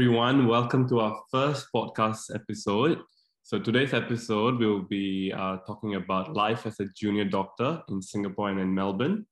everyone. 0.00 0.46
Welcome 0.46 0.88
to 0.88 1.00
our 1.00 1.20
first 1.30 1.68
podcast 1.76 2.34
episode. 2.34 3.02
So, 3.42 3.58
today's 3.58 3.92
episode, 3.92 4.58
we'll 4.58 4.80
be 4.80 5.30
uh, 5.30 5.58
talking 5.66 5.96
about 5.96 6.32
life 6.32 6.64
as 6.64 6.80
a 6.80 6.86
junior 6.96 7.26
doctor 7.26 7.82
in 7.90 8.00
Singapore 8.00 8.48
and 8.48 8.58
in 8.60 8.74
Melbourne. 8.74 9.26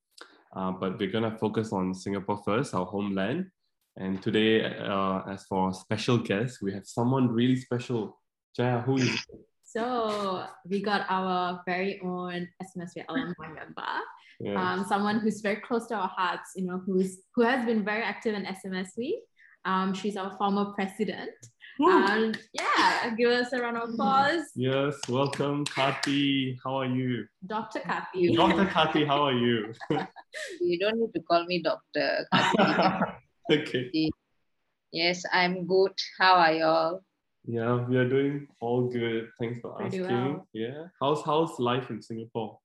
Uh, 0.55 0.73
but 0.73 0.99
we're 0.99 1.11
going 1.11 1.25
to 1.25 1.39
focus 1.39 1.73
on 1.73 1.95
Singapore 1.95 2.43
first, 2.45 2.75
our 2.75 2.85
homeland. 2.85 3.47
And 3.97 4.21
today, 4.21 4.63
uh, 4.63 5.23
as 5.27 5.47
for 5.47 5.69
our 5.69 5.73
special 5.73 6.19
guest, 6.19 6.59
we 6.61 6.75
have 6.75 6.87
someone 6.87 7.29
really 7.29 7.57
special. 7.57 8.21
Jaya, 8.55 8.83
who 8.83 8.99
is 8.99 9.25
So 9.65 10.45
we 10.69 10.83
got 10.83 11.07
our 11.09 11.63
very 11.65 11.99
own 12.05 12.47
SMSV 12.63 13.07
alumni 13.09 13.49
member, 13.55 13.89
Yes. 14.39 14.55
um, 14.59 14.85
someone 14.87 15.19
who's 15.21 15.41
very 15.41 15.63
close 15.63 15.87
to 15.87 15.95
our 15.95 16.13
hearts, 16.15 16.51
you 16.57 16.67
know, 16.67 16.83
who's 16.85 17.21
who 17.35 17.41
has 17.41 17.65
been 17.65 17.87
very 17.87 18.03
active 18.03 18.35
in 18.35 18.45
SMSV. 18.45 19.15
Um, 19.65 19.93
she's 19.95 20.17
our 20.17 20.37
former 20.39 20.67
president. 20.73 21.31
Um, 21.81 22.33
yeah, 22.55 23.15
give 23.17 23.31
us 23.31 23.53
a 23.53 23.61
round 23.61 23.77
of 23.77 23.91
applause, 23.91 24.51
yes, 24.57 24.97
welcome, 25.09 25.65
Karthi. 25.65 26.57
How 26.65 26.75
are 26.81 26.87
you? 26.87 27.25
Dr. 27.47 27.79
Karthi. 27.79 28.35
Dr. 28.35 28.65
Karthi, 28.67 29.07
how 29.07 29.23
are 29.23 29.33
you? 29.33 29.73
You 30.61 30.79
don't 30.81 30.99
need 30.99 31.13
to 31.15 31.21
call 31.23 31.45
me 31.47 31.63
doctor. 31.63 32.27
Karthi. 32.35 33.15
Okay. 33.51 34.11
yes, 34.93 35.23
I'm 35.33 35.67
good. 35.67 35.93
How 36.19 36.35
are 36.35 36.53
y'all? 36.53 37.01
Yeah, 37.47 37.77
we 37.89 37.97
are 37.97 38.07
doing 38.09 38.47
all 38.61 38.89
good. 38.89 39.31
Thanks 39.41 39.61
for 39.63 39.71
Pretty 39.73 40.01
asking. 40.01 40.17
well. 40.17 40.47
Yeah. 40.53 40.89
How's 41.01 41.23
how's 41.23 41.59
life 41.59 41.89
in 41.89 42.03
Singapore? 42.03 42.59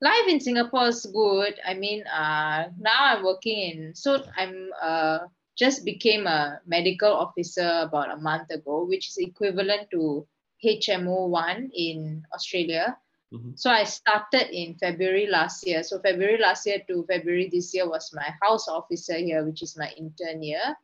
Life 0.00 0.28
in 0.28 0.40
Singapore 0.40 0.88
is 0.88 1.04
good. 1.12 1.54
I 1.66 1.74
mean, 1.74 2.06
uh, 2.06 2.68
now 2.78 3.00
I'm 3.00 3.22
working 3.22 3.58
in, 3.58 3.94
so 3.94 4.24
I'm 4.34 4.70
uh, 4.80 5.18
just 5.56 5.84
became 5.84 6.26
a 6.26 6.60
medical 6.66 7.12
officer 7.12 7.82
about 7.82 8.10
a 8.10 8.16
month 8.16 8.50
ago, 8.50 8.84
which 8.84 9.08
is 9.08 9.18
equivalent 9.18 9.90
to 9.90 10.26
HMO 10.64 11.28
one 11.28 11.70
in 11.74 12.24
Australia. 12.34 12.96
Mhm. 13.32 13.58
So 13.58 13.70
I 13.70 13.84
started 13.84 14.50
in 14.50 14.74
February 14.76 15.26
last 15.26 15.66
year. 15.66 15.82
So 15.82 16.00
February 16.00 16.38
last 16.38 16.66
year 16.66 16.82
to 16.88 17.04
February 17.06 17.48
this 17.48 17.72
year 17.74 17.88
was 17.88 18.12
my 18.12 18.34
house 18.42 18.68
officer 18.68 19.16
here, 19.16 19.44
which 19.44 19.62
is 19.62 19.76
my 19.76 19.90
intern 19.96 20.42
year. 20.42 20.76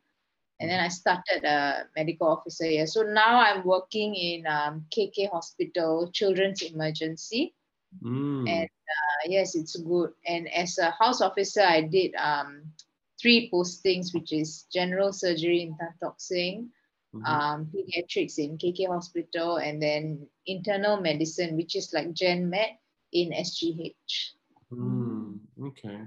And 0.59 0.69
then 0.71 0.79
I 0.79 0.87
started 0.87 1.43
a 1.43 1.85
medical 1.95 2.27
officer 2.27 2.65
here. 2.65 2.87
So 2.87 3.03
now 3.03 3.39
I'm 3.39 3.63
working 3.63 4.15
in 4.15 4.47
um, 4.47 4.85
KK 4.89 5.29
Hospital, 5.29 6.09
Children's 6.11 6.63
Emergency. 6.63 7.53
Mm. 8.01 8.49
And 8.49 8.69
uh, 8.69 9.21
yes, 9.27 9.55
it's 9.55 9.75
good. 9.75 10.13
And 10.25 10.51
as 10.51 10.79
a 10.79 10.91
house 10.91 11.21
officer, 11.21 11.61
I 11.61 11.81
did 11.81 12.15
um, 12.15 12.73
three 13.19 13.49
postings, 13.51 14.13
which 14.13 14.31
is 14.31 14.63
general 14.71 15.11
surgery 15.11 15.61
in 15.61 15.77
Tan 15.77 15.93
Tock 15.99 16.19
Seng, 16.19 16.69
Mhm. 17.13 17.25
um, 17.25 17.65
pediatrics 17.73 18.37
in 18.37 18.57
KK 18.57 18.85
Hospital, 18.85 19.57
and 19.57 19.81
then 19.81 20.27
internal 20.45 21.01
medicine, 21.01 21.55
which 21.55 21.75
is 21.75 21.93
like 21.93 22.13
Gen 22.13 22.49
Med 22.49 22.77
in 23.11 23.33
SGH. 23.33 24.37
Mm, 24.71 25.39
okay. 25.63 25.99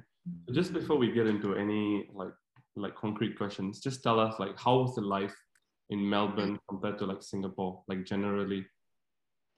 So 0.46 0.52
just 0.52 0.72
before 0.72 0.96
we 0.96 1.10
get 1.10 1.26
into 1.26 1.56
any 1.56 2.08
like 2.12 2.34
like 2.76 2.94
concrete 2.94 3.36
questions, 3.36 3.80
just 3.80 4.02
tell 4.02 4.20
us 4.20 4.38
like 4.38 4.58
how 4.58 4.80
was 4.80 4.94
the 4.94 5.00
life 5.02 5.34
in 5.88 6.08
Melbourne 6.08 6.58
compared 6.68 6.98
to 6.98 7.06
like 7.06 7.22
Singapore, 7.22 7.82
like 7.88 8.04
generally. 8.04 8.64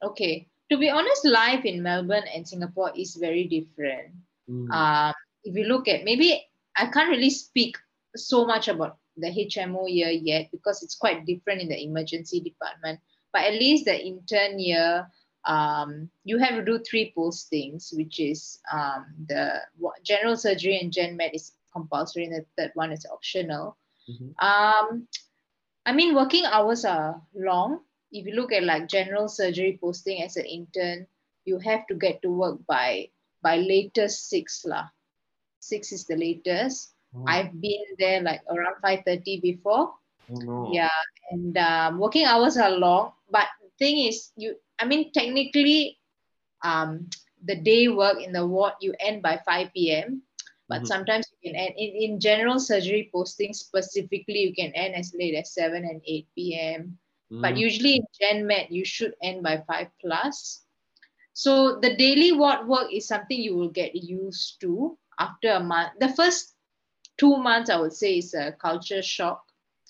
Okay, 0.02 0.48
to 0.70 0.78
be 0.78 0.88
honest, 0.88 1.24
life 1.24 1.64
in 1.64 1.82
Melbourne 1.82 2.24
and 2.34 2.48
Singapore 2.48 2.92
is 2.96 3.16
very 3.16 3.44
different. 3.46 4.14
Mm, 4.48 4.72
um, 4.72 5.14
if 5.44 5.54
you 5.54 5.64
look 5.64 5.86
at 5.88 6.04
maybe 6.04 6.42
I 6.76 6.86
can't 6.86 7.10
really 7.10 7.30
speak 7.30 7.76
so 8.16 8.46
much 8.46 8.68
about 8.68 8.98
the 9.16 9.28
HMO 9.28 9.86
year 9.88 10.10
yet 10.10 10.50
because 10.52 10.82
it's 10.82 10.96
quite 10.96 11.26
different 11.26 11.60
in 11.60 11.68
the 11.68 11.82
emergency 11.82 12.40
department. 12.40 13.00
But 13.32 13.42
at 13.42 13.54
least 13.54 13.84
the 13.84 13.98
intern 13.98 14.58
year, 14.58 15.06
um, 15.44 16.10
you 16.24 16.38
have 16.38 16.54
to 16.54 16.64
do 16.64 16.78
three 16.78 17.12
postings, 17.16 17.96
which 17.96 18.20
is 18.20 18.60
um, 18.72 19.06
the 19.28 19.60
general 20.04 20.36
surgery 20.36 20.78
and 20.78 20.92
gen 20.92 21.16
med 21.16 21.32
is 21.34 21.52
compulsory, 21.72 22.24
and 22.24 22.34
the 22.34 22.46
third 22.56 22.72
one 22.74 22.92
is 22.92 23.06
optional. 23.10 23.76
mhm. 24.08 24.34
Um, 24.42 25.08
I 25.84 25.92
mean, 25.92 26.14
working 26.14 26.44
hours 26.46 26.84
are 26.84 27.20
long. 27.34 27.80
If 28.12 28.26
you 28.26 28.34
look 28.34 28.52
at 28.52 28.62
like 28.62 28.88
general 28.88 29.28
surgery 29.28 29.78
posting 29.80 30.22
as 30.22 30.36
an 30.36 30.44
intern, 30.46 31.06
you 31.44 31.58
have 31.58 31.86
to 31.88 31.94
get 31.94 32.22
to 32.22 32.30
work 32.30 32.60
by 32.66 33.10
by 33.42 33.56
latest 33.56 34.28
six 34.28 34.64
lah. 34.64 34.88
Six 35.62 35.92
is 35.92 36.06
the 36.06 36.16
latest. 36.18 36.94
Oh, 37.14 37.38
I've 37.38 37.54
been 37.60 37.86
there 37.98 38.22
like 38.22 38.42
around 38.50 38.76
five 38.82 39.02
thirty 39.06 39.40
before. 39.40 39.94
oh 40.28 40.40
no. 40.40 40.80
Yeah, 40.80 40.90
and 41.30 41.56
um, 41.58 41.98
working 41.98 42.26
hours 42.26 42.56
are 42.58 42.70
long. 42.70 43.12
But 43.30 43.46
thing 43.78 44.06
is, 44.06 44.32
you. 44.36 44.56
I 44.78 44.86
mean, 44.86 45.12
technically, 45.12 45.98
um, 46.64 47.08
the 47.44 47.56
day 47.56 47.88
work 47.88 48.20
in 48.22 48.32
the 48.32 48.46
ward 48.46 48.74
you 48.80 48.94
end 49.00 49.22
by 49.22 49.40
five 49.46 49.72
p.m. 49.74 50.22
But 50.68 50.86
Mhm. 50.86 50.88
sometimes 50.88 51.26
you 51.32 51.50
can 51.52 51.56
end 51.58 51.74
in, 51.76 51.90
in 52.12 52.20
general 52.20 52.58
surgery 52.60 53.10
posting 53.12 53.52
specifically, 53.54 54.40
you 54.48 54.54
can 54.54 54.72
end 54.74 54.94
as 54.94 55.14
late 55.18 55.34
as 55.36 55.52
7 55.54 55.84
and 55.84 56.02
8 56.06 56.56
p.m. 56.58 56.98
But 57.40 57.56
Mm, 57.56 57.58
usually 57.58 57.96
in 57.96 58.06
Gen 58.20 58.46
Med, 58.46 58.68
you 58.70 58.84
should 58.84 59.14
end 59.22 59.42
by 59.42 59.62
5 59.66 59.88
plus. 60.00 60.64
So 61.34 61.78
the 61.80 61.96
daily 61.96 62.32
ward 62.32 62.66
work 62.68 62.92
is 62.92 63.06
something 63.08 63.38
you 63.40 63.56
will 63.56 63.70
get 63.70 63.94
used 63.94 64.60
to 64.62 64.96
after 65.18 65.50
a 65.50 65.60
month. 65.60 65.92
The 66.00 66.08
first 66.08 66.54
two 67.18 67.36
months, 67.36 67.70
I 67.70 67.76
would 67.80 67.92
say, 67.92 68.18
is 68.18 68.34
a 68.34 68.52
culture 68.52 69.02
shock. 69.02 69.44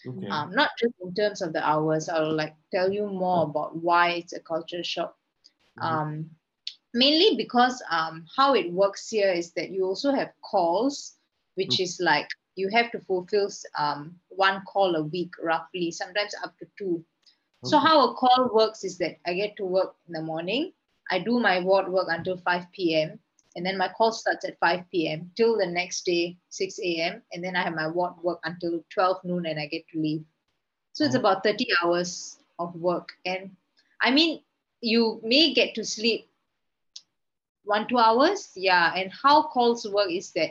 okay. 0.06 0.28
Um, 0.28 0.52
not 0.54 0.70
just 0.78 0.94
in 1.02 1.14
terms 1.14 1.42
of 1.42 1.52
the 1.52 1.66
hours. 1.66 2.08
I'll 2.08 2.34
like 2.34 2.54
tell 2.72 2.92
you 2.92 3.06
more 3.06 3.44
about 3.44 3.76
why 3.76 4.10
it's 4.10 4.32
a 4.32 4.40
culture 4.40 4.84
shock. 4.84 5.16
Mhm. 5.78 5.84
Um, 5.84 6.30
mainly 6.94 7.36
because 7.36 7.82
um, 7.90 8.26
how 8.36 8.54
it 8.54 8.70
works 8.72 9.08
here 9.08 9.32
is 9.32 9.52
that 9.52 9.70
you 9.70 9.84
also 9.84 10.12
have 10.12 10.32
calls, 10.42 11.16
which 11.54 11.80
is 11.80 12.00
like 12.00 12.28
you 12.56 12.68
have 12.68 12.90
to 12.92 13.00
fulfill 13.00 13.48
um, 13.78 14.18
one 14.28 14.62
call 14.66 14.96
a 14.96 15.02
week 15.04 15.32
roughly, 15.42 15.90
sometimes 15.90 16.34
up 16.44 16.56
to 16.58 16.66
two. 16.76 17.04
So 17.64 17.78
how 17.78 18.10
a 18.10 18.14
call 18.14 18.50
works 18.52 18.84
is 18.84 18.98
that 18.98 19.18
I 19.24 19.34
get 19.34 19.56
to 19.56 19.64
work 19.64 19.94
in 20.06 20.14
the 20.14 20.22
morning, 20.22 20.72
I 21.10 21.20
do 21.20 21.38
my 21.38 21.60
ward 21.60 21.88
work 21.90 22.08
until 22.10 22.36
5 22.36 22.72
p.m. 22.72 23.20
And 23.56 23.64
then 23.66 23.76
my 23.78 23.88
call 23.88 24.12
starts 24.12 24.44
at 24.44 24.58
5 24.58 25.08
p.m. 25.08 25.30
till 25.36 25.56
the 25.58 25.66
next 25.66 26.04
day, 26.04 26.36
6 26.48 27.00
a.m. 27.00 27.22
And 27.32 27.44
then 27.44 27.56
I 27.56 27.62
have 27.62 27.74
my 27.74 27.88
ward 27.88 28.14
work 28.22 28.40
until 28.44 28.80
12 28.90 29.18
noon 29.24 29.46
and 29.46 29.58
I 29.58 29.66
get 29.66 29.86
to 29.92 30.00
leave. 30.00 30.24
So 30.92 31.04
it's 31.04 31.14
Oh. 31.14 31.18
about 31.18 31.44
30 31.44 31.66
hours 31.82 32.38
of 32.58 32.74
work. 32.76 33.08
And 33.24 33.50
I 34.00 34.10
mean, 34.10 34.40
you 34.80 35.20
may 35.22 35.52
get 35.54 35.74
to 35.74 35.84
sleep 35.84 36.28
one, 37.64 37.86
two 37.88 37.98
hours. 37.98 38.50
Yeah. 38.56 38.92
And 38.94 39.10
how 39.12 39.42
calls 39.42 39.86
work 39.88 40.10
is 40.10 40.32
that 40.32 40.50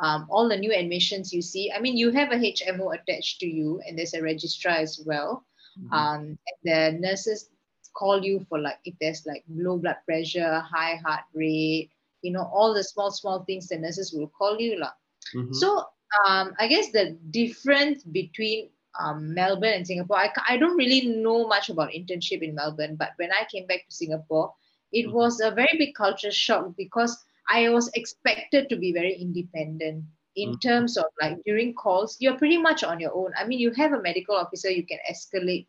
um, 0.00 0.26
all 0.30 0.48
the 0.48 0.56
new 0.56 0.72
admissions 0.72 1.32
you 1.32 1.42
see, 1.42 1.70
I 1.74 1.80
mean, 1.80 1.96
you 1.96 2.10
have 2.12 2.32
a 2.32 2.36
HMO 2.36 2.90
attached 2.90 3.40
to 3.40 3.46
you 3.46 3.80
and 3.86 3.98
there's 3.98 4.14
a 4.14 4.22
registrar 4.22 4.76
as 4.76 5.00
well 5.06 5.44
Mhm. 5.76 5.90
um, 5.92 6.38
and 6.46 6.58
the 6.64 6.98
nurses 6.98 7.48
call 7.94 8.22
you 8.24 8.44
for 8.48 8.58
like 8.58 8.78
if 8.84 8.94
there's 9.00 9.26
like 9.26 9.44
low 9.48 9.78
blood 9.78 9.96
pressure, 10.06 10.60
high 10.60 10.96
heart 11.04 11.24
rate, 11.34 11.90
you 12.22 12.32
know, 12.32 12.48
all 12.52 12.74
the 12.74 12.84
small 12.84 13.10
small 13.10 13.44
things 13.44 13.68
the 13.68 13.78
nurses 13.78 14.12
will 14.12 14.28
call 14.28 14.58
you 14.60 14.78
lah. 14.78 14.92
Mhm. 15.34 15.52
So 15.52 15.84
um, 16.26 16.54
I 16.58 16.66
guess 16.68 16.90
the 16.92 17.18
difference 17.30 18.04
between 18.04 18.70
um, 18.98 19.34
Melbourne 19.34 19.74
and 19.74 19.86
Singapore, 19.86 20.18
I, 20.18 20.30
I 20.48 20.56
don't 20.56 20.76
really 20.76 21.06
know 21.06 21.46
much 21.48 21.68
about 21.68 21.90
internship 21.90 22.42
in 22.42 22.54
Melbourne, 22.54 22.96
but 22.96 23.10
when 23.16 23.30
I 23.32 23.44
came 23.50 23.66
back 23.66 23.86
to 23.88 23.94
Singapore, 23.94 24.52
it 24.92 25.10
Mhm. 25.10 25.12
was 25.12 25.40
a 25.40 25.50
very 25.50 25.76
big 25.78 25.94
culture 25.94 26.32
shock 26.32 26.74
because 26.76 27.16
I 27.48 27.68
was 27.70 27.90
expected 27.94 28.68
to 28.68 28.76
be 28.76 28.92
very 28.92 29.14
independent 29.14 30.04
in 30.36 30.50
Mhm. 30.50 30.60
terms 30.60 30.96
of 30.96 31.06
like 31.20 31.38
during 31.44 31.74
calls, 31.74 32.16
you're 32.20 32.38
pretty 32.38 32.58
much 32.58 32.84
on 32.84 33.00
your 33.00 33.14
own. 33.14 33.32
I 33.38 33.46
mean, 33.46 33.58
you 33.58 33.72
have 33.72 33.92
a 33.92 34.02
medical 34.02 34.36
officer 34.36 34.70
you 34.70 34.86
can 34.86 34.98
escalate 35.10 35.66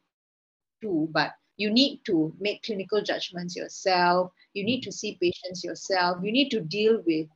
to, 0.81 1.09
but 1.11 1.33
you 1.59 1.69
need 1.69 1.99
to 2.05 2.33
make 2.39 2.63
clinical 2.63 3.01
judgments 3.01 3.53
yourself. 3.55 4.31
You 4.53 4.63
need 4.63 4.79
mm. 4.79 4.85
to 4.85 4.91
see 4.93 5.17
patients 5.21 5.61
yourself. 5.61 6.23
You 6.23 6.31
need 6.31 6.49
to 6.51 6.61
deal 6.61 7.03
with 7.05 7.27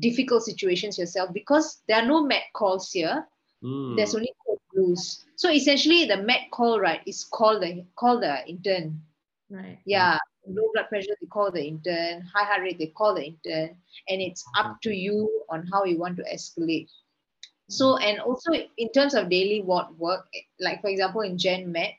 difficult 0.00 0.44
situations 0.44 0.98
yourself 0.98 1.30
because 1.34 1.82
there 1.86 1.98
are 1.98 2.06
no 2.06 2.24
med 2.24 2.42
calls 2.54 2.90
here. 2.90 3.26
Mm, 3.62 3.96
There's 3.96 4.14
only 4.14 4.32
code 4.46 4.58
blues. 4.72 5.26
So 5.36 5.50
essentially, 5.50 6.06
the 6.06 6.16
med 6.16 6.50
call 6.52 6.80
right 6.80 7.02
is 7.06 7.24
called 7.24 7.62
the 7.62 7.84
call 7.96 8.18
the 8.18 8.48
intern. 8.48 9.02
Right. 9.50 9.78
Yeah, 9.84 10.18
low 10.48 10.70
blood 10.72 10.88
pressure 10.88 11.14
they 11.20 11.26
call 11.26 11.52
the 11.52 11.62
intern. 11.62 12.22
High 12.34 12.44
heart 12.44 12.62
rate 12.62 12.78
they 12.78 12.86
call 12.96 13.14
the 13.14 13.24
intern, 13.24 13.76
and 14.08 14.22
it's 14.22 14.42
mm-hmm. 14.42 14.70
up 14.70 14.80
to 14.84 14.90
you 14.90 15.44
on 15.50 15.68
how 15.70 15.84
you 15.84 15.98
want 15.98 16.16
to 16.16 16.24
escalate. 16.24 16.88
So 17.68 17.96
mm. 17.96 18.04
and 18.04 18.20
also 18.20 18.52
in 18.54 18.90
terms 18.92 19.12
of 19.12 19.28
daily 19.28 19.60
ward 19.60 19.98
work, 19.98 20.24
like 20.60 20.80
for 20.80 20.88
example 20.88 21.20
in 21.20 21.36
Gen 21.36 21.70
Med, 21.70 21.92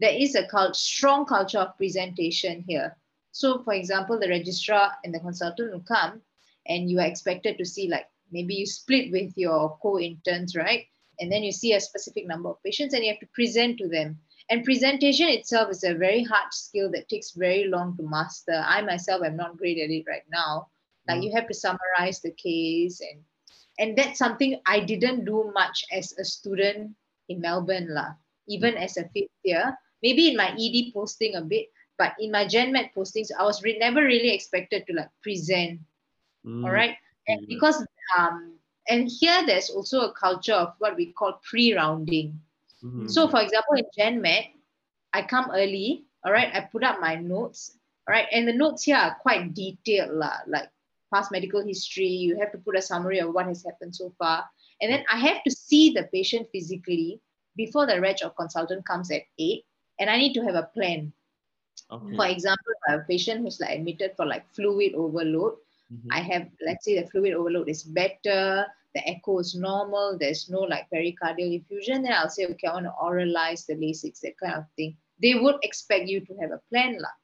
there 0.00 0.14
is 0.14 0.34
a 0.34 0.46
cult- 0.46 0.76
strong 0.76 1.24
culture 1.26 1.58
of 1.58 1.76
presentation 1.76 2.64
here. 2.66 2.96
So 3.32 3.62
for 3.62 3.72
example, 3.74 4.18
the 4.18 4.28
registrar 4.28 4.92
and 5.04 5.14
the 5.14 5.20
consultant 5.20 5.72
will 5.72 5.80
come, 5.86 6.20
and 6.66 6.90
you 6.90 7.00
are 7.00 7.06
expected 7.06 7.58
to 7.58 7.64
see 7.64 7.88
like 7.88 8.06
maybe 8.30 8.54
you 8.54 8.66
split 8.66 9.10
with 9.12 9.32
your 9.36 9.78
co-interns, 9.82 10.54
right? 10.56 10.86
and 11.20 11.30
then 11.30 11.42
you 11.42 11.52
see 11.52 11.72
a 11.74 11.80
specific 11.80 12.26
number 12.26 12.48
of 12.48 12.62
patients 12.62 12.94
and 12.94 13.04
you 13.04 13.10
have 13.10 13.20
to 13.20 13.26
present 13.34 13.78
to 13.78 13.88
them 13.88 14.18
and 14.50 14.64
presentation 14.64 15.28
itself 15.28 15.70
is 15.70 15.84
a 15.84 15.94
very 15.94 16.24
hard 16.24 16.52
skill 16.52 16.90
that 16.90 17.08
takes 17.08 17.32
very 17.32 17.64
long 17.64 17.96
to 17.96 18.02
master 18.02 18.62
i 18.66 18.80
myself 18.82 19.22
am 19.24 19.36
not 19.36 19.56
great 19.56 19.78
at 19.78 19.90
it 19.90 20.04
right 20.08 20.24
now 20.30 20.66
like 21.08 21.20
Mm. 21.20 21.24
you 21.24 21.32
have 21.34 21.46
to 21.48 21.54
summarize 21.54 22.20
the 22.20 22.32
case 22.32 23.00
and 23.00 23.22
and 23.78 23.96
that's 23.96 24.18
something 24.18 24.60
i 24.66 24.80
didn't 24.80 25.24
do 25.24 25.50
much 25.54 25.84
as 25.92 26.12
a 26.18 26.24
student 26.24 26.94
in 27.28 27.40
melbourne 27.40 27.88
lah 27.92 28.14
even 28.48 28.76
as 28.76 28.96
a 28.96 29.04
fifth 29.14 29.36
year 29.44 29.76
maybe 30.02 30.28
in 30.28 30.36
my 30.36 30.50
ed 30.58 30.92
posting 30.92 31.34
a 31.34 31.42
bit 31.42 31.66
but 31.98 32.12
in 32.18 32.30
my 32.30 32.46
Gen 32.46 32.72
Med 32.72 32.90
postings 32.96 33.30
i 33.38 33.42
was 33.44 33.62
re- 33.62 33.78
never 33.78 34.02
really 34.04 34.30
expected 34.34 34.86
to 34.86 34.94
like 34.94 35.10
present 35.22 35.80
Mm, 36.44 36.64
all 36.64 36.70
right 36.72 36.96
and 37.28 37.40
yeah. 37.40 37.46
because 37.48 37.84
um 38.18 38.54
and 38.88 39.08
here 39.08 39.44
there's 39.46 39.70
also 39.70 40.00
a 40.02 40.12
culture 40.12 40.54
of 40.54 40.74
what 40.78 40.96
we 40.96 41.12
call 41.12 41.34
pre-rounding 41.48 42.40
mhm. 42.82 43.08
so 43.08 43.28
for 43.28 43.40
example 43.40 43.74
in 43.76 43.84
Gen 43.96 44.20
Med, 44.20 44.44
I 45.12 45.22
come 45.22 45.50
early, 45.52 46.04
all 46.24 46.32
right, 46.32 46.48
I 46.54 46.60
put 46.60 46.82
up 46.84 47.00
my 47.00 47.16
notes, 47.16 47.76
all 48.06 48.12
right, 48.14 48.26
and 48.32 48.46
the 48.48 48.52
notes 48.52 48.84
here 48.84 48.96
are 48.96 49.16
quite 49.22 49.54
detailed, 49.54 50.12
like 50.46 50.68
past 51.12 51.30
medical 51.32 51.64
history, 51.64 52.06
you 52.06 52.38
have 52.38 52.52
to 52.52 52.58
put 52.58 52.76
a 52.76 52.82
summary 52.82 53.18
of 53.20 53.32
what 53.34 53.46
has 53.46 53.64
happened 53.64 53.94
so 53.94 54.12
far. 54.18 54.44
And 54.80 54.92
then 54.92 55.04
I 55.12 55.18
have 55.18 55.42
to 55.44 55.50
see 55.50 55.92
the 55.92 56.04
patient 56.12 56.48
physically 56.52 57.20
before 57.56 57.86
the 57.86 58.00
reg 58.00 58.16
or 58.24 58.30
consultant 58.30 58.84
comes 58.86 59.10
at 59.10 59.22
8, 59.38 59.64
and 60.00 60.10
I 60.10 60.16
need 60.18 60.34
to 60.34 60.42
have 60.42 60.54
a 60.54 60.70
plan. 60.74 61.12
okay. 61.90 62.16
For 62.16 62.26
example, 62.26 62.72
if 62.72 62.80
I 62.88 62.90
have 62.92 63.00
a 63.00 63.04
patient 63.04 63.42
who's 63.42 63.60
like 63.60 63.76
admitted 63.76 64.16
for 64.16 64.24
like 64.26 64.48
fluid 64.54 64.94
overload, 64.94 65.54
Mhm. 65.92 66.08
I 66.10 66.20
have, 66.20 66.48
let's 66.64 66.84
say 66.84 66.98
the 66.98 67.06
fluid 67.08 67.34
overload 67.34 67.68
is 67.68 67.82
better, 67.82 68.66
the 68.94 69.08
echo 69.08 69.38
is 69.38 69.54
normal, 69.54 70.16
there's 70.18 70.48
no 70.48 70.60
like 70.60 70.88
pericardial 70.90 71.52
effusion, 71.60 72.02
then 72.02 72.12
I'll 72.12 72.30
say, 72.30 72.46
okay, 72.46 72.68
I 72.68 72.74
want 72.74 72.86
to 72.86 72.96
oralize 72.96 73.66
the 73.66 73.74
Lasix, 73.74 74.20
that 74.20 74.38
kind 74.38 74.54
of 74.54 74.64
thing. 74.76 74.96
They 75.20 75.34
would 75.34 75.56
expect 75.62 76.08
you 76.08 76.20
to 76.24 76.34
have 76.40 76.50
a 76.52 76.60
plan, 76.70 76.98
lah, 76.98 77.16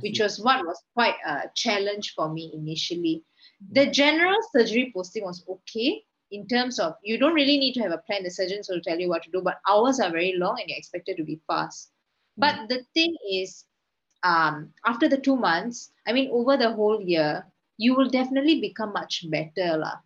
which 0.00 0.20
was 0.20 0.38
what 0.40 0.64
was 0.64 0.80
quite 0.94 1.16
a 1.26 1.50
challenge 1.54 2.14
for 2.14 2.28
me 2.32 2.50
initially. 2.54 3.24
The 3.72 3.86
general 3.86 4.38
surgery 4.52 4.92
posting 4.94 5.24
was 5.24 5.44
okay 5.48 6.04
in 6.30 6.46
terms 6.46 6.78
of 6.78 6.96
you 7.02 7.18
don't 7.18 7.34
really 7.34 7.58
need 7.58 7.74
to 7.74 7.80
have 7.82 7.92
a 7.92 7.98
plan, 7.98 8.22
the 8.22 8.30
surgeons 8.30 8.68
will 8.68 8.80
tell 8.80 8.98
you 8.98 9.08
what 9.08 9.22
to 9.24 9.30
do, 9.30 9.40
but 9.42 9.60
hours 9.68 10.00
are 10.00 10.10
very 10.10 10.34
long 10.36 10.58
and 10.60 10.68
you're 10.68 10.78
expected 10.78 11.16
to 11.16 11.24
be 11.24 11.40
fast. 11.46 11.90
But 12.36 12.68
the 12.68 12.82
thing 12.94 13.16
is, 13.30 13.64
um, 14.24 14.72
after 14.84 15.08
the 15.08 15.18
two 15.18 15.36
months, 15.36 15.92
I 16.06 16.12
mean, 16.12 16.30
over 16.32 16.56
the 16.56 16.72
whole 16.72 17.00
year, 17.00 17.46
you 17.76 17.94
will 17.94 18.08
definitely 18.08 18.60
become 18.60 18.92
much 18.92 19.24
better. 19.30 19.76
lah. 19.78 19.98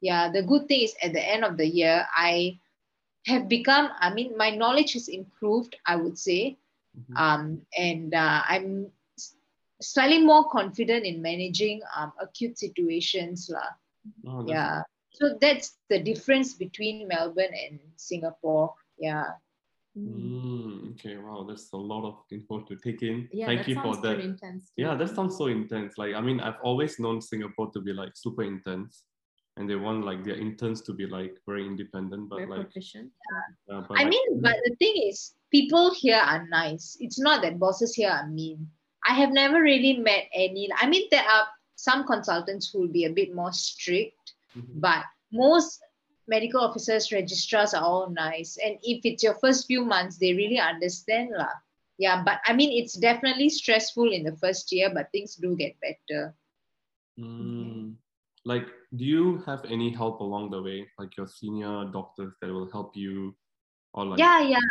Yeah, 0.00 0.32
the 0.32 0.42
good 0.42 0.66
thing 0.66 0.80
is 0.82 0.94
at 1.02 1.12
the 1.12 1.22
end 1.22 1.44
of 1.44 1.56
the 1.56 1.66
year, 1.68 2.06
I 2.16 2.58
have 3.26 3.48
become, 3.48 3.90
I 4.00 4.12
mean, 4.12 4.36
my 4.36 4.50
knowledge 4.50 4.94
has 4.94 5.08
improved, 5.08 5.76
I 5.86 5.96
would 5.96 6.18
say. 6.18 6.56
Mhm. 6.96 7.14
Um, 7.14 7.42
and 7.78 8.14
uh, 8.14 8.42
I'm 8.48 8.90
slightly 9.80 10.24
more 10.24 10.48
confident 10.50 11.06
in 11.06 11.22
managing 11.22 11.82
um, 11.94 12.12
acute 12.18 12.58
situations. 12.58 13.46
lah. 13.52 13.76
Oh, 14.26 14.42
Yeah. 14.48 14.82
So 15.20 15.36
that's 15.40 15.76
the 15.90 16.00
difference 16.00 16.54
between 16.54 17.06
Melbourne 17.06 17.52
and 17.52 17.78
Singapore. 17.96 18.74
Yeah. 18.98 19.24
Mm, 19.98 20.92
okay, 20.92 21.16
wow, 21.18 21.44
that's 21.46 21.72
a 21.72 21.76
lot 21.76 22.06
of 22.06 22.14
info 22.30 22.60
to 22.60 22.76
take 22.76 23.02
in. 23.02 23.28
Yeah, 23.32 23.46
Thank 23.46 23.68
you 23.68 23.74
for 23.74 23.96
that. 23.96 24.20
intense. 24.20 24.70
Yeah, 24.76 24.94
that 24.94 25.14
sounds 25.14 25.36
so 25.36 25.48
intense. 25.48 25.98
Like, 25.98 26.14
I 26.14 26.20
mean, 26.20 26.40
I've 26.40 26.60
always 26.62 26.98
known 26.98 27.20
Singapore 27.20 27.70
to 27.72 27.80
be 27.80 27.92
like 27.92 28.12
super 28.14 28.44
intense, 28.44 29.04
and 29.56 29.68
they 29.68 29.74
want 29.74 30.06
like 30.06 30.24
their 30.24 30.36
interns 30.36 30.80
to 30.82 30.94
be 30.94 31.06
like 31.06 31.36
very 31.46 31.66
independent. 31.66 32.30
But 32.30 32.36
very 32.36 32.50
like, 32.50 32.60
proficient. 32.70 33.10
uh, 33.70 33.80
but 33.88 33.98
I 33.98 34.04
like- 34.04 34.10
mean, 34.10 34.40
but 34.40 34.56
the 34.64 34.76
thing 34.76 34.94
is, 35.08 35.34
people 35.50 35.92
here 35.92 36.22
are 36.24 36.46
nice. 36.48 36.96
It's 37.00 37.18
not 37.18 37.42
that 37.42 37.58
bosses 37.58 37.94
here 37.94 38.10
are 38.10 38.28
mean. 38.28 38.70
I 39.06 39.14
have 39.14 39.32
never 39.32 39.60
really 39.60 39.98
met 39.98 40.28
any. 40.32 40.70
I 40.76 40.86
mean, 40.88 41.08
there 41.10 41.24
are 41.24 41.46
some 41.74 42.06
consultants 42.06 42.70
who 42.70 42.80
will 42.80 42.92
be 42.92 43.06
a 43.06 43.12
bit 43.12 43.34
more 43.34 43.52
strict, 43.52 44.14
Mhm. 44.56 44.80
but 44.80 45.04
most 45.32 45.80
medical 46.30 46.60
officers, 46.62 47.12
registrars 47.12 47.74
are 47.74 47.82
all 47.82 48.08
nice. 48.10 48.56
And 48.62 48.78
if 48.82 49.04
it's 49.04 49.22
your 49.22 49.34
first 49.42 49.66
few 49.66 49.84
months, 49.84 50.16
they 50.18 50.32
really 50.32 50.58
understand 50.58 51.30
lah. 51.34 51.52
Yeah, 51.98 52.22
but 52.24 52.40
I 52.46 52.54
mean, 52.54 52.72
it's 52.72 52.94
definitely 52.94 53.50
stressful 53.50 54.10
in 54.10 54.24
the 54.24 54.36
first 54.36 54.72
year, 54.72 54.88
but 54.94 55.12
things 55.12 55.36
do 55.36 55.54
get 55.54 55.76
better. 55.82 56.34
Mm. 57.18 57.98
Like, 58.46 58.66
do 58.96 59.04
you 59.04 59.42
have 59.44 59.66
any 59.68 59.92
help 59.92 60.20
along 60.20 60.50
the 60.50 60.62
way, 60.62 60.88
like 60.98 61.12
your 61.18 61.28
senior 61.28 61.84
doctors 61.92 62.32
that 62.40 62.48
will 62.48 62.70
help 62.72 62.96
you, 62.96 63.36
or 63.92 64.06
like 64.06 64.18
yeah, 64.18 64.40
yeah. 64.40 64.64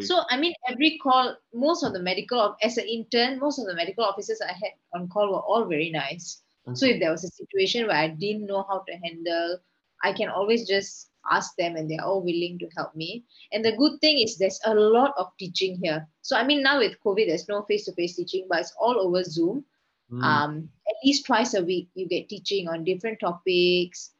So 0.00 0.24
I 0.30 0.36
mean, 0.40 0.54
every 0.66 0.98
call, 0.98 1.36
most 1.52 1.84
of 1.84 1.92
the 1.92 2.00
medical 2.00 2.56
as 2.62 2.78
an 2.78 2.88
intern, 2.88 3.38
most 3.38 3.60
of 3.60 3.66
the 3.66 3.76
medical 3.76 4.02
officers 4.02 4.40
I 4.40 4.52
had 4.52 4.74
on 4.94 5.08
call 5.08 5.30
were 5.30 5.46
all 5.46 5.66
very 5.66 5.90
nice. 5.90 6.43
So 6.72 6.86
if 6.86 6.98
there 6.98 7.10
was 7.10 7.24
a 7.24 7.28
situation 7.28 7.86
where 7.86 7.96
I 7.96 8.08
didn't 8.08 8.46
know 8.46 8.64
how 8.68 8.84
to 8.88 8.92
handle, 9.04 9.58
I 10.02 10.12
can 10.12 10.28
always 10.28 10.66
just 10.66 11.10
ask 11.30 11.56
them 11.56 11.76
and 11.76 11.90
they're 11.90 12.04
all 12.04 12.22
willing 12.22 12.58
to 12.58 12.68
help 12.76 12.94
me. 12.94 13.24
And 13.52 13.64
the 13.64 13.76
good 13.76 14.00
thing 14.00 14.18
is 14.18 14.36
there's 14.36 14.60
a 14.64 14.74
lot 14.74 15.12
of 15.18 15.28
teaching 15.38 15.78
here. 15.82 16.06
So 16.22 16.36
I 16.36 16.44
mean 16.44 16.62
now 16.62 16.78
with 16.78 16.96
COVID, 17.04 17.26
there's 17.26 17.48
no 17.48 17.62
face-to-face 17.62 18.16
teaching, 18.16 18.46
but 18.48 18.60
it's 18.60 18.74
all 18.78 18.98
over 18.98 19.24
Zoom. 19.24 19.64
Mm. 20.10 20.22
Um, 20.22 20.68
at 20.88 20.96
least 21.04 21.26
twice 21.26 21.54
a 21.54 21.64
week 21.64 21.88
you 21.94 22.06
get 22.08 22.28
teaching 22.28 22.68
on 22.68 22.84
different 22.84 23.20
topics. 23.20 24.10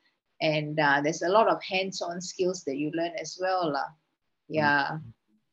And 0.40 0.78
uh, 0.78 1.00
there's 1.02 1.22
a 1.22 1.28
lot 1.28 1.48
of 1.48 1.62
hands-on 1.62 2.20
skills 2.20 2.64
that 2.64 2.76
you 2.76 2.90
learn 2.94 3.12
as 3.20 3.38
well. 3.40 3.72
lah. 3.72 3.88
Yeah. 4.48 4.98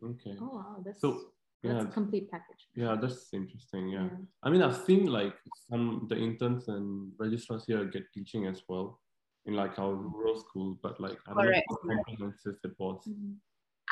okay. 0.03 0.35
Oh 0.41 0.55
wow, 0.55 0.75
that's 0.83 0.99
So 0.99 1.11
that's 1.11 1.25
yeah, 1.63 1.81
a 1.81 1.85
complete 1.85 2.29
package. 2.31 2.67
yeah, 2.75 2.95
that's 2.99 3.33
interesting. 3.33 3.89
Yeah. 3.89 4.05
Yeah. 4.05 4.17
I 4.43 4.49
mean, 4.49 4.61
I've 4.61 4.77
seen 4.85 5.05
like 5.05 5.35
some 5.69 6.07
the 6.09 6.17
interns 6.17 6.67
and 6.67 7.13
registrars 7.19 7.65
here 7.65 7.85
get 7.85 8.11
teaching 8.13 8.47
as 8.47 8.63
well 8.67 8.99
in 9.45 9.53
like 9.53 9.77
our 9.79 9.93
rural 9.95 10.39
school, 10.39 10.77
but 10.81 10.99
like 10.99 11.17
I 11.27 11.33
don't 11.33 11.43
Correct. 11.43 11.67
know 11.69 11.77
how 11.81 11.95
comprehensive 11.95 12.57
it 12.63 12.73
was. 12.79 13.05
Mhm. 13.07 13.37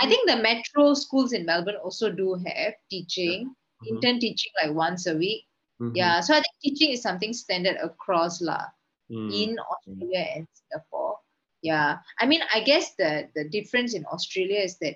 I 0.01 0.07
think 0.07 0.29
the 0.29 0.37
metro 0.37 0.93
schools 0.93 1.33
in 1.33 1.45
Melbourne 1.45 1.75
also 1.83 2.09
do 2.09 2.33
have 2.35 2.73
teaching, 2.89 3.53
Mhm. 3.83 3.87
intern 3.89 4.19
teaching 4.19 4.51
like 4.63 4.73
once 4.73 5.07
a 5.07 5.15
week. 5.15 5.45
Mhm. 5.81 5.91
Yeah, 5.95 6.21
so 6.21 6.33
I 6.33 6.41
think 6.41 6.55
teaching 6.63 6.91
is 6.91 7.01
something 7.01 7.33
standard 7.33 7.77
across 7.83 8.41
lah 8.41 8.65
Mm. 9.11 9.29
in 9.33 9.49
Australia 9.59 10.23
and 10.35 10.47
Singapore. 10.53 11.19
Yeah, 11.61 11.99
I 12.19 12.25
mean, 12.25 12.41
I 12.53 12.61
guess 12.63 12.95
the 12.95 13.27
the 13.35 13.49
difference 13.49 13.93
in 13.93 14.05
Australia 14.07 14.61
is 14.63 14.77
that 14.79 14.95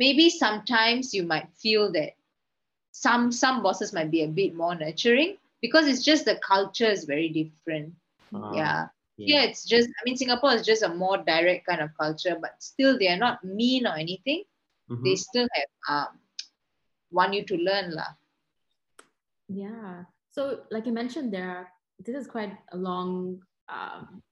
maybe 0.00 0.30
sometimes 0.30 1.12
you 1.12 1.22
might 1.22 1.48
feel 1.62 1.92
that 1.92 2.16
some 2.90 3.30
some 3.30 3.62
bosses 3.62 3.92
might 3.92 4.10
be 4.10 4.22
a 4.24 4.34
bit 4.40 4.56
more 4.56 4.74
nurturing 4.74 5.36
because 5.60 5.86
it's 5.86 6.02
just 6.02 6.24
the 6.24 6.40
culture 6.46 6.90
is 6.90 7.04
very 7.04 7.28
different. 7.28 7.92
Ah, 8.34 8.52
yeah. 8.54 8.86
yeah. 9.16 9.26
Here 9.28 9.42
it's 9.48 9.64
just 9.68 9.88
I 9.88 10.00
mean 10.04 10.16
Singapore 10.16 10.56
is 10.56 10.64
just 10.64 10.82
a 10.82 10.94
more 11.02 11.18
direct 11.18 11.68
kind 11.68 11.84
of 11.84 11.90
culture, 12.00 12.36
but 12.40 12.56
still 12.58 12.98
they 12.98 13.12
are 13.12 13.20
not 13.20 13.44
mean 13.44 13.86
or 13.86 13.94
anything. 13.94 14.42
Mhm. 14.88 15.04
They 15.04 15.16
still 15.16 15.46
have 15.52 15.70
um 15.92 16.12
want 17.12 17.36
you 17.36 17.44
to 17.44 17.56
learn 17.60 17.92
lah. 17.92 18.16
Yeah. 19.50 20.04
So, 20.30 20.62
like 20.70 20.86
you 20.86 20.94
mentioned, 20.94 21.34
there 21.34 21.50
are, 21.50 21.66
this 21.98 22.14
is 22.14 22.30
quite 22.30 22.54
a 22.70 22.76
long 22.76 23.42
um, 23.68 24.22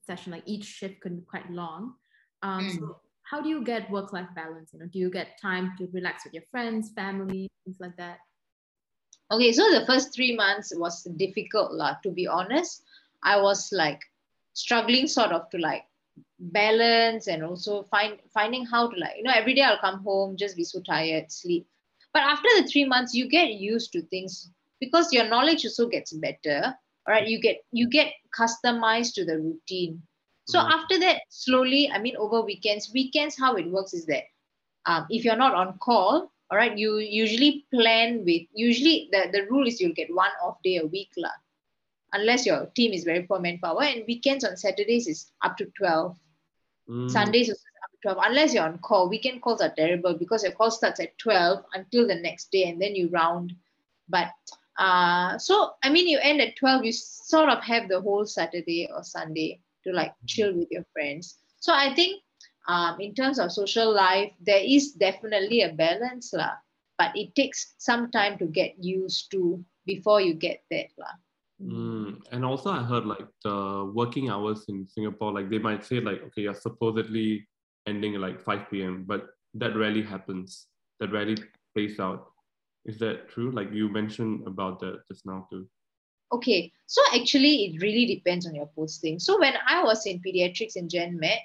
session. 0.00 0.32
Like 0.32 0.48
each 0.48 0.64
shift 0.64 1.00
could 1.04 1.16
be 1.16 1.24
quite 1.28 1.50
long. 1.50 1.94
Um, 2.42 2.64
Mm. 2.64 2.78
So, 2.80 2.96
how 3.32 3.40
do 3.40 3.48
you 3.48 3.64
get 3.64 3.90
work-life 3.90 4.28
balance? 4.36 4.70
You 4.74 4.80
know, 4.80 4.86
do 4.86 4.98
you 4.98 5.10
get 5.10 5.40
time 5.40 5.72
to 5.78 5.88
relax 5.92 6.24
with 6.24 6.34
your 6.34 6.42
friends, 6.50 6.90
family, 6.94 7.48
things 7.64 7.78
like 7.80 7.96
that? 7.96 8.18
Okay, 9.30 9.52
so 9.52 9.62
the 9.72 9.86
first 9.86 10.14
three 10.14 10.36
months 10.36 10.70
was 10.76 11.02
difficult 11.16 11.72
lah. 11.72 11.96
To 12.02 12.10
be 12.10 12.26
honest, 12.26 12.84
I 13.24 13.40
was 13.40 13.72
like 13.72 14.00
struggling 14.52 15.08
sort 15.08 15.32
of 15.32 15.48
to 15.48 15.58
like 15.58 15.84
balance 16.38 17.26
and 17.26 17.42
also 17.42 17.84
find 17.84 18.18
finding 18.34 18.66
how 18.66 18.90
to 18.90 18.96
like 19.00 19.16
you 19.16 19.22
know 19.22 19.32
every 19.34 19.54
day 19.54 19.62
I'll 19.62 19.78
come 19.78 20.04
home 20.04 20.36
just 20.36 20.54
be 20.54 20.64
so 20.64 20.82
tired 20.82 21.32
sleep. 21.32 21.66
But 22.12 22.28
after 22.28 22.48
the 22.60 22.68
three 22.68 22.84
months, 22.84 23.14
you 23.14 23.30
get 23.30 23.54
used 23.54 23.92
to 23.92 24.02
things 24.12 24.50
because 24.78 25.10
your 25.10 25.26
knowledge 25.26 25.64
also 25.64 25.88
gets 25.88 26.12
better. 26.12 26.76
All 27.08 27.14
right, 27.14 27.26
you 27.26 27.40
get 27.40 27.64
you 27.72 27.88
get 27.88 28.12
customized 28.38 29.14
to 29.14 29.24
the 29.24 29.40
routine. 29.40 30.02
So 30.44 30.58
Mhm. 30.58 30.70
after 30.70 30.98
that, 31.00 31.22
slowly, 31.28 31.90
I 31.90 31.98
mean, 31.98 32.16
over 32.16 32.42
weekends, 32.42 32.92
weekends, 32.92 33.38
how 33.38 33.54
it 33.56 33.66
works 33.70 33.94
is 33.94 34.06
that 34.06 34.24
um, 34.84 35.06
if 35.10 35.24
you're 35.24 35.36
not 35.36 35.54
on 35.54 35.78
call, 35.78 36.32
all 36.50 36.58
right, 36.58 36.76
you 36.76 36.98
usually 36.98 37.64
plan 37.72 38.24
with, 38.24 38.42
usually 38.52 39.08
the, 39.12 39.30
the 39.32 39.46
rule 39.46 39.66
is 39.66 39.80
you'll 39.80 39.94
get 39.94 40.12
one 40.12 40.30
off 40.42 40.60
day 40.62 40.76
a 40.76 40.86
week, 40.86 41.10
lah, 41.16 41.30
unless 42.12 42.44
your 42.44 42.66
team 42.74 42.92
is 42.92 43.04
very 43.04 43.22
poor 43.22 43.38
manpower. 43.38 43.84
And 43.84 44.04
weekends 44.06 44.44
on 44.44 44.56
Saturdays 44.56 45.06
is 45.06 45.30
up 45.42 45.56
to 45.58 45.66
12. 45.78 46.18
Mm. 46.88 47.10
Sundays 47.10 47.48
is 47.48 47.64
up 47.84 47.90
to 47.92 47.96
12, 48.14 48.18
unless 48.26 48.52
you're 48.52 48.64
on 48.64 48.78
call. 48.78 49.08
Weekend 49.08 49.40
calls 49.40 49.62
are 49.62 49.72
terrible 49.74 50.14
because 50.14 50.42
your 50.42 50.52
call 50.52 50.70
starts 50.70 51.00
at 51.00 51.16
12 51.18 51.64
until 51.74 52.06
the 52.06 52.16
next 52.16 52.50
day 52.50 52.68
and 52.68 52.82
then 52.82 52.96
you 52.96 53.08
round. 53.08 53.54
But 54.08 54.32
uh, 54.76 55.38
so, 55.38 55.74
I 55.82 55.88
mean, 55.90 56.08
you 56.08 56.18
end 56.18 56.40
at 56.40 56.56
12, 56.56 56.84
you 56.84 56.92
sort 56.92 57.48
of 57.48 57.62
have 57.62 57.88
the 57.88 58.00
whole 58.00 58.26
Saturday 58.26 58.90
or 58.92 59.04
Sunday 59.04 59.60
to 59.84 59.92
like 59.92 60.14
chill 60.26 60.54
with 60.54 60.68
your 60.70 60.84
friends. 60.92 61.38
So 61.60 61.72
I 61.72 61.94
think 61.94 62.22
um, 62.68 63.00
in 63.00 63.14
terms 63.14 63.38
of 63.38 63.52
social 63.52 63.92
life, 63.92 64.32
there 64.40 64.62
is 64.62 64.92
definitely 64.92 65.62
a 65.62 65.72
balance, 65.72 66.32
lah. 66.32 66.54
But 66.98 67.16
it 67.16 67.34
takes 67.34 67.74
some 67.78 68.10
time 68.10 68.38
to 68.38 68.46
get 68.46 68.78
used 68.78 69.30
to 69.32 69.64
before 69.86 70.20
you 70.20 70.34
get 70.34 70.62
that, 70.70 70.94
lah. 70.98 71.14
Mm. 71.62 72.22
And 72.30 72.44
also, 72.44 72.70
I 72.70 72.82
heard 72.82 73.06
like 73.06 73.26
the 73.42 73.90
working 73.94 74.30
hours 74.30 74.66
in 74.68 74.86
Singapore, 74.86 75.32
like 75.32 75.50
they 75.50 75.58
might 75.58 75.84
say 75.84 76.00
like, 76.00 76.22
okay, 76.30 76.42
you're 76.42 76.54
supposedly 76.54 77.46
ending 77.86 78.14
at 78.14 78.20
like 78.20 78.40
5 78.40 78.70
p.m., 78.70 79.04
but 79.06 79.26
that 79.54 79.76
rarely 79.76 80.02
happens. 80.02 80.66
That 81.00 81.12
rarely 81.12 81.36
plays 81.74 81.98
out. 81.98 82.30
Is 82.84 82.98
that 82.98 83.28
true? 83.28 83.50
Like 83.50 83.72
you 83.72 83.88
mentioned 83.88 84.46
about 84.46 84.80
that 84.80 85.02
just 85.10 85.26
now 85.26 85.46
too. 85.50 85.66
Okay, 86.32 86.72
so 86.86 87.02
actually, 87.14 87.66
it 87.66 87.82
really 87.82 88.06
depends 88.06 88.46
on 88.46 88.54
your 88.54 88.70
posting. 88.74 89.18
So 89.18 89.38
when 89.38 89.54
I 89.68 89.84
was 89.84 90.06
in 90.06 90.20
pediatrics 90.20 90.76
in 90.76 90.88
Gen 90.88 91.18
Med, 91.18 91.38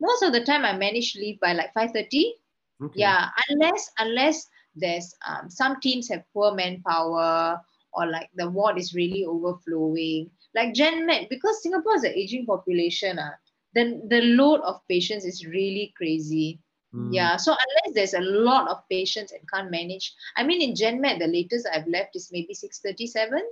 most 0.00 0.22
of 0.22 0.32
the 0.32 0.44
time 0.44 0.64
I 0.64 0.76
managed 0.76 1.14
to 1.14 1.20
leave 1.20 1.38
by 1.40 1.52
like 1.52 1.72
5:30. 1.74 2.34
Okay. 2.82 3.00
Yeah, 3.00 3.28
unless 3.50 3.90
unless 3.98 4.48
there's 4.74 5.14
um, 5.28 5.50
some 5.50 5.78
teams 5.80 6.08
have 6.08 6.24
poor 6.32 6.54
manpower 6.54 7.60
or 7.92 8.06
like 8.06 8.30
the 8.34 8.48
ward 8.48 8.78
is 8.78 8.94
really 8.94 9.24
overflowing. 9.26 10.30
Like 10.54 10.74
Gen 10.74 11.06
Med, 11.06 11.28
because 11.28 11.62
Singapore 11.62 11.96
is 11.96 12.04
an 12.04 12.12
aging 12.14 12.46
population, 12.46 13.18
uh, 13.18 13.32
then 13.74 14.02
the 14.08 14.20
load 14.22 14.60
of 14.62 14.80
patients 14.88 15.24
is 15.24 15.46
really 15.46 15.92
crazy. 15.96 16.58
Mm. 16.94 17.14
Yeah, 17.14 17.36
so 17.36 17.52
unless 17.52 17.94
there's 17.94 18.14
a 18.14 18.26
lot 18.26 18.68
of 18.68 18.88
patients 18.88 19.32
and 19.32 19.48
can't 19.48 19.70
manage, 19.70 20.12
I 20.36 20.42
mean, 20.42 20.60
in 20.62 20.74
Gen 20.74 21.00
Med, 21.00 21.20
the 21.20 21.26
latest 21.26 21.68
I've 21.72 21.86
left 21.86 22.16
is 22.16 22.30
maybe 22.32 22.54
637. 22.54 23.42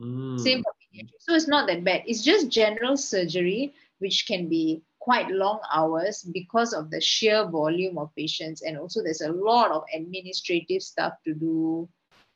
Mm. 0.00 0.40
Same 0.40 0.62
for 0.62 0.72
pediatrics. 0.80 1.20
So 1.20 1.34
it's 1.34 1.48
not 1.48 1.66
that 1.68 1.84
bad. 1.84 2.02
It's 2.06 2.22
just 2.22 2.50
general 2.50 2.96
surgery, 2.96 3.74
which 3.98 4.26
can 4.26 4.48
be 4.48 4.82
quite 4.98 5.28
long 5.30 5.60
hours 5.72 6.22
because 6.22 6.72
of 6.72 6.90
the 6.90 7.00
sheer 7.00 7.46
volume 7.46 7.98
of 7.98 8.14
patients. 8.16 8.62
And 8.62 8.78
also, 8.78 9.02
there's 9.02 9.20
a 9.20 9.32
lot 9.32 9.70
of 9.70 9.84
administrative 9.94 10.82
stuff 10.82 11.14
to 11.24 11.34
do 11.34 11.88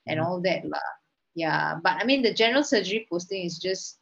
and 0.06 0.20
Mhm. 0.20 0.24
all 0.24 0.40
that. 0.42 0.64
Yeah. 1.34 1.78
But 1.82 1.96
I 2.00 2.04
mean, 2.04 2.22
the 2.22 2.32
general 2.34 2.62
surgery 2.64 3.06
posting 3.10 3.44
is 3.44 3.58
just 3.58 3.98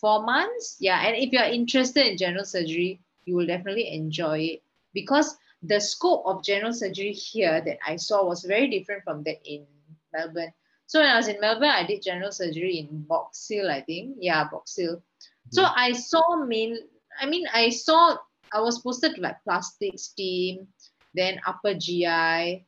four 0.00 0.22
months. 0.22 0.76
Yeah. 0.80 1.00
And 1.06 1.16
if 1.16 1.32
you're 1.32 1.44
interested 1.44 2.06
in 2.06 2.16
general 2.16 2.44
surgery, 2.44 3.00
you 3.24 3.36
will 3.36 3.46
definitely 3.46 3.88
enjoy 3.92 4.38
it 4.40 4.62
because 4.92 5.36
the 5.62 5.80
scope 5.80 6.26
of 6.26 6.44
general 6.44 6.72
surgery 6.72 7.12
here 7.12 7.60
that 7.60 7.78
I 7.86 7.96
saw 7.96 8.24
was 8.24 8.44
very 8.44 8.68
different 8.68 9.02
from 9.04 9.22
that 9.24 9.40
in 9.44 9.66
Melbourne. 10.12 10.52
So 10.86 11.00
when 11.00 11.08
I 11.10 11.16
was 11.16 11.28
in 11.28 11.40
Melbourne, 11.40 11.70
I 11.70 11.86
did 11.86 12.02
general 12.02 12.32
surgery 12.32 12.78
in 12.78 13.02
Box 13.02 13.46
Hill, 13.48 13.70
I 13.70 13.80
think. 13.82 14.16
Yeah, 14.20 14.48
Box 14.50 14.76
Hill. 14.76 15.02
So 15.50 15.64
I 15.64 15.92
saw 15.92 16.44
main, 16.44 16.78
I 17.20 17.26
mean, 17.26 17.46
I 17.52 17.70
saw, 17.70 18.16
I 18.52 18.60
was 18.60 18.80
posted 18.80 19.14
to 19.16 19.20
like 19.20 19.42
plastics 19.44 20.08
team, 20.08 20.68
then 21.14 21.40
upper 21.46 21.74
GI, 21.74 22.66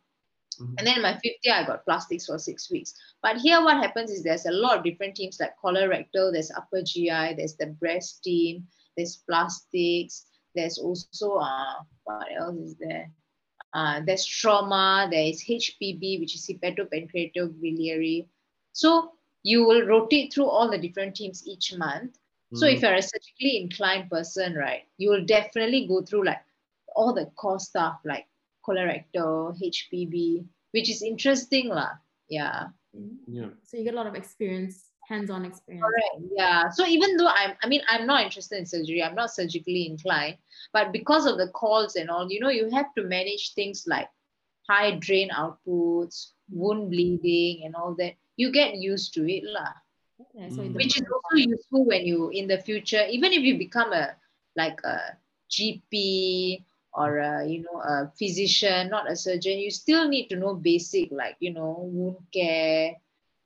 Mhm. 0.61 0.75
and 0.78 0.87
then 0.87 1.02
my 1.02 1.12
fifth 1.23 1.40
year, 1.42 1.54
I 1.54 1.66
got 1.66 1.85
plastics 1.85 2.26
for 2.26 2.38
six 2.38 2.70
weeks. 2.70 2.94
But 3.23 3.37
here, 3.38 3.62
what 3.62 3.76
happens 3.76 4.11
is 4.11 4.23
there's 4.23 4.46
a 4.46 4.52
lot 4.52 4.78
of 4.78 4.85
different 4.85 5.14
teams 5.14 5.38
like 5.40 5.58
colorectal, 5.62 6.32
there's 6.32 6.50
upper 6.50 6.82
GI, 6.82 7.35
there's 7.35 7.56
the 7.56 7.66
breast 7.66 8.23
team, 8.23 8.66
there's 8.96 9.16
plastics, 9.28 10.26
there's 10.54 10.78
also, 10.78 11.37
uh, 11.37 11.82
what 12.04 12.28
else 12.32 12.56
is 12.56 12.76
there? 12.76 13.11
Uh, 13.76 14.00
there's 14.06 14.25
trauma, 14.25 15.06
there 15.11 15.28
is 15.28 15.45
HPB, 15.45 16.18
which 16.21 16.35
is 16.35 16.49
hepatopancreatobiliary. 16.49 18.25
So 18.73 19.12
you 19.42 19.66
will 19.66 19.83
rotate 19.85 20.33
through 20.33 20.49
all 20.49 20.71
the 20.71 20.78
different 20.78 21.14
teams 21.14 21.47
each 21.47 21.76
month. 21.76 22.16
So 22.54 22.64
Mm. 22.64 22.73
if 22.73 22.80
you're 22.80 22.95
a 22.95 23.02
surgically 23.02 23.61
inclined 23.61 24.09
person, 24.09 24.54
right, 24.54 24.88
you 24.97 25.11
will 25.11 25.26
definitely 25.28 25.87
go 25.87 26.00
through 26.00 26.25
like 26.25 26.40
all 26.97 27.12
the 27.12 27.26
core 27.37 27.61
stuff 27.61 28.00
like 28.04 28.25
colorectal, 28.64 29.52
HPB, 29.61 30.47
which 30.73 30.88
is 30.88 31.02
interesting 31.02 31.68
lah. 31.68 32.00
Yeah. 32.33 32.73
yeah. 33.28 33.50
So 33.62 33.76
you 33.76 33.85
get 33.85 33.92
a 33.92 34.00
lot 34.00 34.06
of 34.06 34.16
experience, 34.16 34.88
hands-on 35.08 35.44
experience. 35.44 35.84
Correct. 35.84 36.32
Yeah. 36.34 36.68
So 36.70 36.86
even 36.86 37.16
though 37.16 37.28
I'm, 37.28 37.54
I 37.62 37.68
mean, 37.68 37.82
I'm 37.88 38.06
not 38.06 38.22
interested 38.22 38.58
in 38.58 38.66
surgery, 38.66 39.02
I'm 39.02 39.14
not 39.14 39.30
surgically 39.30 39.86
inclined, 39.86 40.36
but 40.72 40.92
because 40.92 41.26
of 41.26 41.38
the 41.38 41.48
calls 41.48 41.96
and 41.96 42.10
all, 42.10 42.30
you 42.30 42.40
know, 42.40 42.50
you 42.50 42.68
have 42.70 42.92
to 42.96 43.04
manage 43.04 43.54
things 43.54 43.84
like 43.86 44.08
high 44.68 44.92
drain 44.98 45.30
outputs, 45.30 46.32
wound 46.50 46.90
bleeding, 46.90 47.64
and 47.64 47.75
all 47.75 47.94
that. 47.98 48.14
You 48.36 48.52
get 48.52 48.75
used 48.75 49.14
to 49.14 49.30
it, 49.30 49.44
lah. 49.44 49.72
Okay, 50.20 50.50
so. 50.50 50.62
Which 50.62 50.96
is 50.96 51.06
also 51.06 51.36
useful 51.36 51.84
when 51.84 52.04
you, 52.04 52.30
in 52.30 52.48
the 52.48 52.58
future, 52.58 53.06
even 53.08 53.32
if 53.32 53.42
you 53.42 53.58
become 53.58 53.92
a 53.92 54.16
like 54.56 54.80
a 54.84 55.16
GP 55.50 56.64
or 56.92 57.18
a, 57.18 57.46
you 57.46 57.62
know 57.62 57.80
a 57.80 58.10
physician, 58.18 58.88
not 58.88 59.10
a 59.10 59.14
surgeon, 59.14 59.58
you 59.58 59.70
still 59.70 60.08
need 60.08 60.28
to 60.28 60.36
know 60.36 60.54
basic 60.54 61.12
like 61.12 61.36
you 61.40 61.52
know 61.52 61.84
wound 61.84 62.16
care 62.32 62.96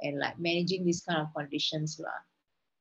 and 0.02 0.18
like 0.18 0.38
managing 0.38 0.84
these 0.84 1.02
kind 1.02 1.20
of 1.20 1.28
conditions, 1.34 2.00
lah. 2.00 2.20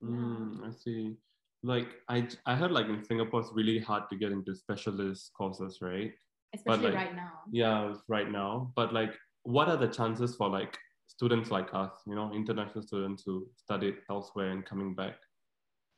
Mm, 0.04 0.68
I 0.68 0.72
see. 0.72 1.16
Like 1.62 1.88
I, 2.08 2.28
I 2.46 2.56
heard 2.56 2.72
like 2.72 2.88
in 2.88 3.04
Singapore 3.04 3.42
it's 3.42 3.52
really 3.54 3.80
hard 3.80 4.04
to 4.12 4.16
get 4.16 4.32
into 4.32 4.56
specialist 4.56 5.32
courses, 5.36 5.80
right? 5.82 6.14
especially 6.54 6.86
like- 6.86 6.96
right 6.96 7.16
now. 7.16 7.32
Yeah, 7.52 7.94
right 8.08 8.30
now. 8.32 8.72
But 8.76 8.94
like, 8.94 9.14
what 9.44 9.68
are 9.68 9.78
the 9.78 9.88
chances 9.88 10.36
for 10.36 10.50
like 10.50 10.78
students 11.08 11.52
like 11.52 11.70
us, 11.74 11.92
you 12.08 12.16
know, 12.16 12.32
international 12.34 12.84
students 12.84 13.24
who 13.26 13.48
studied 13.56 13.96
elsewhere 14.10 14.52
and 14.52 14.66
coming 14.66 14.96
back? 14.96 15.16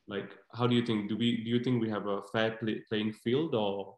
Like, 0.08 0.32
how 0.54 0.68
do 0.68 0.76
you 0.76 0.86
think? 0.86 1.10
Do 1.10 1.18
we 1.18 1.44
do 1.44 1.50
you 1.50 1.64
think 1.64 1.82
we 1.82 1.90
have 1.90 2.08
a 2.08 2.22
fair 2.34 2.52
play, 2.52 2.82
playing 2.90 3.14
field, 3.14 3.56
or 3.56 3.98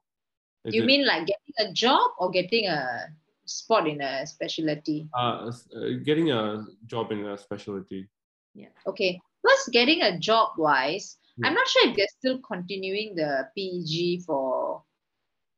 You 0.65 0.83
it, 0.83 0.85
mean 0.85 1.05
like 1.05 1.25
getting 1.25 1.55
a 1.59 1.73
job 1.73 2.11
or 2.19 2.29
getting 2.29 2.67
a 2.67 3.07
spot 3.45 3.87
in 3.87 4.01
a 4.01 4.25
specialty? 4.27 5.07
uh, 5.13 5.51
uh, 5.51 5.51
getting 6.03 6.31
a 6.31 6.65
job 6.85 7.11
in 7.11 7.25
a 7.27 7.37
specialty? 7.37 8.07
Yeah. 8.55 8.69
Okay. 8.87 9.19
Plus, 9.41 9.69
getting 9.71 10.01
a 10.01 10.17
job 10.19 10.55
wise, 10.57 11.17
Yeah. 11.37 11.47
I'm 11.49 11.53
not 11.55 11.67
sure 11.67 11.89
if 11.89 11.97
they're 11.97 12.15
still 12.19 12.39
continuing 12.39 13.15
the 13.15 13.49
PEG 13.57 14.21
for 14.25 14.83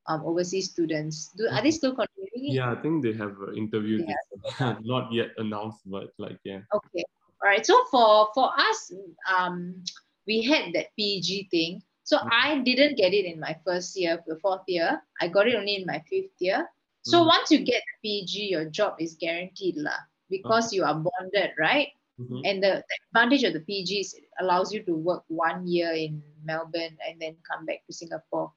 um, 0.08 0.22
overseas 0.26 0.72
students. 0.72 1.32
Do, 1.38 1.48
are 1.52 1.62
they 1.62 1.72
still 1.72 1.94
continuing? 1.94 2.56
Yeah, 2.56 2.72
I 2.72 2.76
think 2.82 3.04
they 3.04 3.14
have 3.14 3.36
uh, 3.42 3.52
interviewed. 3.54 4.06
Yeah. 4.08 4.76
Not 4.84 5.12
yet 5.12 5.32
announced, 5.38 5.82
but 5.86 6.14
like 6.18 6.40
yeah. 6.44 6.62
Okay. 6.74 7.04
All 7.44 7.50
right. 7.50 7.66
So 7.66 7.76
for 7.92 8.30
for 8.34 8.50
us, 8.58 8.94
um, 9.28 9.84
we 10.26 10.42
had 10.42 10.74
that 10.74 10.96
PEG 10.98 11.50
thing. 11.52 11.82
So 12.06 12.18
Mm. 12.22 12.30
I 12.32 12.48
didn't 12.62 12.96
get 12.98 13.14
it 13.14 13.26
in 13.26 13.40
my 13.40 13.58
first 13.66 13.98
year, 13.98 14.22
the 14.28 14.38
fourth 14.38 14.64
year. 14.70 15.02
I 15.20 15.28
got 15.28 15.48
it 15.50 15.56
only 15.58 15.76
in 15.76 15.86
my 15.86 16.00
fifth 16.10 16.38
year. 16.40 16.70
So 17.06 17.22
Mm. 17.22 17.28
once 17.38 17.52
you 17.54 17.60
get 17.62 17.84
the 17.86 17.96
PEG, 18.02 18.50
your 18.50 18.66
job 18.66 18.98
is 18.98 19.14
guaranteed 19.16 19.78
lah 19.78 20.00
because 20.30 20.74
you 20.74 20.82
are 20.84 20.96
bonded, 20.98 21.54
right? 21.62 21.94
Mhm. 22.18 22.42
And 22.48 22.58
the, 22.64 22.82
the 22.82 22.96
advantage 23.12 23.44
of 23.46 23.54
the 23.54 23.60
PG 23.62 24.00
is 24.02 24.14
it 24.18 24.24
allows 24.42 24.74
you 24.74 24.82
to 24.90 24.96
work 24.96 25.22
one 25.30 25.68
year 25.70 25.92
in 25.94 26.24
Melbourne 26.44 26.98
and 27.06 27.22
then 27.22 27.38
come 27.46 27.66
back 27.68 27.86
to 27.86 27.94
Singapore. 27.94 28.50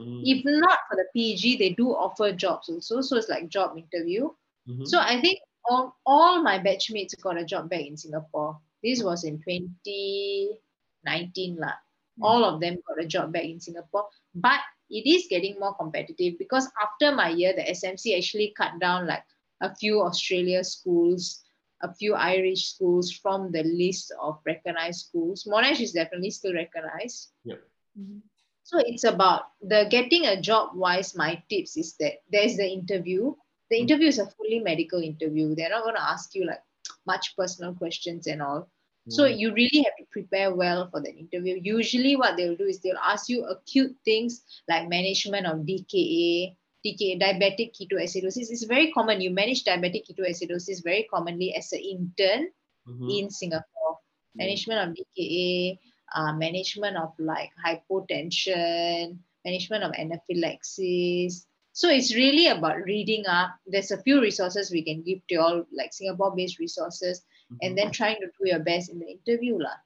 Mm, 0.00 0.22
If 0.24 0.40
not 0.48 0.78
for 0.88 0.96
the 0.96 1.04
PG, 1.12 1.58
they 1.60 1.76
do 1.76 1.92
offer 1.92 2.32
jobs 2.32 2.70
also. 2.72 3.02
So 3.04 3.16
it's 3.20 3.28
like 3.28 3.48
job 3.52 3.76
interview. 3.76 4.32
mhm. 4.66 4.88
So 4.88 4.96
I 4.98 5.20
think 5.20 5.38
all, 5.68 5.94
all 6.08 6.40
my 6.42 6.56
batchmates 6.58 7.12
got 7.20 7.36
a 7.38 7.44
job 7.44 7.68
back 7.70 7.84
in 7.86 7.96
Singapore. 8.00 8.56
This 8.82 9.02
was 9.04 9.22
in 9.28 9.38
2019 9.44 11.56
lah. 11.60 11.76
All 12.20 12.44
of 12.44 12.60
them 12.60 12.76
got 12.86 13.00
a 13.02 13.06
job 13.06 13.32
back 13.32 13.44
in 13.44 13.60
Singapore. 13.60 14.06
But 14.34 14.60
it 14.92 15.08
is 15.08 15.26
getting 15.28 15.58
more 15.58 15.74
competitive 15.74 16.38
because 16.38 16.68
after 16.82 17.12
my 17.16 17.30
year, 17.30 17.54
the 17.56 17.68
SMC 17.70 18.16
actually 18.16 18.54
cut 18.56 18.78
down 18.80 19.06
like 19.06 19.24
a 19.60 19.74
few 19.74 20.02
Australia 20.02 20.62
schools, 20.64 21.42
a 21.82 21.92
few 21.94 22.14
Irish 22.14 22.74
schools 22.74 23.10
from 23.12 23.50
the 23.52 23.64
list 23.64 24.12
of 24.20 24.40
recognized 24.46 25.06
schools. 25.06 25.44
Monash 25.50 25.80
is 25.80 25.92
definitely 25.92 26.30
still 26.30 26.54
recognized. 26.54 27.32
Mhm. 27.98 28.22
So 28.64 28.78
it's 28.78 29.04
about 29.04 29.52
the 29.60 29.86
getting 29.90 30.26
a 30.26 30.40
job 30.40 30.76
wise. 30.76 31.14
My 31.16 31.42
tips 31.48 31.76
is 31.76 31.96
that 31.96 32.22
there's 32.30 32.56
the 32.56 32.68
interview. 32.68 33.34
The 33.70 33.76
Mm. 33.76 33.82
interview 33.82 34.08
is 34.08 34.18
a 34.18 34.30
fully 34.30 34.60
medical 34.60 35.02
interview. 35.02 35.54
They're 35.54 35.70
not 35.70 35.84
going 35.84 35.96
to 35.96 36.02
ask 36.02 36.34
you 36.34 36.44
like 36.46 36.62
much 37.06 37.36
personal 37.36 37.74
questions 37.74 38.26
and 38.26 38.42
all. 38.42 38.68
So 39.08 39.24
Mm, 39.24 39.38
you 39.38 39.52
really 39.52 39.82
have 39.82 39.96
to 39.98 40.04
prepare 40.10 40.54
well 40.54 40.88
for 40.90 41.00
the 41.00 41.10
interview. 41.10 41.58
Usually, 41.60 42.14
what 42.14 42.36
they'll 42.36 42.56
do 42.56 42.66
is 42.66 42.78
they'll 42.78 43.02
ask 43.02 43.28
you 43.28 43.44
acute 43.46 43.96
things 44.04 44.42
like 44.68 44.88
management 44.88 45.46
of 45.46 45.66
DKA, 45.66 46.54
DKA, 46.86 47.18
diabetic 47.18 47.74
ketoacidosis. 47.74 48.50
It's 48.50 48.64
very 48.64 48.92
common. 48.92 49.20
You 49.20 49.30
manage 49.30 49.64
diabetic 49.64 50.06
ketoacidosis 50.06 50.84
very 50.84 51.08
commonly 51.10 51.54
as 51.54 51.72
an 51.72 51.80
intern 51.80 52.50
mhm. 52.86 53.18
in 53.18 53.30
Singapore. 53.30 53.98
Management 54.36 54.88
of 54.88 54.94
DKA, 54.94 55.78
uh, 56.14 56.32
management 56.34 56.96
of 56.96 57.12
like 57.18 57.50
hypotension, 57.58 59.18
management 59.44 59.82
of 59.82 59.92
anaphylaxis. 59.98 61.46
So 61.72 61.88
it's 61.88 62.14
really 62.14 62.48
about 62.48 62.84
reading 62.84 63.26
up. 63.26 63.50
There's 63.66 63.90
a 63.90 64.02
few 64.02 64.20
resources 64.20 64.70
we 64.70 64.84
can 64.84 65.02
give 65.02 65.26
to 65.28 65.36
all, 65.36 65.64
like 65.72 65.92
Singapore-based 65.92 66.58
resources, 66.58 67.22
and 67.60 67.72
Mhm. 67.72 67.76
then 67.76 67.90
trying 67.90 68.16
to 68.20 68.26
do 68.26 68.48
your 68.48 68.60
best 68.60 68.90
in 68.90 68.98
the 68.98 69.10
interview. 69.10 69.58
lah. 69.58 69.76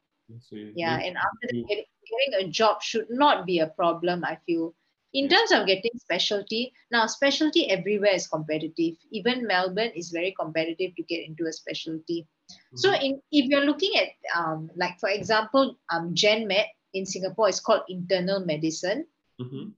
Yeah, 0.74 0.98
and 0.98 1.16
after 1.16 1.46
that, 1.50 1.66
getting, 1.66 1.88
getting 2.06 2.32
a 2.46 2.50
job 2.50 2.82
should 2.82 3.06
not 3.10 3.46
be 3.46 3.60
a 3.60 3.68
problem, 3.68 4.24
I 4.24 4.36
feel. 4.46 4.74
In 5.14 5.28
terms 5.30 5.50
of 5.54 5.66
getting 5.66 5.94
specialty, 5.96 6.74
now 6.90 7.06
specialty 7.06 7.70
everywhere 7.70 8.12
is 8.12 8.26
competitive. 8.26 8.98
Even 9.10 9.46
Melbourne 9.46 9.92
is 9.94 10.10
very 10.10 10.34
competitive 10.34 10.94
to 10.96 11.02
get 11.06 11.24
into 11.24 11.46
a 11.46 11.52
specialty. 11.52 12.26
So 12.74 12.90
Mhm. 12.92 13.02
in 13.02 13.12
if 13.32 13.46
you're 13.46 13.64
looking 13.64 13.96
at 13.96 14.10
um, 14.34 14.70
like 14.76 14.98
for 15.00 15.08
example, 15.08 15.78
um, 15.90 16.12
GenMed 16.14 16.66
in 16.92 17.06
Singapore 17.06 17.48
is 17.48 17.60
called 17.62 17.86
internal 17.88 18.40
medicine. 18.44 19.06
Mhm. 19.40 19.72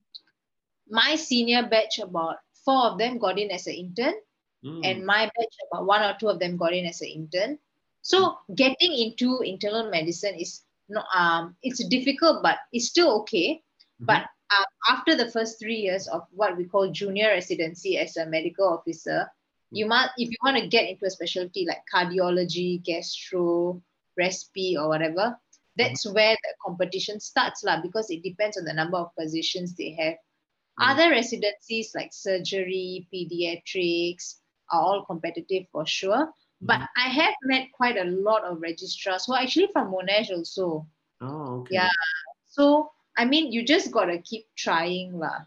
My 0.88 1.14
senior 1.16 1.68
batch, 1.68 2.00
about 2.00 2.40
four 2.64 2.88
of 2.88 2.99
them 2.99 3.18
got 3.18 3.38
in 3.38 3.50
as 3.52 3.68
an 3.68 3.75
intern, 3.75 4.14
Mm. 4.64 4.83
and 4.83 5.07
my 5.07 5.30
batch, 5.30 5.57
about 5.71 5.87
one 5.87 6.02
or 6.02 6.16
two 6.18 6.28
of 6.28 6.40
them 6.40 6.57
got 6.57 6.75
in 6.75 6.87
as 6.87 6.99
an 7.00 7.09
intern. 7.09 7.59
So 8.02 8.38
getting 8.55 8.93
into 8.93 9.40
internal 9.40 9.90
medicine 9.90 10.35
is 10.35 10.62
no 10.88 11.02
um 11.14 11.57
it's 11.62 11.85
difficult, 11.88 12.43
but 12.43 12.59
it's 12.73 12.88
still 12.88 13.21
okay. 13.23 13.62
Mhm. 14.00 14.07
But 14.07 14.23
uh, 14.50 14.64
after 14.88 15.14
the 15.14 15.31
first 15.31 15.59
three 15.61 15.76
years 15.76 16.09
of 16.09 16.25
what 16.33 16.57
we 16.57 16.64
call 16.64 16.90
junior 16.90 17.28
residency 17.28 17.99
as 17.99 18.17
a 18.17 18.25
medical 18.25 18.67
officer, 18.67 19.28
you 19.71 19.85
must 19.87 20.11
if 20.17 20.31
you 20.31 20.38
want 20.43 20.57
to 20.57 20.67
get 20.69 20.88
into 20.88 21.05
a 21.05 21.11
specialty 21.11 21.67
like 21.69 21.85
cardiology, 21.93 22.83
gastro, 22.83 23.83
respi, 24.19 24.76
or 24.81 24.88
whatever, 24.88 25.37
that's 25.76 26.09
where 26.11 26.35
the 26.35 26.55
competition 26.64 27.21
starts 27.21 27.62
lah, 27.62 27.83
because 27.83 28.09
it 28.11 28.23
depends 28.23 28.57
on 28.57 28.64
the 28.64 28.73
number 28.73 28.97
of 28.97 29.14
positions 29.14 29.75
they 29.76 29.93
have. 30.00 30.17
Mm. 30.81 30.90
Other 30.90 31.11
residencies 31.11 31.93
like 31.95 32.11
surgery, 32.12 33.07
pediatrics 33.12 34.40
are 34.73 34.81
all 34.81 35.05
competitive 35.05 35.67
for 35.71 35.85
sure. 35.87 36.33
But 36.60 36.80
Mhm. 36.80 36.88
I 36.96 37.08
have 37.08 37.34
met 37.42 37.70
quite 37.72 37.96
a 37.96 38.04
lot 38.04 38.42
of 38.44 38.60
registrars 38.60 39.26
who 39.26 39.34
are 39.34 39.40
actually 39.42 39.68
from 39.72 39.92
Monash 39.92 40.30
also. 40.30 40.86
Oh, 41.20 41.60
okay. 41.62 41.74
Yeah. 41.74 41.90
So 42.46 42.92
I 43.16 43.24
mean, 43.24 43.50
you 43.50 43.64
just 43.66 43.90
gotta 43.90 44.18
keep 44.22 44.46
trying 44.54 45.18
lah. 45.18 45.42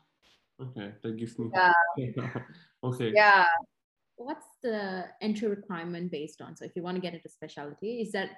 Okay, 0.59 0.91
that 1.01 1.15
gives 1.15 1.39
me. 1.39 1.49
Yeah. 1.55 1.71
okay. 2.83 3.11
Yeah. 3.15 3.47
What's 4.15 4.45
the 4.61 5.07
entry 5.21 5.47
requirement 5.47 6.11
based 6.11 6.41
on? 6.41 6.55
So 6.55 6.65
if 6.65 6.75
you 6.75 6.83
want 6.83 6.95
to 6.95 7.01
get 7.01 7.13
into 7.15 7.29
specialty, 7.29 8.01
is 8.01 8.11
that 8.11 8.29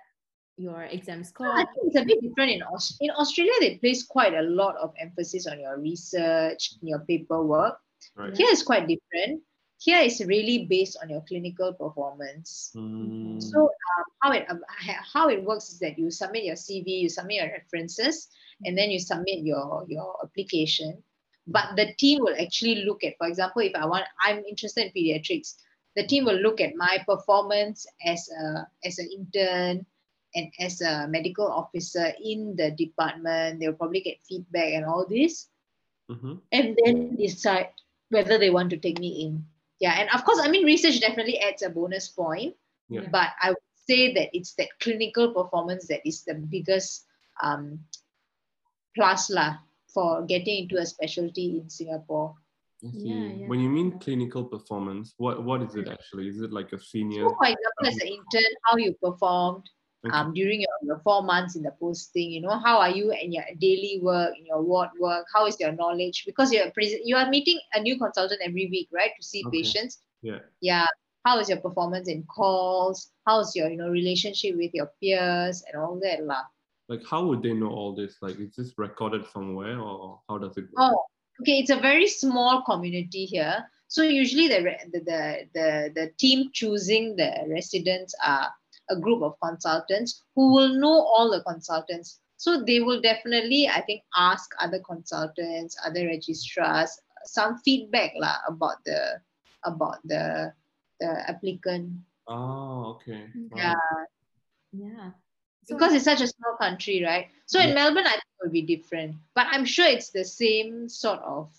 your 0.55 0.83
exam 0.85 1.23
score? 1.25 1.49
I 1.51 1.65
think 1.65 1.89
it's 1.89 1.97
a 1.97 2.05
bit 2.05 2.21
different 2.21 2.51
in 2.51 2.61
Aus- 2.63 2.95
in 3.01 3.09
Australia. 3.11 3.53
They 3.59 3.77
place 3.81 4.05
quite 4.05 4.33
a 4.37 4.45
lot 4.45 4.77
of 4.77 4.93
emphasis 5.01 5.47
on 5.47 5.59
your 5.59 5.81
research, 5.81 6.77
your 6.81 6.99
paperwork. 7.09 7.81
Right. 8.15 8.31
it's 8.37 8.63
quite 8.63 8.87
different. 8.87 9.41
Here 9.83 9.99
is 9.99 10.23
really 10.23 10.63
based 10.63 10.95
on 11.03 11.09
your 11.09 11.19
clinical 11.27 11.73
performance. 11.73 12.71
Mm. 12.71 13.43
So 13.43 13.67
um, 13.67 14.05
how 14.23 14.31
it 14.31 14.47
um, 14.47 14.63
how 15.11 15.27
it 15.27 15.43
works 15.43 15.75
is 15.75 15.79
that 15.79 15.99
you 15.99 16.09
submit 16.09 16.47
your 16.47 16.55
CV, 16.55 17.03
you 17.03 17.09
submit 17.09 17.43
your 17.43 17.51
references, 17.51 18.29
and 18.63 18.77
then 18.77 18.91
you 18.91 18.99
submit 18.99 19.43
your 19.43 19.83
your 19.89 20.15
application. 20.23 21.03
But 21.47 21.75
the 21.75 21.91
team 21.99 22.23
will 22.23 22.35
actually 22.39 22.87
look 22.87 23.03
at, 23.03 23.19
for 23.19 23.27
example, 23.27 23.61
if 23.61 23.75
I 23.75 23.85
want, 23.85 24.05
I'm 24.23 24.47
interested 24.47 24.87
in 24.87 24.95
pediatrics, 24.95 25.59
the 25.97 26.07
team 26.07 26.23
will 26.23 26.39
look 26.39 26.61
at 26.61 26.79
my 26.79 27.03
performance 27.03 27.85
as 28.07 28.29
a 28.31 28.63
as 28.87 28.99
an 28.99 29.11
intern 29.11 29.85
and 30.33 30.47
as 30.63 30.79
a 30.79 31.11
medical 31.11 31.51
officer 31.51 32.07
in 32.23 32.55
the 32.55 32.71
department. 32.71 33.59
They'll 33.59 33.75
probably 33.75 33.99
get 33.99 34.23
feedback 34.23 34.79
and 34.79 34.85
all 34.85 35.03
this, 35.03 35.51
Mhm. 36.07 36.39
and 36.55 36.79
then 36.79 37.17
decide 37.19 37.75
whether 38.07 38.39
they 38.39 38.49
want 38.49 38.69
to 38.71 38.79
take 38.79 39.03
me 39.03 39.27
in. 39.27 39.43
Yeah, 39.83 39.99
and 39.99 40.09
of 40.15 40.23
course, 40.23 40.39
I 40.39 40.47
mean, 40.47 40.63
research 40.63 41.01
definitely 41.01 41.39
adds 41.43 41.61
a 41.61 41.69
bonus 41.69 42.07
point 42.07 42.55
Yeah. 42.87 43.03
but 43.11 43.35
I 43.41 43.49
would 43.49 43.67
say 43.83 44.13
that 44.13 44.29
it's 44.31 44.55
that 44.55 44.69
clinical 44.79 45.33
performance 45.33 45.87
that 45.87 46.07
is 46.07 46.23
the 46.23 46.35
biggest 46.35 47.03
um, 47.43 47.83
plus 48.95 49.27
lah 49.29 49.60
for 49.91 50.23
getting 50.23 50.63
into 50.63 50.79
a 50.79 50.86
specialty 50.86 51.60
in 51.60 51.69
Singapore. 51.69 52.31
Yeah, 52.79 53.43
yeah. 53.43 53.47
When 53.51 53.60
you 53.60 53.67
mean 53.67 53.99
clinical 53.99 54.47
performance, 54.47 55.15
what 55.17 55.43
what 55.43 55.60
is 55.62 55.75
it 55.75 55.91
actually? 55.91 56.31
Is 56.31 56.39
it 56.39 56.55
like 56.55 56.71
a 56.71 56.79
senior? 56.79 57.27
So, 57.27 57.36
for 57.36 57.51
example, 57.51 57.84
as 57.88 57.99
an 57.99 58.08
intern, 58.08 58.53
how 58.63 58.79
you 58.79 58.95
performed 59.03 59.67
Okay. 60.05 60.17
um, 60.17 60.33
during 60.33 60.59
your, 60.59 60.69
your 60.81 60.99
four 60.99 61.23
months 61.23 61.55
in 61.55 61.63
the 61.63 61.71
posting, 61.79 62.29
you 62.29 62.41
know, 62.41 62.59
how 62.59 62.77
are 62.79 62.89
you 62.89 63.13
in 63.13 63.31
your 63.31 63.45
daily 63.59 63.99
work, 64.01 64.33
in 64.37 64.45
your 64.45 64.61
ward 64.61 64.89
work? 64.99 65.25
How 65.33 65.45
is 65.47 65.57
your 65.59 65.71
knowledge? 65.71 66.23
Because 66.25 66.51
you're 66.51 66.71
you 66.75 67.15
are 67.15 67.29
meeting 67.29 67.59
a 67.73 67.79
new 67.79 67.97
consultant 67.97 68.41
every 68.43 68.67
week, 68.69 68.89
right, 68.91 69.11
to 69.15 69.23
see 69.25 69.43
Okay. 69.47 69.61
patients. 69.61 70.01
Yeah. 70.21 70.39
Yeah. 70.59 70.87
How 71.25 71.39
is 71.39 71.47
your 71.47 71.59
performance 71.59 72.09
in 72.09 72.23
calls? 72.23 73.11
How's 73.25 73.55
your 73.55 73.69
you 73.69 73.77
know 73.77 73.87
relationship 73.87 74.57
with 74.57 74.71
your 74.73 74.91
peers 74.99 75.63
and 75.67 75.81
all 75.81 75.97
that 76.03 76.25
lah? 76.25 76.43
Like, 76.89 77.07
how 77.07 77.23
would 77.23 77.41
they 77.41 77.53
know 77.53 77.69
all 77.69 77.95
this? 77.95 78.17
Like, 78.21 78.37
is 78.39 78.55
this 78.57 78.73
recorded 78.77 79.25
somewhere, 79.31 79.79
or 79.79 80.19
how 80.27 80.37
does 80.37 80.57
it 80.57 80.65
work? 80.73 80.91
Oh, 80.91 81.05
okay. 81.39 81.59
It's 81.59 81.71
a 81.71 81.79
very 81.79 82.07
small 82.07 82.61
community 82.63 83.23
here. 83.23 83.63
So 83.87 84.03
usually 84.03 84.49
the 84.49 84.63
re- 84.63 84.83
the 84.91 84.99
the 84.99 85.21
the, 85.53 85.91
the 85.95 86.11
team 86.19 86.49
choosing 86.51 87.15
the 87.15 87.47
residents 87.47 88.13
are 88.19 88.51
a 88.89 88.96
group 89.00 89.22
of 89.24 89.36
consultants 89.41 90.24
who 90.36 90.54
will 90.54 90.76
know 90.76 90.93
all 91.02 91.32
the 91.32 91.41
consultants. 91.43 92.19
So 92.38 92.63
they 92.63 92.82
will 92.82 93.00
definitely, 93.00 93.69
I 93.69 93.82
think, 93.82 94.04
ask 94.17 94.50
other 94.60 94.80
consultants, 94.80 95.78
other 95.86 96.06
registrars 96.08 96.91
some 97.26 97.58
feedback 97.63 98.12
lah 98.19 98.36
about 98.48 98.84
the 98.86 99.19
about 99.63 100.00
the 100.04 100.52
the 101.00 101.12
applicant. 101.30 102.04
Oh, 102.28 102.96
okay. 103.00 103.28
Wow. 103.52 103.58
Yeah, 103.58 103.76
Yeah. 104.72 105.10
So- 105.63 105.76
because 105.76 105.93
it's 105.93 106.04
such 106.08 106.22
a 106.22 106.28
small 106.28 106.56
country, 106.60 107.04
right? 107.04 107.32
So 107.48 107.60
in 107.60 107.74
Melbourne, 107.74 108.08
I 108.08 108.19
think 108.19 108.28
it 108.28 108.43
will 108.43 108.52
be 108.52 108.67
different, 108.67 109.15
but 109.36 109.48
I'm 109.48 109.63
sure 109.65 109.88
it's 109.88 110.12
the 110.12 110.24
same 110.28 110.88
sort 110.89 111.19
of. 111.24 111.52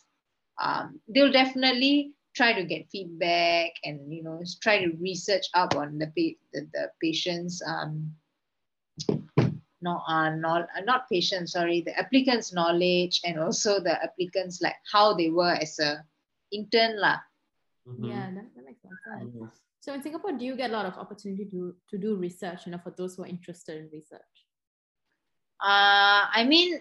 Um, 0.60 1.00
they'll 1.08 1.32
definitely 1.32 2.12
try 2.34 2.52
to 2.52 2.64
get 2.64 2.90
feedback 2.90 3.70
and 3.84 4.12
you 4.12 4.22
know 4.22 4.42
try 4.60 4.78
to 4.78 4.92
research 5.00 5.46
up 5.54 5.74
on 5.76 5.98
the 5.98 6.06
pa- 6.06 6.40
the, 6.52 6.66
the 6.72 6.90
patients 7.00 7.62
um 7.66 8.12
no 9.80 10.02
uh, 10.08 10.30
not 10.30 10.62
uh, 10.76 10.80
not 10.84 11.08
patients 11.08 11.52
sorry 11.52 11.80
the 11.80 11.96
applicants 11.98 12.52
knowledge 12.52 13.20
and 13.24 13.38
also 13.38 13.80
the 13.80 14.02
applicants 14.02 14.60
like 14.60 14.76
how 14.90 15.14
they 15.14 15.30
were 15.30 15.54
as 15.54 15.78
a 15.78 16.02
intern 16.52 16.98
lah 17.00 17.18
Mhm. 17.86 18.08
Yeah, 18.08 18.30
that, 18.34 18.46
that 18.56 18.64
makes 18.64 18.80
a 18.84 18.88
lot 18.88 18.96
of 18.96 19.22
sense. 19.22 19.36
Yes. 19.40 19.60
So 19.80 19.92
in 19.92 20.02
Singapore, 20.02 20.32
do 20.32 20.44
you 20.44 20.56
get 20.56 20.70
a 20.70 20.72
lot 20.72 20.86
of 20.86 20.96
opportunity 20.96 21.44
to, 21.52 21.76
to 21.90 21.98
do 21.98 22.16
research, 22.16 22.64
you 22.64 22.72
know, 22.72 22.78
for 22.78 22.90
those 22.96 23.14
who 23.14 23.24
are 23.24 23.26
interested 23.26 23.76
in 23.76 23.90
research? 23.92 24.46
Uh, 25.60 26.24
I 26.32 26.44
mean, 26.48 26.80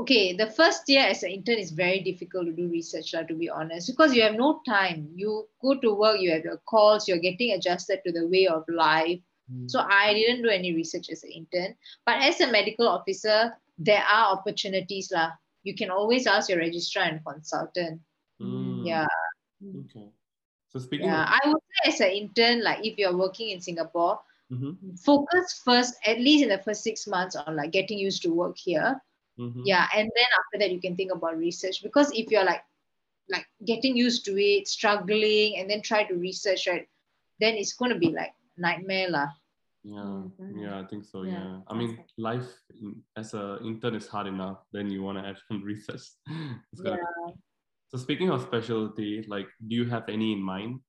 okay, 0.00 0.32
the 0.32 0.46
first 0.46 0.88
year 0.88 1.04
as 1.04 1.22
an 1.22 1.30
intern 1.30 1.58
is 1.58 1.70
very 1.70 2.00
difficult 2.00 2.46
to 2.46 2.52
do 2.52 2.68
research, 2.68 3.12
lah, 3.12 3.22
to 3.28 3.34
be 3.34 3.48
honest, 3.48 3.86
because 3.88 4.14
you 4.14 4.22
have 4.22 4.34
no 4.34 4.60
time. 4.66 5.08
You 5.14 5.48
go 5.60 5.78
to 5.78 5.94
work, 5.94 6.20
you 6.20 6.30
have 6.32 6.44
your 6.44 6.58
calls, 6.64 7.06
you're 7.08 7.20
getting 7.20 7.52
adjusted 7.52 8.00
to 8.06 8.12
the 8.12 8.26
way 8.26 8.46
of 8.46 8.64
life. 8.68 9.20
Mm. 9.52 9.68
So 9.68 9.80
I 9.80 10.14
didn't 10.14 10.42
do 10.42 10.48
any 10.48 10.72
research 10.74 11.10
as 11.10 11.22
an 11.24 11.30
intern. 11.30 11.76
But 12.06 12.22
as 12.22 12.40
a 12.40 12.50
medical 12.50 12.88
officer, 12.88 13.52
there 13.78 14.02
are 14.02 14.32
opportunities. 14.32 15.10
lah. 15.12 15.32
You 15.62 15.74
can 15.76 15.90
always 15.90 16.26
ask 16.26 16.48
your 16.48 16.58
registrar 16.58 17.04
and 17.04 17.20
consultant. 17.24 18.00
Mm. 18.40 18.86
Yeah. 18.86 19.10
Okay. 19.60 20.08
So 20.72 20.78
speaking 20.78 21.06
Yeah. 21.06 21.28
of, 21.28 21.36
I 21.36 21.40
would 21.50 21.62
say 21.68 21.92
as 21.92 22.00
an 22.00 22.10
intern, 22.16 22.64
like 22.64 22.80
if 22.86 22.96
you're 22.96 23.16
working 23.16 23.50
in 23.50 23.60
Singapore, 23.60 24.20
Mhm, 24.50 24.98
focus 24.98 25.62
first, 25.62 25.94
at 26.06 26.18
least 26.18 26.42
in 26.42 26.48
the 26.50 26.58
first 26.58 26.82
six 26.82 27.06
months, 27.06 27.36
on 27.36 27.54
like 27.54 27.70
getting 27.70 27.98
used 27.98 28.22
to 28.22 28.34
work 28.34 28.58
here. 28.58 29.00
Mhm. 29.40 29.62
yeah 29.64 29.88
and 29.96 30.04
then 30.16 30.28
after 30.40 30.56
that 30.60 30.70
you 30.70 30.80
can 30.80 30.94
think 30.96 31.10
about 31.16 31.36
research 31.40 31.82
because 31.82 32.12
if 32.12 32.30
you're 32.30 32.44
like 32.44 32.62
like 33.32 33.46
getting 33.64 33.96
used 33.96 34.24
to 34.28 34.36
it 34.36 34.68
struggling 34.68 35.56
and 35.58 35.70
then 35.70 35.80
try 35.80 36.04
to 36.04 36.14
research 36.14 36.66
right 36.68 36.86
then 37.40 37.54
it's 37.54 37.72
going 37.72 37.90
to 37.92 37.98
be 37.98 38.12
like 38.12 38.34
nightmare 38.58 39.08
lah 39.08 39.28
Yeah, 39.80 40.28
very 40.36 40.60
yeah, 40.60 40.76
I 40.76 40.84
think 40.84 41.08
so. 41.08 41.24
Yeah, 41.24 41.40
Yeah, 41.40 41.64
I 41.64 41.72
mean, 41.72 41.96
like- 41.96 42.12
life 42.20 42.50
in, 42.76 43.00
as 43.16 43.32
a 43.32 43.56
intern 43.64 43.96
is 43.96 44.04
hard 44.12 44.28
enough. 44.28 44.60
Then 44.76 44.92
you 44.92 45.00
want 45.00 45.16
to 45.16 45.24
add 45.24 45.40
some 45.48 45.64
research. 45.70 46.04
It's 46.68 46.82
gonna- 46.84 47.00
yeah. 47.00 47.32
So 47.88 47.96
speaking 47.96 48.28
of 48.28 48.44
specialty, 48.44 49.24
like, 49.24 49.48
do 49.64 49.72
you 49.80 49.88
have 49.88 50.04
any 50.12 50.36
in 50.36 50.44
mind? 50.44 50.84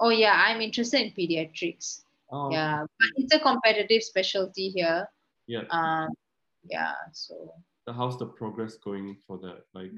oh 0.00 0.08
yeah 0.08 0.32
i'm 0.48 0.60
interested 0.60 1.00
in 1.04 1.12
pediatrics 1.12 2.02
Oh, 2.32 2.50
yeah 2.50 2.82
but 2.98 3.08
it's 3.16 3.34
a 3.34 3.38
competitive 3.38 4.02
specialty 4.02 4.70
here 4.70 5.06
yeah. 5.46 5.68
um 5.70 6.08
yeah 6.64 6.94
so 7.12 7.54
So 7.86 7.92
how's 7.92 8.18
the 8.18 8.26
progress 8.26 8.76
going 8.76 9.16
for 9.26 9.38
that? 9.38 9.64
Like, 9.74 9.92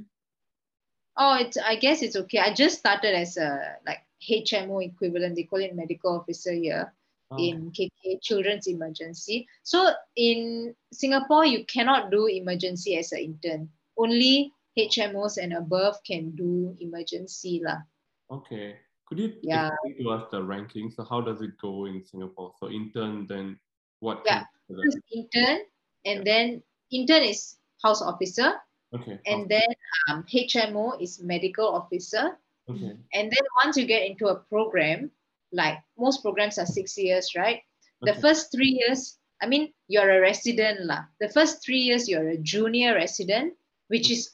oh 1.19 1.35
it's 1.37 1.59
i 1.59 1.77
guess 1.77 2.01
it's 2.01 2.17
okay 2.17 2.39
i 2.39 2.55
just 2.55 2.79
started 2.79 3.13
as 3.15 3.37
a 3.37 3.77
like 3.85 4.01
hmo 4.23 4.81
equivalent 4.81 5.37
they 5.37 5.43
call 5.43 5.61
it 5.61 5.75
medical 5.77 6.17
officer 6.17 6.53
here 6.55 6.89
oh, 7.33 7.37
in 7.37 7.71
KK 7.73 8.21
Children's 8.23 8.67
Emergency. 8.69 9.49
So 9.65 9.91
in 10.17 10.75
Singapore, 10.93 11.45
you 11.45 11.65
cannot 11.67 12.11
do 12.11 12.29
emergency 12.29 12.97
as 12.97 13.11
an 13.13 13.19
intern. 13.19 13.69
Only 13.99 14.53
HMOs 14.79 15.43
and 15.43 15.53
above 15.55 15.97
can 16.07 16.31
do 16.37 16.77
emergency 16.81 17.61
lah. 17.65 17.83
okay. 18.31 18.77
Could 19.09 19.19
you 19.19 19.33
Yeah. 19.43 19.69
explain 19.69 19.97
to 20.01 20.11
us 20.17 20.25
the 20.31 20.41
ranking? 20.41 20.89
So 20.89 21.05
how 21.05 21.21
does 21.21 21.43
it 21.43 21.53
go 21.61 21.85
in 21.85 22.01
Singapore? 22.05 22.55
So 22.61 22.71
intern, 22.71 23.27
then 23.27 23.59
what? 24.01 24.23
Yeah. 24.25 24.45
comes 24.45 24.49
after 24.57 24.73
that? 24.77 24.85
First 24.89 25.01
intern, 25.13 25.59
and 26.05 26.27
then 26.27 26.63
intern 26.91 27.23
is 27.23 27.57
house 27.83 28.03
officer, 28.03 28.55
Okay. 28.93 29.19
And 29.25 29.49
then 29.49 29.65
um, 30.09 30.25
HMO 30.29 31.01
is 31.01 31.23
medical 31.23 31.65
officer. 31.67 32.37
okay. 32.69 32.93
And 33.17 33.33
then 33.33 33.45
once 33.65 33.77
you 33.77 33.87
get 33.87 34.05
into 34.05 34.29
a 34.29 34.37
program, 34.37 35.11
like 35.51 35.79
most 35.97 36.21
programs 36.21 36.59
are 36.59 36.67
six 36.69 36.97
years, 36.99 37.33
right? 37.35 37.63
The 38.03 38.13
Okay. 38.13 38.21
first 38.21 38.53
three 38.53 38.77
years, 38.85 39.17
I 39.41 39.47
mean, 39.49 39.73
you're 39.89 40.11
a 40.11 40.21
resident 40.21 40.85
lah. 40.85 41.09
The 41.25 41.31
first 41.33 41.65
three 41.65 41.81
years, 41.81 42.05
you're 42.09 42.37
a 42.37 42.37
junior 42.37 42.93
resident, 42.95 43.57
which 43.89 44.11
is 44.13 44.29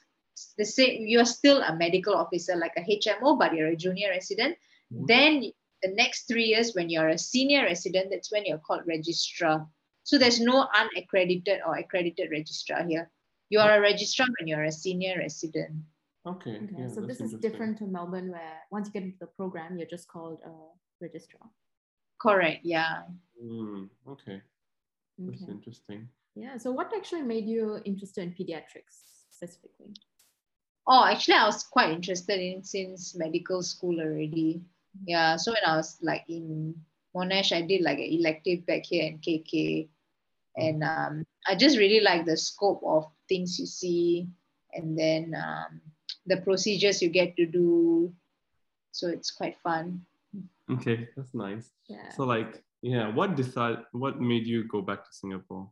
the 0.58 0.66
same. 0.66 1.06
You're 1.06 1.24
still 1.28 1.62
a 1.62 1.74
medical 1.78 2.14
officer, 2.18 2.56
like 2.58 2.74
a 2.76 2.82
HMO, 2.82 3.38
but 3.38 3.54
you're 3.54 3.70
a 3.70 3.78
junior 3.78 4.10
resident. 4.10 4.58
Mhm. 4.90 5.06
Then 5.06 5.30
the 5.86 5.94
next 5.94 6.26
three 6.26 6.50
years, 6.50 6.74
when 6.74 6.90
you're 6.90 7.14
a 7.14 7.18
senior 7.18 7.62
resident, 7.62 8.10
that's 8.10 8.32
when 8.34 8.42
you're 8.44 8.58
called 8.58 8.82
registrar. 8.90 9.70
So 10.08 10.16
there's 10.16 10.40
no 10.40 10.66
unaccredited 10.74 11.60
or 11.66 11.76
accredited 11.76 12.30
registrar 12.30 12.82
here. 12.82 13.10
You 13.50 13.60
are 13.60 13.76
a 13.76 13.80
registrar 13.80 14.26
when 14.38 14.48
you're 14.48 14.64
a 14.64 14.72
senior 14.72 15.18
resident. 15.18 15.84
Okay. 16.24 16.56
Okay, 16.56 16.76
yeah, 16.78 16.88
so 16.88 17.02
this 17.02 17.20
is 17.20 17.34
different 17.34 17.76
to 17.78 17.84
Melbourne, 17.84 18.30
where 18.30 18.56
once 18.70 18.88
you 18.88 18.92
get 18.94 19.02
into 19.02 19.18
the 19.20 19.26
program, 19.26 19.76
you're 19.76 19.86
just 19.86 20.08
called 20.08 20.38
a 20.46 20.52
registrar. 21.02 21.42
Correct. 22.18 22.64
Yeah. 22.64 23.02
Mm, 23.36 23.90
okay. 24.08 24.40
That's 25.18 25.42
Okay. 25.42 25.52
interesting. 25.52 26.08
Yeah. 26.34 26.56
So 26.56 26.72
what 26.72 26.90
actually 26.96 27.22
made 27.22 27.44
you 27.44 27.78
interested 27.84 28.22
in 28.24 28.32
pediatrics 28.32 29.28
specifically? 29.28 29.92
Oh, 30.86 31.04
actually, 31.04 31.34
I 31.34 31.44
was 31.44 31.64
quite 31.64 31.90
interested 31.90 32.40
in 32.40 32.64
since 32.64 33.14
medical 33.14 33.62
school 33.62 34.00
already. 34.00 34.62
Yeah. 35.04 35.36
So 35.36 35.52
when 35.52 35.64
I 35.66 35.76
was 35.76 35.98
like 36.00 36.24
in 36.28 36.74
Monash, 37.14 37.52
I 37.52 37.60
did 37.60 37.82
like 37.82 37.98
an 37.98 38.08
elective 38.08 38.64
back 38.64 38.86
here 38.86 39.04
in 39.04 39.18
KK. 39.18 39.90
And 40.58 40.82
um, 40.82 41.26
I 41.46 41.54
just 41.54 41.78
really 41.78 42.00
like 42.00 42.26
the 42.26 42.36
scope 42.36 42.82
of 42.84 43.06
things 43.28 43.58
you 43.58 43.66
see 43.66 44.28
and 44.72 44.98
then 44.98 45.34
um, 45.34 45.80
the 46.26 46.38
procedures 46.38 47.00
you 47.00 47.08
get 47.08 47.36
to 47.36 47.46
do. 47.46 48.12
So 48.92 49.08
it's 49.08 49.30
quite 49.30 49.56
fun. 49.62 50.02
Okay, 50.70 51.08
that's 51.16 51.34
nice. 51.34 51.70
Yeah. 51.88 52.10
So 52.10 52.24
like, 52.24 52.62
yeah, 52.82 53.08
what 53.08 53.36
decide 53.36 53.78
what 53.92 54.20
made 54.20 54.46
you 54.46 54.68
go 54.68 54.82
back 54.82 55.04
to 55.04 55.12
Singapore? 55.12 55.70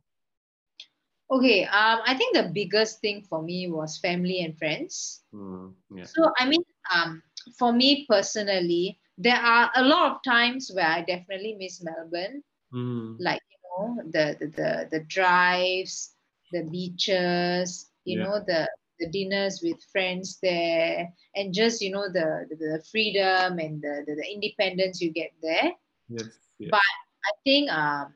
Okay. 1.29 1.65
Um, 1.65 1.99
I 2.05 2.15
think 2.15 2.35
the 2.35 2.49
biggest 2.53 3.01
thing 3.01 3.21
for 3.29 3.43
me 3.43 3.69
was 3.69 3.99
family 3.99 4.41
and 4.41 4.57
friends. 4.57 5.23
Mm, 5.33 5.73
yeah. 5.93 6.05
So 6.05 6.31
I 6.37 6.47
mean, 6.47 6.63
um, 6.93 7.21
for 7.59 7.73
me 7.73 8.07
personally, 8.09 8.99
there 9.17 9.37
are 9.37 9.69
a 9.75 9.83
lot 9.83 10.11
of 10.11 10.23
times 10.23 10.71
where 10.73 10.87
I 10.87 11.01
definitely 11.01 11.55
miss 11.59 11.83
Melbourne, 11.83 12.43
Mm, 12.73 13.15
like 13.19 13.39
know 13.77 14.01
the 14.11 14.35
the 14.39 14.47
the, 14.47 14.87
the 14.91 14.99
drives, 15.05 16.15
the 16.51 16.63
beaches, 16.63 17.89
you 18.05 18.17
Yeah. 18.17 18.31
know 18.31 18.39
the 18.45 18.67
the 18.99 19.09
dinners 19.09 19.61
with 19.63 19.77
friends 19.91 20.39
there, 20.41 21.09
and 21.35 21.53
just 21.53 21.81
you 21.81 21.91
know 21.91 22.07
the 22.11 22.45
the, 22.49 22.55
the 22.55 22.83
freedom 22.91 23.59
and 23.59 23.81
the, 23.81 24.03
the 24.07 24.15
the 24.15 24.27
independence 24.33 25.01
you 25.01 25.11
get 25.11 25.31
there. 25.41 25.71
yes. 26.09 26.39
Yeah. 26.59 26.71
But 26.71 26.79
I 27.25 27.31
think 27.45 27.71
um, 27.71 28.13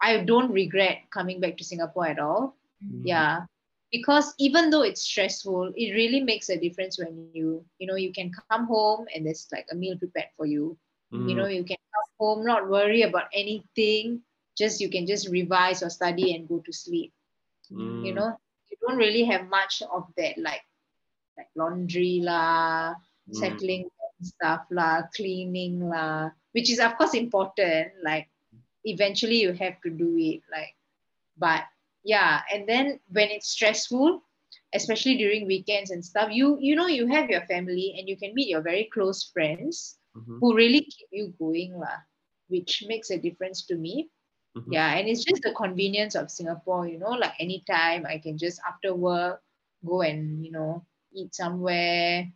I 0.00 0.18
don't 0.24 0.50
regret 0.52 0.98
coming 1.10 1.40
back 1.40 1.56
to 1.58 1.64
Singapore 1.64 2.06
at 2.08 2.18
all 2.18 2.56
Mm, 2.82 3.04
yeah 3.04 3.42
because 3.92 4.34
even 4.38 4.70
though 4.70 4.82
it's 4.82 5.02
stressful 5.02 5.72
it 5.76 5.92
really 5.94 6.20
makes 6.22 6.48
a 6.50 6.58
difference 6.58 6.98
when 6.98 7.16
you 7.18 7.52
you 7.64 7.72
know 7.74 7.82
you 7.82 7.96
can 7.96 8.16
come 8.22 8.50
home 8.52 8.90
and 9.02 9.12
there's 9.12 9.34
like 9.38 9.52
a 9.60 9.64
meal 9.64 9.86
prepared 9.88 10.22
for 10.30 10.40
you 10.40 10.76
you 11.24 11.34
know 11.34 11.40
mm, 11.40 11.46
you 11.46 11.62
can 11.64 11.76
come 11.94 12.08
home 12.18 12.44
not 12.44 12.68
worry 12.68 13.02
about 13.02 13.24
anything 13.32 14.20
just 14.58 14.80
you 14.80 14.90
can 14.90 15.06
just 15.06 15.28
revise 15.30 15.82
or 15.82 15.90
study 15.90 16.34
and 16.34 16.48
go 16.48 16.58
to 16.66 16.72
sleep. 16.72 17.12
You 18.02 18.12
mm, 18.12 18.14
know 18.14 18.36
you 18.70 18.76
don't 18.82 18.98
really 18.98 19.24
have 19.24 19.48
much 19.48 19.82
of 19.82 20.06
that 20.16 20.38
like 20.38 20.64
like 21.38 21.48
laundry 21.56 22.20
lah 22.24 22.94
mm, 23.30 23.34
settling 23.34 23.88
stuff 24.22 24.66
lah 24.70 25.06
cleaning 25.14 25.88
lah 25.88 26.30
which 26.52 26.70
is 26.70 26.80
of 26.80 26.98
course 26.98 27.14
important. 27.14 27.92
Like 28.02 28.28
eventually 28.84 29.40
you 29.40 29.52
have 29.52 29.80
to 29.82 29.90
do 29.90 30.16
it 30.18 30.42
like 30.50 30.74
but 31.38 31.64
yeah. 32.04 32.42
And 32.52 32.68
then 32.68 33.00
when 33.12 33.30
it's 33.30 33.50
stressful 33.50 34.22
especially 34.74 35.16
during 35.16 35.46
weekends 35.46 35.90
and 35.90 36.04
stuff 36.04 36.28
you 36.32 36.58
you 36.60 36.76
know 36.76 36.86
you 36.86 37.06
have 37.06 37.30
your 37.30 37.44
family 37.46 37.96
and 37.98 38.08
you 38.08 38.16
can 38.16 38.34
meet 38.34 38.48
your 38.48 38.60
very 38.60 38.88
close 38.92 39.30
friends 39.32 39.98
mhm, 40.16 40.38
who 40.40 40.54
really 40.56 40.80
keep 40.80 41.08
you 41.12 41.32
going 41.38 41.72
lah, 41.78 42.04
which 42.48 42.84
makes 42.86 43.10
a 43.10 43.18
difference 43.18 43.64
to 43.64 43.76
me 43.76 44.08
mhm. 44.58 44.74
yeah 44.74 44.96
and 44.96 45.08
it's 45.08 45.24
just 45.24 45.42
the 45.42 45.52
convenience 45.52 46.14
of 46.14 46.30
singapore 46.30 46.86
you 46.86 46.98
know 46.98 47.10
like 47.10 47.32
anytime 47.40 48.06
i 48.06 48.18
can 48.18 48.36
just 48.38 48.60
after 48.68 48.94
work 48.94 49.40
go 49.86 50.02
and 50.02 50.44
you 50.44 50.52
know 50.52 50.84
eat 51.14 51.34
somewhere 51.34 52.26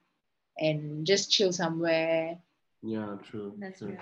and 0.59 1.07
just 1.07 1.31
chill 1.31 1.53
somewhere 1.53 2.39
Yeah, 2.83 3.17
true. 3.23 3.55
That's 3.59 3.83
true. 3.83 3.97
real. 3.97 3.99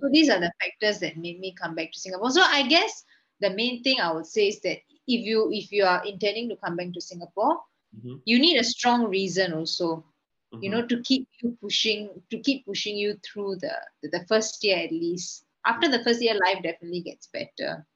so 0.00 0.08
these 0.12 0.28
are 0.30 0.40
the 0.40 0.52
factors 0.60 1.00
that 1.00 1.16
made 1.16 1.40
me 1.40 1.54
come 1.60 1.74
back 1.74 1.92
to 1.92 1.98
singapore 1.98 2.30
so 2.30 2.42
i 2.42 2.66
guess 2.66 3.04
the 3.40 3.50
main 3.50 3.82
thing 3.82 4.00
i 4.00 4.12
would 4.12 4.26
say 4.26 4.48
is 4.48 4.60
that 4.60 4.78
if 5.06 5.24
you 5.26 5.48
if 5.52 5.72
you 5.72 5.84
are 5.84 6.04
intending 6.06 6.48
to 6.48 6.56
come 6.56 6.76
back 6.76 6.92
to 6.92 7.00
singapore 7.00 7.58
Mhm, 7.92 8.22
you 8.24 8.38
need 8.38 8.58
a 8.58 8.64
strong 8.64 9.04
reason 9.08 9.52
also 9.52 10.04
you 10.60 10.70
mhm. 10.70 10.70
know 10.70 10.86
to 10.86 11.00
keep 11.02 11.26
you 11.42 11.56
pushing 11.62 12.08
to 12.30 12.38
keep 12.40 12.64
pushing 12.66 12.96
you 12.96 13.16
through 13.24 13.56
the 13.60 13.72
the, 14.02 14.08
the 14.10 14.24
first 14.28 14.62
year 14.64 14.78
at 14.78 14.92
least 14.92 15.44
after 15.66 15.88
the 15.88 16.02
first 16.04 16.22
year 16.22 16.34
life 16.34 16.62
definitely 16.62 17.00
gets 17.02 17.28
better 17.28 17.86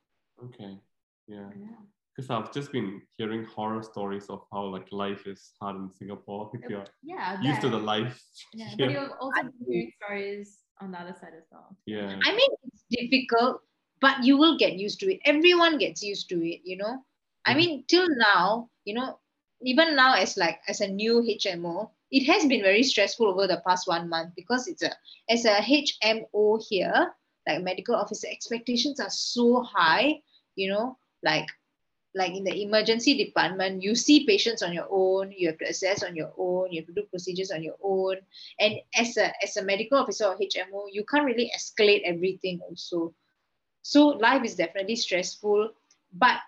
Okay. 0.43 0.79
Yeah. 1.27 1.49
Yeah. 1.57 1.77
Because 2.15 2.31
I've 2.31 2.53
just 2.53 2.71
been 2.71 3.03
hearing 3.17 3.45
horror 3.45 3.83
stories 3.83 4.27
of 4.31 4.47
how 4.53 4.67
like 4.67 4.93
life 4.93 5.27
is 5.27 5.53
hard 5.61 5.77
in 5.77 5.91
Singapore 5.93 6.51
if 6.55 6.61
you're 6.71 6.85
Yeah. 7.03 7.41
used 7.43 7.61
to 7.63 7.69
the 7.69 7.79
life. 7.79 8.21
Yeah, 8.53 8.69
here. 8.77 8.77
but 8.87 8.93
you've 8.93 9.13
also 9.21 9.43
been 9.43 9.53
hearing 9.67 9.93
stories 10.03 10.59
on 10.81 10.93
the 10.93 10.99
other 11.01 11.15
side 11.15 11.33
as 11.37 11.47
well. 11.51 11.77
Yeah. 11.87 12.21
I 12.23 12.31
mean, 12.31 12.51
it's 12.73 12.85
difficult, 12.91 13.63
but 14.01 14.23
you 14.23 14.37
will 14.37 14.59
get 14.59 14.75
used 14.75 15.01
to 15.01 15.13
it. 15.13 15.21
Everyone 15.25 15.79
gets 15.79 16.03
used 16.03 16.29
to 16.29 16.37
it, 16.47 16.61
you 16.65 16.77
know. 16.77 17.05
I 17.47 17.55
Mhm. 17.55 17.57
mean, 17.57 17.85
till 17.89 18.07
now, 18.17 18.71
you 18.85 18.95
know, 18.95 19.19
even 19.63 19.97
now 19.97 20.15
as 20.15 20.37
like 20.37 20.61
as 20.69 20.81
a 20.81 20.89
new 20.89 21.23
HMO, 21.23 21.91
it 22.11 22.27
has 22.27 22.47
been 22.47 22.63
very 22.63 22.83
stressful 22.83 23.27
over 23.27 23.47
the 23.47 23.63
past 23.67 23.89
one 23.89 24.09
month 24.09 24.35
because 24.37 24.69
it's 24.69 24.83
a 24.83 24.93
as 25.29 25.45
a 25.45 25.59
HMO 25.61 26.59
here, 26.69 27.15
like 27.47 27.63
medical 27.63 27.95
officer 27.97 28.29
expectations 28.31 29.01
are 29.01 29.11
so 29.11 29.63
high, 29.63 30.21
you 30.57 30.71
know, 30.71 30.97
like 31.23 31.47
like 32.15 32.33
in 32.35 32.45
the 32.45 32.63
emergency 32.63 33.17
department, 33.25 33.83
you 33.83 33.95
see 33.95 34.25
patients 34.27 34.63
on 34.63 34.73
your 34.73 34.87
own, 34.91 35.33
you 35.37 35.49
have 35.49 35.59
to 35.59 35.67
assess 35.69 36.03
on 36.03 36.15
your 36.17 36.33
own, 36.39 36.73
you 36.73 36.81
have 36.81 36.87
to 36.87 36.93
do 36.95 37.03
procedures 37.11 37.51
on 37.51 37.63
your 37.63 37.77
own. 37.83 38.17
And 38.59 38.75
as 38.97 39.17
a 39.17 39.33
as 39.43 39.57
a 39.57 39.65
medical 39.65 39.99
officer 39.99 40.27
or 40.27 40.37
HMO, 40.41 40.87
you 40.93 41.05
can't 41.05 41.25
really 41.27 41.51
escalate 41.57 42.03
everything 42.05 42.61
also. 42.69 43.15
So 43.83 44.09
life 44.09 44.45
is 44.45 44.57
definitely 44.57 44.97
stressful. 44.97 45.71
But 46.13 46.39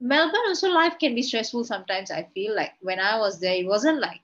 Melbourne 0.00 0.46
also 0.48 0.68
life 0.70 0.98
can 0.98 1.14
be 1.14 1.22
stressful 1.22 1.64
sometimes. 1.64 2.10
I 2.10 2.24
feel 2.34 2.54
like 2.54 2.72
when 2.80 2.98
I 3.00 3.18
was 3.18 3.40
there, 3.40 3.54
it 3.54 3.66
wasn't 3.66 4.00
like 4.00 4.20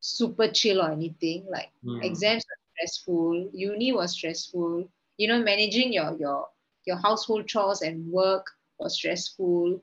super 0.00 0.48
chill 0.48 0.80
or 0.82 0.90
anything. 0.92 1.46
Like 1.50 1.70
Mm, 1.84 2.00
exams 2.00 2.44
were 2.44 2.60
stressful, 2.74 3.50
uni 3.52 3.92
was 3.92 4.12
stressful, 4.12 4.88
you 5.16 5.28
know, 5.28 5.40
managing 5.42 5.92
your 5.92 6.16
your 6.18 6.48
your 6.86 6.96
household 6.96 7.46
chores 7.46 7.82
and 7.82 8.06
work 8.10 8.46
was 8.78 8.94
stressful. 8.94 9.80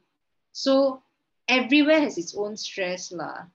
So 0.51 1.01
everywhere 1.47 1.99
has 1.99 2.17
its 2.17 2.35
own 2.35 2.55
stress 2.57 3.11
lah. 3.11 3.45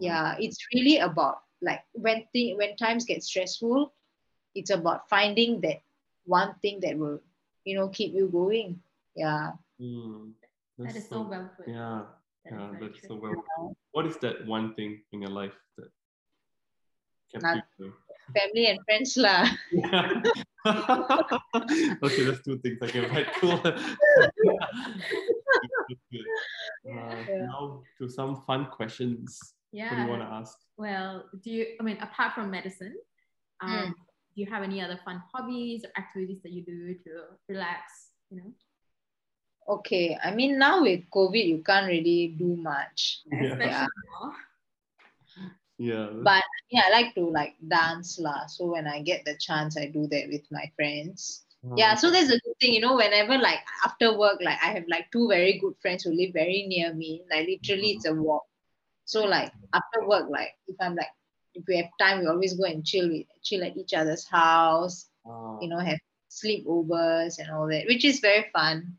Yeah, 0.00 0.34
it's 0.38 0.58
really 0.74 0.98
about 0.98 1.42
like 1.62 1.82
when 1.92 2.26
thing 2.32 2.56
when 2.56 2.76
times 2.76 3.04
get 3.04 3.22
stressful, 3.22 3.92
it's 4.54 4.70
about 4.70 5.08
finding 5.08 5.60
that 5.62 5.82
one 6.26 6.54
thing 6.62 6.80
that 6.82 6.98
will, 6.98 7.20
you 7.64 7.76
know, 7.78 7.88
keep 7.88 8.14
you 8.14 8.28
going. 8.28 8.82
Yeah. 9.14 9.52
Mm, 9.80 10.32
that's 10.78 10.96
is 10.96 11.08
so 11.08 11.22
well 11.22 11.50
put. 11.56 11.68
Yeah. 11.68 12.02
That 12.44 12.54
is 12.54 12.60
Yeah, 12.60 12.78
that's 12.80 13.00
so 13.02 13.18
true. 13.18 13.42
well. 13.58 13.76
What 13.92 14.06
is 14.06 14.16
that 14.18 14.46
one 14.46 14.74
thing 14.74 15.02
in 15.12 15.22
your 15.22 15.30
life 15.30 15.54
that 15.78 15.90
kept 17.32 17.42
Not- 17.42 17.64
you 17.78 17.92
Family 18.34 18.66
and 18.66 18.78
friends 18.84 19.16
lah. 19.16 19.46
going? 19.70 20.22
okay, 22.02 22.22
that's 22.26 22.42
two 22.42 22.58
things. 22.58 22.78
Okay, 22.82 23.06
right, 23.06 23.28
cool. 23.38 23.60
Uh, 26.86 27.24
Yeah. 27.28 27.46
Now 27.50 27.82
to 27.98 28.08
some 28.08 28.42
fun 28.46 28.66
questions. 28.70 29.38
What 29.72 29.90
do 29.90 29.96
you 30.02 30.06
want 30.08 30.22
to 30.22 30.28
ask? 30.30 30.54
Well, 30.78 31.26
do 31.42 31.50
you? 31.50 31.66
I 31.80 31.82
mean, 31.82 31.98
apart 31.98 32.34
from 32.34 32.50
medicine, 32.50 32.94
um, 33.60 33.70
Mm. 33.70 33.90
do 34.34 34.36
you 34.42 34.46
have 34.46 34.62
any 34.62 34.80
other 34.80 34.98
fun 35.04 35.22
hobbies 35.32 35.82
or 35.84 35.90
activities 35.98 36.42
that 36.42 36.52
you 36.52 36.62
do 36.62 36.94
to 36.94 37.10
relax? 37.48 38.10
You 38.30 38.38
know, 38.38 38.50
Okay. 39.78 40.16
I 40.22 40.30
mean 40.34 40.58
now 40.58 40.82
with 40.82 41.02
COVID, 41.10 41.42
you 41.46 41.62
can't 41.66 41.86
really 41.90 42.34
do 42.38 42.54
much. 42.56 43.22
Yeah. 43.30 43.52
especially 43.58 43.90
now. 43.90 44.34
Yeah. 45.78 46.08
But 46.22 46.42
yeah, 46.70 46.82
I 46.86 46.90
like 46.90 47.14
to 47.14 47.28
like 47.28 47.54
dance 47.68 48.18
lah. 48.18 48.46
So 48.46 48.66
when 48.66 48.86
I 48.86 49.02
get 49.02 49.24
the 49.24 49.36
chance, 49.38 49.76
I 49.76 49.86
do 49.86 50.06
that 50.08 50.28
with 50.30 50.42
my 50.50 50.70
friends. 50.76 51.44
Hmm. 51.62 51.76
Yeah, 51.76 51.94
so 51.94 52.10
that's 52.10 52.30
a 52.30 52.40
good 52.40 52.56
thing, 52.60 52.74
you 52.74 52.80
know, 52.80 52.96
whenever 52.96 53.36
like 53.38 53.60
after 53.84 54.16
work, 54.16 54.38
like 54.40 54.58
I 54.62 54.72
have 54.72 54.84
like 54.88 55.10
two 55.12 55.28
very 55.28 55.58
good 55.58 55.74
friends 55.80 56.04
who 56.04 56.12
live 56.12 56.32
very 56.32 56.64
near 56.68 56.94
me. 56.94 57.22
Like 57.30 57.46
literally 57.48 57.92
it's 58.00 58.06
a 58.06 58.12
hmm. 58.12 58.22
walk. 58.22 58.44
So 59.04 59.24
like 59.24 59.52
after 59.74 60.06
work, 60.06 60.28
like 60.30 60.56
if 60.66 60.76
I'm 60.80 60.94
like 60.96 61.12
if 61.54 61.64
we 61.68 61.76
have 61.76 61.90
time, 61.98 62.20
we 62.20 62.26
always 62.26 62.54
go 62.54 62.64
and 62.64 62.84
chill 62.84 63.08
with 63.08 63.26
chill 63.42 63.64
at 63.64 63.76
each 63.76 63.94
other's 63.94 64.26
house. 64.26 65.08
Oh, 65.26 65.58
You 65.60 65.68
know, 65.68 65.78
have 65.78 65.98
sleepovers 66.30 67.38
and 67.38 67.50
all 67.50 67.68
that, 67.68 67.86
which 67.86 68.04
is 68.04 68.20
very 68.20 68.46
fun. 68.52 68.96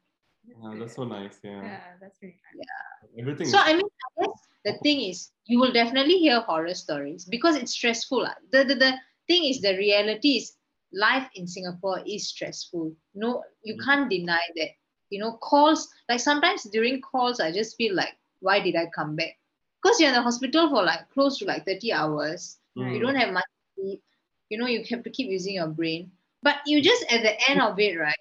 yeah, 0.47 0.73
that's 0.77 0.95
so 0.95 1.03
nice. 1.05 1.39
Yeah. 1.43 1.61
Yeah, 1.63 1.81
that's 2.01 2.17
really 2.21 2.35
Yeah, 2.55 3.21
Everything. 3.21 3.47
So 3.47 3.57
is- 3.57 3.63
I 3.65 3.73
mean, 3.73 3.85
I 3.85 4.21
guess 4.25 4.46
the 4.67 4.77
thing 4.83 5.01
is, 5.01 5.31
you 5.47 5.59
will 5.59 5.73
definitely 5.73 6.19
hear 6.19 6.41
horror 6.41 6.75
stories 6.75 7.25
because 7.25 7.55
it's 7.55 7.73
stressful. 7.73 8.23
lah. 8.23 8.35
The, 8.51 8.65
the 8.65 8.75
the 8.75 8.93
thing 9.27 9.45
is, 9.45 9.61
the 9.61 9.77
reality 9.77 10.37
is 10.37 10.57
life 10.93 11.29
in 11.35 11.47
Singapore 11.47 12.01
is 12.07 12.29
stressful. 12.29 12.95
No, 13.15 13.43
you 13.63 13.75
Mm. 13.75 13.83
can't 13.85 14.09
deny 14.09 14.43
that. 14.57 14.71
You 15.09 15.19
know, 15.21 15.37
calls 15.37 15.89
like 16.09 16.19
sometimes 16.19 16.63
during 16.65 17.01
calls, 17.01 17.39
I 17.39 17.51
just 17.51 17.77
feel 17.77 17.95
like, 17.95 18.15
why 18.41 18.59
did 18.61 18.75
I 18.75 18.87
come 18.95 19.15
back? 19.15 19.39
Because 19.81 19.99
you're 19.99 20.09
in 20.09 20.15
the 20.15 20.21
hospital 20.23 20.69
for 20.69 20.83
like 20.83 21.09
close 21.11 21.39
to 21.39 21.45
like 21.45 21.65
30 21.65 21.93
hours. 21.93 22.59
You 22.89 22.99
Mm. 22.99 23.01
don't 23.01 23.15
have 23.15 23.33
much 23.33 23.49
sleep. 23.75 24.01
You 24.49 24.57
know, 24.59 24.67
you 24.67 24.83
have 24.89 25.03
to 25.03 25.09
keep 25.11 25.29
using 25.29 25.55
your 25.55 25.67
brain. 25.69 26.11
But 26.43 26.57
you 26.65 26.81
just 26.81 27.03
at 27.11 27.23
the 27.23 27.35
end 27.49 27.61
of 27.61 27.79
it, 27.79 27.97
right? 27.99 28.17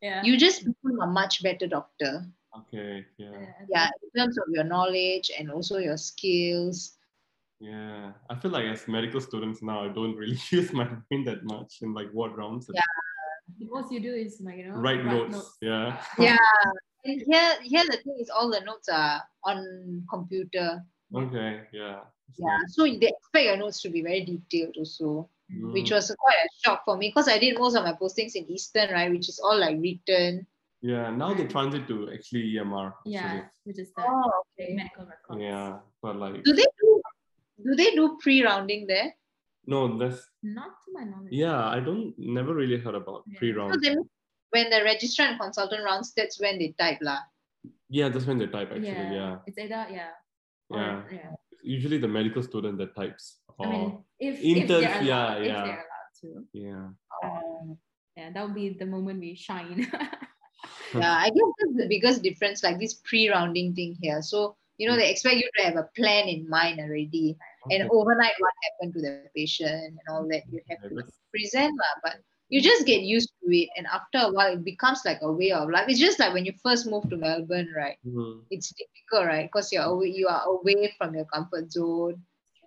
Yeah. 0.00 0.24
You 0.24 0.36
just 0.38 0.64
become 0.64 1.00
a 1.00 1.06
much 1.06 1.42
better 1.42 1.66
doctor 1.68 2.26
Okay. 2.56 3.06
Yeah. 3.16 3.46
yeah 3.68 3.88
in 4.02 4.10
terms 4.20 4.36
of 4.38 4.44
your 4.50 4.64
knowledge 4.64 5.30
and 5.38 5.50
also 5.50 5.78
your 5.78 5.96
skills 5.96 6.96
Yeah. 7.60 8.12
I 8.30 8.34
feel 8.40 8.50
like 8.50 8.64
as 8.64 8.88
medical 8.88 9.20
students 9.20 9.60
now, 9.62 9.84
I 9.84 9.88
don't 9.92 10.16
really 10.16 10.40
use 10.50 10.72
my 10.72 10.84
brain 10.84 11.24
that 11.28 11.44
much 11.44 11.78
in 11.82 11.92
like 11.92 12.08
what 12.12 12.34
rounds. 12.36 12.68
and 12.68 12.76
Yeah. 12.76 12.88
The 13.58 13.66
most 13.68 13.92
you 13.92 14.00
do 14.00 14.14
is 14.14 14.40
like 14.40 14.56
you 14.56 14.68
know 14.68 14.78
Write 14.80 15.04
notes. 15.04 15.58
Yeah. 15.60 15.98
yeah 16.18 16.38
and 17.04 17.20
here 17.26 17.52
here 17.62 17.84
the 17.84 17.98
thing 18.04 18.16
is 18.20 18.30
all 18.30 18.48
the 18.50 18.60
notes 18.60 18.88
are 18.88 19.22
on 19.44 20.04
computer 20.08 20.80
Okay. 21.14 21.62
Yeah. 21.72 22.00
Yeah 22.38 22.56
nice. 22.58 22.74
so 22.74 22.84
they 22.84 23.10
expect 23.12 23.44
your 23.44 23.56
notes 23.56 23.82
to 23.82 23.90
be 23.90 24.02
very 24.02 24.24
detailed 24.24 24.76
also 24.78 25.28
Mm. 25.50 25.72
which 25.74 25.90
was 25.90 26.06
quite 26.14 26.38
a 26.46 26.48
shock 26.62 26.84
for 26.86 26.94
me 26.96 27.08
because 27.10 27.26
i 27.26 27.34
did 27.36 27.58
most 27.58 27.74
of 27.74 27.82
my 27.82 27.92
postings 27.92 28.36
in 28.38 28.46
eastern 28.48 28.88
right 28.94 29.10
which 29.10 29.28
is 29.28 29.40
all 29.42 29.58
like 29.58 29.74
written 29.82 30.46
Yeah. 30.82 31.10
Now 31.10 31.34
they 31.34 31.46
transit 31.46 31.86
to 31.88 32.10
actually 32.12 32.52
EMR. 32.54 32.92
Yeah, 33.04 33.20
actually. 33.20 33.48
which 33.64 33.78
is 33.78 33.92
the 33.96 34.02
oh 34.08 34.32
the 34.58 34.74
medical 34.74 35.04
records. 35.06 35.40
Yeah. 35.42 35.78
But 36.02 36.16
like, 36.16 36.42
do 36.44 36.52
they 36.52 36.64
do 36.80 37.02
do 37.64 37.74
they 37.76 37.90
do 37.94 38.18
pre-rounding 38.22 38.86
there 38.86 39.14
no, 39.66 39.98
that's 39.98 40.26
Not 40.42 40.70
to 40.84 40.92
my 40.92 41.04
knowledge. 41.04 41.28
yeah. 41.30 41.68
I 41.68 41.80
don't 41.80 42.14
never 42.18 42.54
really 42.54 42.78
heard 42.78 42.94
about 42.94 43.24
Yeah. 43.28 43.38
pre-round. 43.38 43.76
so 43.84 44.06
when 44.50 44.70
the 44.70 44.82
registrar 44.82 45.28
and 45.28 45.38
consultant 45.38 45.84
rounds 45.84 46.12
that's 46.16 46.40
when 46.40 46.58
they 46.58 46.74
type 46.78 46.98
lah 47.02 47.20
Yeah, 47.88 48.08
that's 48.08 48.24
when 48.26 48.38
they 48.38 48.46
type 48.46 48.70
actually. 48.70 48.88
yeah. 48.88 49.12
Yeah. 49.12 49.36
It's 49.46 49.58
either 49.58 49.86
yeah. 49.90 50.10
Or, 50.70 50.78
Yeah. 50.78 51.02
yeah. 51.12 51.30
Usually 51.62 51.98
the 51.98 52.08
medical 52.08 52.42
student 52.42 52.78
that 52.78 52.96
types. 52.96 53.40
Or, 53.58 53.66
I 53.66 53.70
mean, 53.70 54.04
if, 54.18 54.34
if 54.40 54.44
interns, 54.56 54.68
they're 54.80 55.00
allowed, 55.02 55.04
yeah, 55.04 55.34
if 55.34 55.44
they're 55.44 55.84
allowed 55.84 56.14
to. 56.22 56.28
yeah. 56.54 56.86
Um, 57.22 57.78
yeah, 58.16 58.30
that 58.32 58.42
would 58.46 58.54
be 58.54 58.70
the 58.70 58.86
moment 58.86 59.20
we 59.20 59.34
shine. 59.36 59.86
yeah 60.94 61.16
i 61.18 61.28
guess 61.28 61.50
that's 61.58 61.76
the 61.76 61.88
biggest 61.88 62.22
difference 62.22 62.62
like 62.62 62.78
this 62.78 62.94
pre-rounding 63.04 63.74
thing 63.74 63.96
here. 64.00 64.20
So 64.22 64.56
you 64.78 64.88
know 64.88 64.96
they 64.96 65.10
expect 65.10 65.36
you 65.36 65.48
to 65.58 65.64
have 65.64 65.76
a 65.76 65.88
plan 65.96 66.28
in 66.28 66.48
mind 66.48 66.80
already. 66.80 67.36
And 67.70 67.84
overnight 67.90 68.34
what 68.38 68.52
happened 68.64 68.94
to 68.94 69.02
the 69.02 69.12
patient 69.18 69.70
and 69.80 69.92
all 69.96 70.10
that 70.14 70.28
you 70.34 70.44
have 70.52 70.66
to 70.72 70.80
present 71.20 71.60
lah. 71.62 71.94
but 72.02 72.04
you 72.48 72.60
just 72.60 72.84
get 72.86 73.00
used 73.02 73.30
to 73.42 73.46
it 73.50 73.68
and 73.76 73.86
after 73.86 74.18
a 74.18 74.30
while 74.32 74.52
it 74.54 74.64
becomes 74.64 75.02
like 75.04 75.18
a 75.22 75.32
way 75.32 75.50
of 75.52 75.68
life. 75.70 75.86
It's 75.88 75.98
just 76.00 76.18
like 76.18 76.32
when 76.32 76.44
you 76.44 76.52
first 76.62 76.86
move 76.86 77.08
to 77.10 77.16
melbourne 77.16 77.70
right? 77.76 77.98
Mhm. 78.06 78.46
it's 78.50 78.72
difficult 78.74 79.26
right? 79.26 79.46
Because 79.50 79.72
you're 79.72 79.84
away 79.86 80.08
you 80.14 80.28
are 80.28 80.42
away 80.46 80.92
from 80.98 81.14
your 81.14 81.24
comfort 81.26 81.70
zone. 81.72 82.22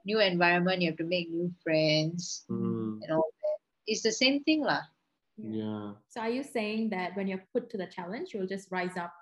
New 0.05 0.19
environment 0.19 0.81
you 0.81 0.89
have 0.91 0.97
to 0.97 1.05
make 1.07 1.29
new 1.29 1.51
friends 1.63 2.45
Mm, 2.49 3.01
and 3.01 3.11
all 3.11 3.29
that. 3.41 3.57
It's 3.87 4.01
the 4.03 4.11
same 4.11 4.43
thing 4.43 4.61
lah 4.63 4.81
yeah. 5.43 5.91
so 6.07 6.21
are 6.21 6.29
you 6.29 6.43
saying 6.43 6.89
that 6.89 7.15
when 7.15 7.27
you're 7.27 7.43
put 7.51 7.69
to 7.71 7.77
the 7.77 7.87
challenge, 7.87 8.33
you'll 8.33 8.47
just 8.47 8.71
rise 8.71 8.95
up 8.97 9.13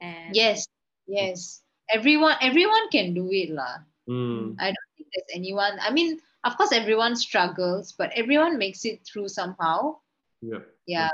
and 0.00 0.34
yes 0.34 0.66
yes 1.06 1.62
everyone 1.88 2.36
everyone 2.42 2.90
can 2.90 3.14
do 3.14 3.30
it 3.32 3.48
lah 3.50 3.78
Mm, 4.08 4.54
I 4.58 4.66
don't 4.66 4.90
think 4.96 5.08
there's 5.12 5.34
anyone. 5.34 5.78
I 5.80 5.90
mean, 5.90 6.18
of 6.44 6.56
course, 6.56 6.72
everyone 6.72 7.16
struggles, 7.16 7.92
but 7.92 8.10
everyone 8.14 8.58
makes 8.58 8.84
it 8.84 9.00
through 9.06 9.28
somehow. 9.28 9.98
yeah. 10.40 10.60
Yeah. 10.86 11.10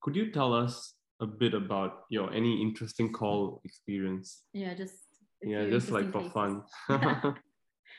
Could 0.00 0.16
you 0.16 0.30
tell 0.30 0.52
us 0.52 0.94
a 1.20 1.26
bit 1.26 1.54
about 1.54 2.04
your 2.10 2.32
any 2.32 2.60
interesting 2.60 3.12
call 3.12 3.60
experience? 3.64 4.42
yeah, 4.52 4.74
just 4.74 4.94
Yeah, 5.42 5.68
just 5.68 5.90
like 5.90 6.12
for 6.12 6.20
interesting 6.20 6.62
fun. 6.88 7.34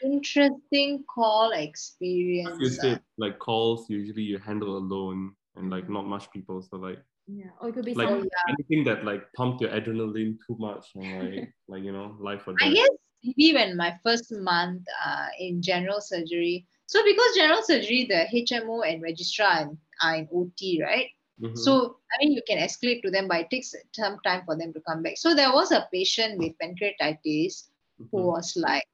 Interesting 0.04 1.04
call 1.14 1.52
experience. 1.52 2.58
you 2.60 2.68
experience. 2.68 3.00
said 3.00 3.02
like 3.18 3.40
calls 3.40 3.90
usually 3.90 4.24
you 4.24 4.38
handle 4.38 4.78
alone 4.78 5.36
and 5.56 5.70
like 5.70 5.90
not 5.90 6.06
much 6.08 6.32
people. 6.32 6.62
So 6.62 6.78
like. 6.78 7.00
Yeah, 7.28 7.46
or 7.60 7.70
it 7.70 7.74
could 7.74 7.86
be 7.86 7.96
Like- 7.96 8.08
some. 8.10 8.20
yeah. 8.24 8.54
anything 8.54 8.84
that 8.86 9.04
like 9.04 9.24
pumped 9.36 9.60
your 9.62 9.72
adrenaline 9.72 10.38
too 10.46 10.56
much 10.60 10.86
and 10.96 11.06
like 11.34 11.54
like 11.68 11.84
you 11.84 11.92
know 11.92 12.16
life 12.20 12.44
or 12.48 12.54
death. 12.54 12.68
I 12.70 12.74
guess 12.74 12.90
maybe 13.24 13.54
when 13.56 13.76
my 13.76 13.98
first 14.04 14.32
month 14.32 14.84
uh, 15.04 15.28
in 15.40 15.60
general 15.62 16.02
surgery. 16.02 16.68
So 16.86 17.04
because 17.04 17.36
general 17.36 17.64
surgery, 17.64 18.06
the 18.08 18.28
HMO 18.32 18.88
and 18.88 19.02
registrar 19.02 19.72
are 20.04 20.16
in 20.16 20.28
OT, 20.32 20.84
right? 20.84 21.08
Mhm. 21.42 21.58
So 21.58 21.98
I 22.14 22.16
mean, 22.24 22.32
you 22.32 22.44
can 22.48 22.60
escalate 22.60 23.02
to 23.02 23.10
them, 23.10 23.28
but 23.28 23.40
it 23.42 23.50
takes 23.50 23.74
some 23.94 24.20
time 24.24 24.44
for 24.46 24.56
them 24.56 24.72
to 24.74 24.82
come 24.88 25.02
back. 25.02 25.18
So 25.18 25.34
there 25.34 25.52
was 25.52 25.72
a 25.72 25.88
patient 25.92 26.38
with 26.38 26.54
pancreatitis 26.62 27.64
who 27.98 28.20
Mhm. 28.20 28.26
was 28.38 28.56
like 28.56 28.86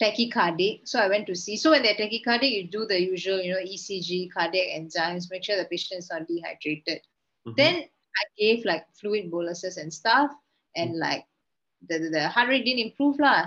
tachycardic. 0.00 0.88
So 0.88 0.98
I 0.98 1.08
went 1.08 1.26
to 1.26 1.34
see. 1.34 1.56
So 1.56 1.70
when 1.70 1.82
they're 1.82 1.94
tachycardic, 1.94 2.50
you 2.50 2.68
do 2.68 2.86
the 2.86 3.00
usual, 3.00 3.40
you 3.40 3.52
know, 3.52 3.60
ECG, 3.60 4.32
cardiac 4.32 4.80
enzymes, 4.80 5.30
make 5.30 5.44
sure 5.44 5.56
the 5.56 5.64
patient 5.64 5.98
is 5.98 6.10
not 6.10 6.26
dehydrated. 6.26 7.00
Mhm. 7.46 7.56
Then 7.56 7.74
I 7.84 8.24
gave 8.38 8.64
like 8.64 8.86
fluid 8.94 9.30
boluses 9.30 9.76
and 9.76 9.92
stuff, 9.92 10.30
and 10.76 10.98
like 10.98 11.26
the, 11.88 11.98
the, 11.98 12.10
the 12.10 12.28
heart 12.28 12.48
rate 12.48 12.64
didn't 12.64 12.86
improve 12.90 13.18
lah. 13.18 13.46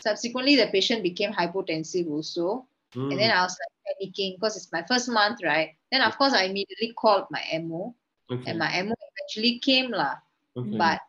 Subsequently, 0.00 0.56
the 0.56 0.66
patient 0.66 1.02
became 1.02 1.32
hypotensive 1.32 2.10
also. 2.10 2.66
And 2.94 3.12
then 3.12 3.30
Mm, 3.30 3.38
I 3.38 3.42
was 3.42 3.56
like 3.56 3.72
panicking 3.88 4.36
because 4.36 4.54
it's 4.54 4.70
my 4.70 4.84
first 4.84 5.08
month, 5.08 5.40
right? 5.42 5.76
Then 5.90 6.02
of 6.02 6.18
course 6.18 6.34
I 6.34 6.44
immediately 6.44 6.92
called 6.92 7.24
my 7.30 7.40
MO, 7.54 7.94
okay. 8.30 8.50
and 8.50 8.58
my 8.58 8.68
MO 8.82 8.92
eventually 8.92 9.58
came 9.60 9.90
lah 9.90 10.20
okay. 10.56 10.76
but 10.76 11.00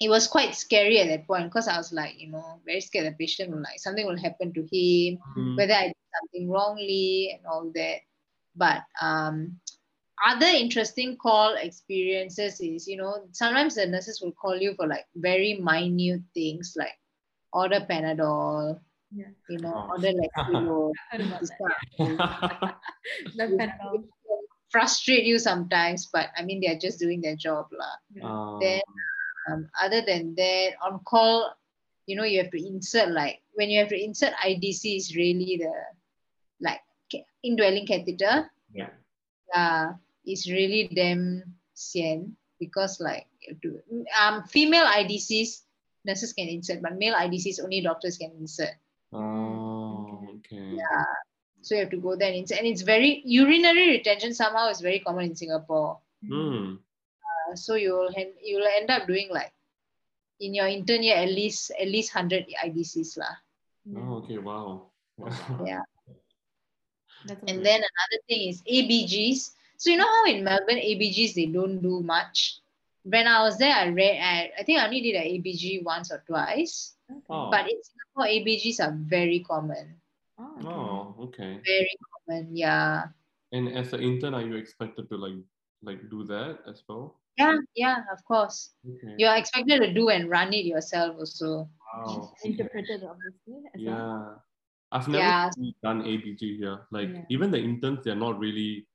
it 0.00 0.08
was 0.08 0.28
quite 0.28 0.54
scary 0.54 1.00
at 1.00 1.08
that 1.08 1.26
point 1.26 1.44
because 1.50 1.66
I 1.68 1.76
was 1.76 1.92
like, 1.92 2.20
you 2.20 2.30
know, 2.30 2.60
very 2.64 2.80
scared 2.80 3.06
the 3.06 3.16
patient 3.18 3.50
will 3.50 3.62
like 3.62 3.78
something 3.78 4.06
will 4.06 4.18
happen 4.18 4.52
to 4.54 4.60
him, 4.62 5.18
Mm, 5.36 5.56
whether 5.56 5.74
I 5.74 5.86
did 5.88 5.96
something 6.14 6.50
wrongly 6.50 7.34
and 7.34 7.46
all 7.46 7.70
that. 7.74 7.98
But 8.54 8.82
um, 9.02 9.58
other 10.24 10.46
interesting 10.46 11.16
call 11.16 11.54
experiences 11.54 12.60
is, 12.60 12.86
you 12.86 12.96
know, 12.96 13.26
sometimes 13.32 13.74
the 13.74 13.86
nurses 13.86 14.20
will 14.22 14.32
call 14.32 14.56
you 14.56 14.74
for 14.74 14.86
like 14.86 15.06
very 15.16 15.54
minute 15.54 16.22
things 16.34 16.74
like 16.76 16.94
order 17.52 17.80
Panadol, 17.88 18.78
Yeah. 19.10 19.30
you 19.48 19.58
know, 19.58 19.74
Oh. 19.74 19.90
order 19.94 20.12
like 20.14 20.30
I 20.36 20.42
heard 21.16 21.26
that. 21.26 21.50
kind 21.98 22.18
Panadol. 23.58 24.04
frustrate 24.70 25.24
you 25.24 25.38
sometimes, 25.38 26.06
but 26.12 26.28
I 26.36 26.44
mean 26.44 26.60
they're 26.60 26.78
just 26.78 26.98
doing 26.98 27.20
their 27.20 27.36
job 27.36 27.66
lah. 27.72 27.94
um, 28.22 28.60
Then 28.60 28.82
um, 29.50 29.68
other 29.82 30.02
than 30.04 30.34
that, 30.36 30.72
on 30.82 31.00
call, 31.04 31.52
you 32.06 32.16
know, 32.16 32.24
you 32.24 32.38
have 32.42 32.50
to 32.52 32.60
insert 32.66 33.10
like 33.10 33.40
when 33.54 33.68
you 33.70 33.78
have 33.80 33.88
to 33.88 33.98
insert 34.02 34.32
IDC 34.44 34.96
is 34.96 35.16
really 35.16 35.56
the 35.60 35.72
like 36.60 36.80
indwelling 37.42 37.86
catheter. 37.86 38.50
yeah. 38.72 38.90
Uh, 39.54 39.92
is 40.26 40.44
really 40.50 40.88
damn 40.92 41.42
sian 41.72 42.36
because 42.60 43.00
like 43.00 43.24
to 43.62 43.80
um 44.20 44.44
female 44.44 44.84
IDCs 44.84 45.62
nurses 46.04 46.32
can 46.32 46.48
insert, 46.48 46.82
but 46.82 46.98
male 46.98 47.14
IDCs 47.14 47.62
only 47.62 47.80
doctors 47.80 48.18
can 48.18 48.32
insert. 48.38 48.76
Oh, 49.12 50.20
okay. 50.36 50.76
Yeah. 50.76 51.04
So 51.62 51.74
you 51.74 51.80
have 51.80 51.90
to 51.90 51.96
go 51.96 52.14
there 52.16 52.28
and 52.28 52.36
insert, 52.44 52.58
and 52.58 52.66
it's 52.68 52.82
very 52.82 53.22
urinary 53.24 53.88
retention 53.88 54.34
somehow 54.34 54.68
is 54.68 54.80
very 54.80 55.00
common 55.00 55.32
in 55.32 55.36
Singapore. 55.36 55.98
Mm, 56.24 56.76
Uh, 56.76 56.76
Uh, 57.48 57.56
so 57.56 57.74
you'll 57.74 58.12
hen- 58.12 58.36
you'll 58.42 58.66
end 58.76 58.90
up 58.90 59.06
doing 59.06 59.28
like 59.30 59.52
in 60.40 60.54
your 60.54 60.66
intern 60.66 61.02
year 61.02 61.16
at 61.16 61.28
least 61.28 61.72
at 61.80 61.88
least 61.88 62.12
hundred 62.12 62.44
IDCs 62.64 63.16
lah. 63.16 63.34
oh, 63.96 64.20
okay. 64.22 64.38
Wow. 64.38 64.92
Yeah. 65.64 65.82
That's 67.26 67.42
And 67.50 67.58
okay. 67.60 67.64
then 67.64 67.80
another 67.82 68.20
thing 68.28 68.48
is 68.48 68.62
ABGs. 68.62 69.50
So 69.76 69.90
you 69.90 69.98
know 69.98 70.06
how 70.06 70.26
in 70.30 70.44
Melbourne 70.44 70.78
ABGs 70.78 71.34
they 71.34 71.46
don't 71.46 71.82
do 71.82 72.00
much. 72.02 72.60
When 73.02 73.26
I 73.26 73.42
was 73.42 73.58
there, 73.58 73.74
I 73.74 73.88
read. 73.88 74.20
I, 74.20 74.52
I 74.58 74.62
think 74.62 74.78
I 74.78 74.86
only 74.86 75.00
did 75.00 75.16
an 75.16 75.26
ABG 75.26 75.82
once 75.82 76.12
or 76.12 76.22
twice. 76.26 76.94
Okay. 77.10 77.26
Oh. 77.30 77.50
But 77.50 77.66
in 77.66 77.78
Singapore, 77.82 78.28
ABGs 78.30 78.78
are 78.84 78.94
very 78.94 79.40
common. 79.40 79.96
Oh. 80.38 80.58
Oh, 80.62 81.24
okay. 81.26 81.58
Very 81.64 81.94
common. 82.06 82.54
Yeah. 82.54 83.10
And 83.50 83.72
as 83.74 83.92
an 83.92 84.02
intern, 84.02 84.34
are 84.34 84.42
you 84.44 84.54
expected 84.54 85.08
to 85.10 85.16
like 85.16 85.40
like 85.82 86.10
do 86.10 86.22
that 86.30 86.62
as 86.68 86.82
well? 86.86 87.16
Yeah, 87.38 87.56
yeah, 87.76 87.98
of 88.12 88.24
course. 88.24 88.74
Okay. 88.84 89.14
You're 89.16 89.36
expected 89.36 89.78
to 89.80 89.92
do 89.94 90.08
and 90.08 90.28
run 90.28 90.52
it 90.52 90.64
yourself 90.64 91.16
also. 91.18 91.68
Wow. 91.94 92.32
Interpreted, 92.44 93.04
obviously. 93.04 93.62
As 93.74 93.80
well. 93.80 93.94
Yeah. 93.94 94.34
I've 94.90 95.08
never 95.08 95.22
Yeah. 95.24 95.50
really 95.56 95.76
done 95.82 96.02
ABG 96.02 96.56
here. 96.58 96.80
Like 96.90 97.08
Yeah. 97.10 97.24
even 97.30 97.50
the 97.50 97.58
interns, 97.60 98.04
they're 98.04 98.16
not 98.16 98.38
really 98.38 98.86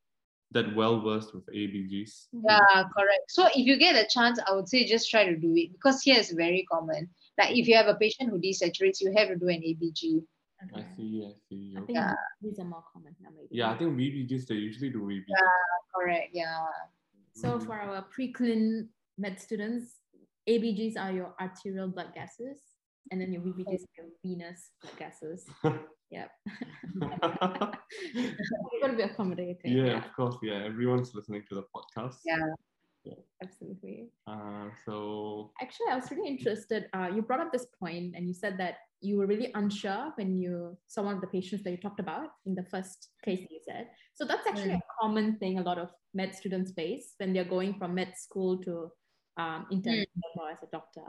that 0.51 0.75
well 0.75 0.99
versed 1.01 1.33
with 1.33 1.45
ABGs. 1.47 2.27
Yeah, 2.31 2.83
correct. 2.95 3.25
So 3.29 3.47
if 3.47 3.65
you 3.65 3.77
get 3.77 3.95
a 3.95 4.07
chance, 4.07 4.39
I 4.45 4.53
would 4.53 4.67
say 4.69 4.85
just 4.85 5.09
try 5.09 5.25
to 5.25 5.35
do 5.35 5.55
it 5.55 5.71
because 5.71 6.01
here 6.03 6.19
is 6.19 6.31
very 6.31 6.63
common. 6.71 7.09
Like 7.39 7.55
if 7.57 7.67
you 7.67 7.75
have 7.75 7.87
a 7.87 7.95
patient 7.95 8.29
who 8.29 8.39
desaturates, 8.39 9.01
you 9.01 9.11
have 9.17 9.29
to 9.29 9.35
do 9.35 9.47
an 9.49 9.61
ABG. 9.61 10.21
I 10.75 10.85
see, 10.95 11.25
I 11.27 11.33
see. 11.49 11.73
I 11.75 11.79
Okay. 11.79 11.85
think 11.87 11.97
Yeah. 11.97 12.13
these 12.41 12.59
are 12.59 12.65
more 12.65 12.83
common 12.93 13.15
now, 13.19 13.29
maybe. 13.35 13.47
Yeah, 13.51 13.71
I 13.71 13.77
think 13.77 13.97
VBGs 13.97 14.45
they 14.47 14.55
usually 14.55 14.91
do 14.91 15.01
VBGs. 15.01 15.25
Correct. 15.93 16.29
Yeah. 16.33 16.67
So 17.35 17.57
Mhm. 17.57 17.65
for 17.65 17.73
our 17.79 18.01
pre-clin 18.13 18.89
med 19.17 19.39
students, 19.39 20.01
ABGs 20.47 20.97
are 20.97 21.11
your 21.11 21.35
arterial 21.39 21.87
blood 21.89 22.13
gases, 22.13 22.61
and 23.11 23.19
then 23.21 23.31
your 23.33 23.41
VBGs 23.41 23.83
are 23.83 24.03
your 24.03 24.11
venous 24.23 24.71
blood 24.81 24.97
gases. 24.97 25.45
Yep. 26.11 26.29
Got 28.81 28.87
to 28.91 28.95
be 28.95 29.01
accommodating. 29.03 29.71
yeah, 29.77 29.97
of 29.97 30.13
course. 30.13 30.37
Yeah, 30.43 30.61
everyone's 30.63 31.15
listening 31.15 31.43
to 31.49 31.55
the 31.55 31.63
podcast. 31.73 32.17
Yeah. 32.23 32.37
Absolutely. 33.41 34.09
Uh, 34.27 34.69
so 34.85 35.51
Actually, 35.61 35.87
I 35.91 35.95
was 35.95 36.09
really 36.11 36.27
interested. 36.29 36.87
Uh, 36.93 37.09
you 37.13 37.21
brought 37.21 37.39
up 37.39 37.51
this 37.51 37.67
point, 37.79 38.15
and 38.15 38.27
you 38.27 38.33
said 38.33 38.57
that 38.57 38.75
you 39.01 39.17
were 39.17 39.27
really 39.27 39.51
unsure 39.55 40.11
when 40.15 40.37
you 40.37 40.77
saw 40.87 41.01
one 41.03 41.15
of 41.15 41.21
the 41.21 41.27
patients 41.27 41.63
that 41.63 41.71
you 41.71 41.77
talked 41.77 41.99
about 41.99 42.29
in 42.45 42.55
the 42.55 42.63
first 42.63 43.09
case 43.25 43.41
that 43.41 43.51
you 43.51 43.59
said. 43.65 43.89
So 44.15 44.23
that's 44.25 44.47
actually 44.47 44.71
Mm. 44.71 44.79
a 44.79 44.93
common 45.01 45.37
thing 45.39 45.59
a 45.59 45.61
lot 45.63 45.77
of 45.77 45.89
med 46.13 46.33
students 46.35 46.71
face 46.71 47.15
when 47.17 47.33
they're 47.33 47.43
going 47.57 47.73
from 47.77 47.93
med 47.95 48.15
school 48.17 48.57
to 48.63 48.91
um, 49.37 49.67
intern 49.71 50.05
or 50.35 50.49
as 50.51 50.63
a 50.63 50.67
doctor. 50.71 51.03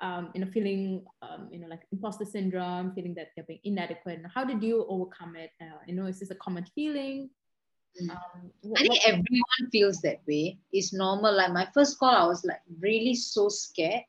Um, 0.00 0.30
you 0.34 0.40
know, 0.40 0.50
feeling 0.50 1.04
um, 1.22 1.48
you 1.52 1.58
know 1.60 1.66
like 1.68 1.82
imposter 1.92 2.24
syndrome, 2.24 2.92
feeling 2.94 3.14
that 3.14 3.28
they're 3.34 3.44
being 3.46 3.60
inadequate. 3.64 4.18
and 4.18 4.26
How 4.34 4.44
did 4.44 4.62
you 4.62 4.86
overcome 4.88 5.36
it? 5.36 5.50
Uh, 5.60 5.78
you 5.86 5.94
know, 5.94 6.06
is 6.06 6.18
this 6.20 6.30
a 6.30 6.36
common 6.36 6.64
feeling? 6.74 7.30
Mm. 8.00 8.10
Um, 8.10 8.52
I 8.76 8.80
think 8.82 9.06
everyone 9.06 9.70
feels 9.72 10.00
that 10.02 10.20
way. 10.26 10.58
It's 10.72 10.92
normal. 10.92 11.34
Like 11.36 11.52
my 11.52 11.66
first 11.74 11.98
call, 11.98 12.14
I 12.14 12.26
was 12.26 12.44
like 12.44 12.62
really 12.80 13.14
so 13.14 13.48
scared. 13.48 14.02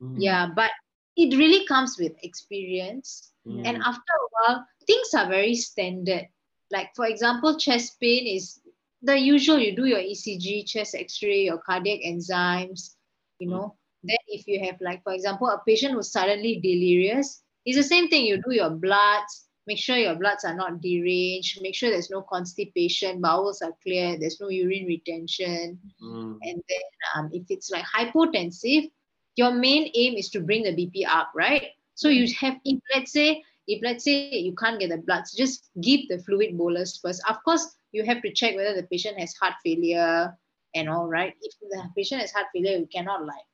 mm, 0.00 0.16
Yeah, 0.20 0.48
but 0.54 0.70
it 1.16 1.36
really 1.36 1.66
comes 1.66 1.98
with 1.98 2.12
experience. 2.22 3.32
mm, 3.46 3.64
And 3.64 3.76
after 3.84 4.12
a 4.12 4.28
while, 4.32 4.66
things 4.86 5.14
are 5.14 5.28
very 5.28 5.54
standard. 5.54 6.28
Like, 6.70 6.90
for 6.96 7.06
example, 7.06 7.56
chest 7.58 7.98
pain 8.00 8.26
is 8.26 8.60
the 9.02 9.18
usual. 9.18 9.58
You 9.58 9.74
do 9.76 9.86
your 9.86 10.00
ECG, 10.00 10.64
chest 10.64 10.94
x 10.94 11.22
ray, 11.22 11.44
your 11.44 11.58
cardiac 11.58 12.00
enzymes, 12.06 12.94
you 13.38 13.48
know. 13.48 13.76
Then, 14.04 14.18
if 14.28 14.46
you 14.46 14.64
have, 14.64 14.80
like, 14.80 15.02
for 15.02 15.12
example, 15.12 15.48
a 15.48 15.60
patient 15.66 15.94
who's 15.94 16.12
suddenly 16.12 16.60
delirious, 16.62 17.42
it's 17.64 17.76
the 17.76 17.82
same 17.84 18.08
thing. 18.08 18.26
You 18.26 18.36
do 18.42 18.54
your 18.54 18.70
bloods, 18.70 19.45
make 19.66 19.78
sure 19.78 19.96
your 19.96 20.14
bloods 20.14 20.44
are 20.44 20.54
not 20.54 20.80
deranged, 20.80 21.60
make 21.62 21.74
sure 21.74 21.90
there's 21.90 22.10
no 22.10 22.22
constipation, 22.22 23.20
bowels 23.20 23.62
are 23.62 23.72
clear, 23.82 24.16
there's 24.18 24.40
no 24.40 24.48
urine 24.48 24.86
retention. 24.86 25.80
mm, 26.00 26.42
And 26.42 26.62
then, 26.68 26.84
um, 27.16 27.30
if 27.32 27.44
it's 27.50 27.70
like 27.70 27.84
hypotensive, 27.84 28.90
your 29.36 29.52
main 29.52 29.90
aim 29.94 30.14
is 30.14 30.30
to 30.30 30.40
bring 30.40 30.62
the 30.64 30.72
BP 30.72 31.04
up, 31.04 31.30
right? 31.34 31.68
So 31.94 32.08
you 32.08 32.26
have, 32.40 32.56
if 32.64 32.80
let's 32.94 33.12
say, 33.12 33.42
if 33.66 33.80
let's 33.82 34.04
say 34.04 34.20
you 34.20 34.38
can't 34.40 34.62
get 34.64 34.74
the 34.74 34.82
bloods, 34.82 35.16
just 35.16 35.50
give 35.64 35.88
the 35.92 36.04
fluid 36.04 36.42
bolus 36.44 36.86
first. 36.86 37.10
Of 37.18 37.28
course, 37.36 37.60
you 37.84 38.04
have 38.04 38.20
to 38.22 38.32
check 38.32 38.54
whether 38.54 38.74
the 38.74 38.82
patient 38.82 39.18
has 39.18 39.34
heart 39.34 39.54
failure 39.64 40.36
and 40.74 40.88
all, 40.88 41.06
right? 41.06 41.34
If 41.40 41.54
the 41.60 41.82
patient 41.96 42.20
has 42.20 42.32
heart 42.32 42.46
failure, 42.52 42.78
you 42.78 42.86
cannot 42.86 43.24
like 43.26 43.46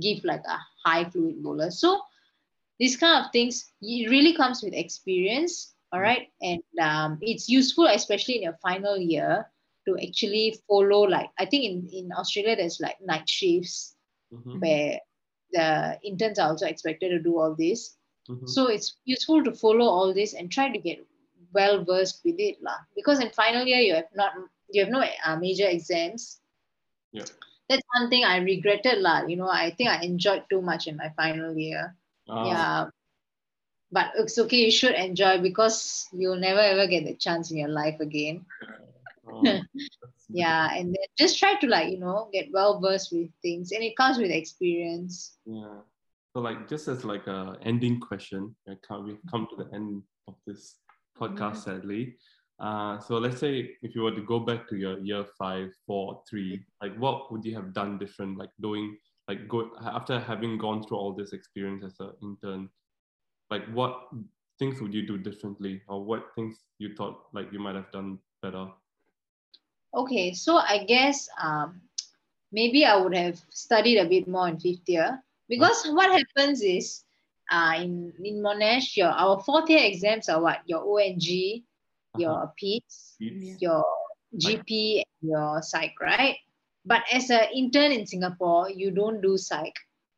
give 0.00 0.24
like 0.24 0.42
a 0.48 0.58
high 0.84 1.04
fluid 1.10 1.42
bolus. 1.42 1.80
So 1.80 2.00
these 2.78 2.96
kind 2.96 3.24
of 3.24 3.32
things, 3.32 3.72
it 3.82 4.10
really 4.10 4.34
comes 4.34 4.62
with 4.62 4.72
experience, 4.74 5.74
all 5.92 6.00
right? 6.00 6.28
And 6.42 6.62
um, 6.80 7.18
it's 7.20 7.48
useful, 7.48 7.86
especially 7.86 8.36
in 8.36 8.42
your 8.42 8.58
final 8.62 8.96
year, 8.96 9.46
to 9.86 9.96
actually 10.06 10.54
follow 10.68 11.02
like 11.02 11.30
I 11.38 11.46
think 11.46 11.64
in, 11.64 11.88
in 11.92 12.12
Australia 12.12 12.56
there's 12.56 12.80
like 12.80 13.00
night 13.00 13.28
shifts 13.28 13.96
mhm, 14.32 14.60
where 14.60 15.00
the 15.52 15.98
interns 16.04 16.38
are 16.38 16.50
also 16.50 16.66
expected 16.66 17.08
to 17.10 17.18
do 17.18 17.38
all 17.38 17.54
this. 17.56 17.96
mhm. 18.28 18.48
So 18.48 18.68
it's 18.68 18.96
useful 19.04 19.42
to 19.44 19.52
follow 19.52 19.86
all 19.86 20.12
this 20.12 20.34
and 20.34 20.52
try 20.52 20.68
to 20.70 20.78
get 20.78 21.06
well 21.54 21.84
versed 21.84 22.20
with 22.24 22.36
it 22.38 22.62
lah. 22.62 22.78
Because 22.94 23.20
in 23.20 23.30
final 23.30 23.64
year 23.64 23.80
you 23.80 23.94
have 23.94 24.12
not 24.14 24.32
you 24.70 24.84
have 24.84 24.92
no 24.92 25.00
uh, 25.02 25.36
major 25.36 25.66
exams. 25.66 26.40
Yeah. 27.12 27.24
That's 27.68 27.82
one 27.98 28.10
thing 28.10 28.24
I 28.24 28.38
regretted 28.38 28.98
lah. 29.00 29.24
You 29.26 29.36
know, 29.36 29.48
I 29.48 29.70
think 29.72 29.88
I 29.90 30.02
enjoyed 30.04 30.44
too 30.50 30.60
much 30.60 30.86
in 30.86 30.96
my 30.96 31.08
final 31.16 31.56
year. 31.56 31.96
Ah, 32.28 32.46
Yeah. 32.46 32.84
But 33.90 34.12
it's 34.16 34.38
okay, 34.38 34.56
you 34.56 34.70
should 34.70 34.94
enjoy 34.94 35.40
because 35.40 36.06
you'll 36.12 36.36
never 36.36 36.60
ever 36.60 36.86
get 36.86 37.04
the 37.04 37.14
chance 37.14 37.50
in 37.50 37.56
your 37.56 37.72
life 37.72 38.00
again. 38.00 38.44
that's 39.42 40.26
Yeah, 40.28 40.68
and 40.74 40.88
then 40.88 41.08
just 41.16 41.38
try 41.38 41.54
to 41.54 41.66
like, 41.66 41.90
you 41.90 41.98
know, 41.98 42.28
get 42.32 42.52
well 42.52 42.80
versed 42.80 43.12
with 43.12 43.30
things. 43.40 43.72
And 43.72 43.82
it 43.82 43.96
comes 43.96 44.18
with 44.18 44.30
experience. 44.30 45.38
Yeah. 45.46 45.80
So 46.34 46.40
like 46.40 46.68
just 46.68 46.88
as 46.88 47.04
like 47.04 47.26
a 47.26 47.56
ending 47.62 47.98
question, 48.00 48.54
I 48.68 48.76
come 48.86 49.06
we've 49.06 49.24
come 49.30 49.48
to 49.50 49.64
the 49.64 49.74
end 49.74 50.02
of 50.26 50.34
this 50.46 50.76
podcast 51.18 51.64
sadly. 51.64 52.16
Uh, 52.60 52.98
so 52.98 53.18
let's 53.18 53.38
say 53.38 53.70
if 53.82 53.94
you 53.94 54.02
were 54.02 54.14
to 54.14 54.22
go 54.22 54.40
back 54.40 54.68
to 54.68 54.76
your 54.76 54.98
year 54.98 55.24
five, 55.38 55.70
four, 55.86 56.22
three, 56.28 56.64
like 56.82 56.94
what 56.96 57.32
would 57.32 57.44
you 57.44 57.54
have 57.54 57.72
done 57.72 57.98
different? 57.98 58.36
Like 58.36 58.50
doing 58.60 58.96
like 59.28 59.46
go 59.46 59.70
after 59.82 60.18
having 60.18 60.56
gone 60.58 60.82
through 60.82 60.96
all 60.96 61.12
this 61.12 61.32
experience 61.32 61.84
as 61.84 62.00
an 62.00 62.12
intern, 62.22 62.68
like 63.50 63.64
what 63.72 64.08
things 64.58 64.80
would 64.80 64.94
you 64.94 65.06
do 65.06 65.18
differently, 65.18 65.82
or 65.88 66.02
what 66.02 66.34
things 66.34 66.64
you 66.78 66.94
thought 66.96 67.26
like 67.32 67.52
you 67.52 67.58
might 67.58 67.76
have 67.76 67.92
done 67.92 68.18
better? 68.42 68.66
Okay, 69.94 70.32
so 70.32 70.56
I 70.56 70.84
guess 70.84 71.28
um, 71.42 71.80
maybe 72.52 72.84
I 72.84 72.96
would 72.96 73.14
have 73.14 73.40
studied 73.50 73.98
a 73.98 74.08
bit 74.08 74.26
more 74.28 74.48
in 74.48 74.58
fifth 74.58 74.88
year. 74.88 75.22
Because 75.48 75.86
what 75.86 76.10
happens 76.10 76.60
is 76.60 77.04
uh, 77.50 77.74
in 77.76 78.12
in 78.22 78.42
Monash, 78.42 78.96
your 78.96 79.08
our 79.08 79.40
fourth 79.40 79.70
year 79.70 79.84
exams 79.84 80.28
are 80.28 80.40
what? 80.40 80.60
Your 80.66 80.80
O&G, 80.84 81.64
your 82.16 82.52
PEDS, 82.60 83.16
It's- 83.20 83.60
your 83.60 83.84
GP, 84.36 85.02
and 85.04 85.30
your 85.30 85.62
psych, 85.62 85.94
right? 86.00 86.36
But 86.88 87.04
as 87.12 87.28
an 87.30 87.52
intern 87.54 87.92
in 87.92 88.06
Singapore, 88.08 88.70
you 88.72 88.90
don't 88.90 89.20
do 89.20 89.36
psych. 89.36 89.76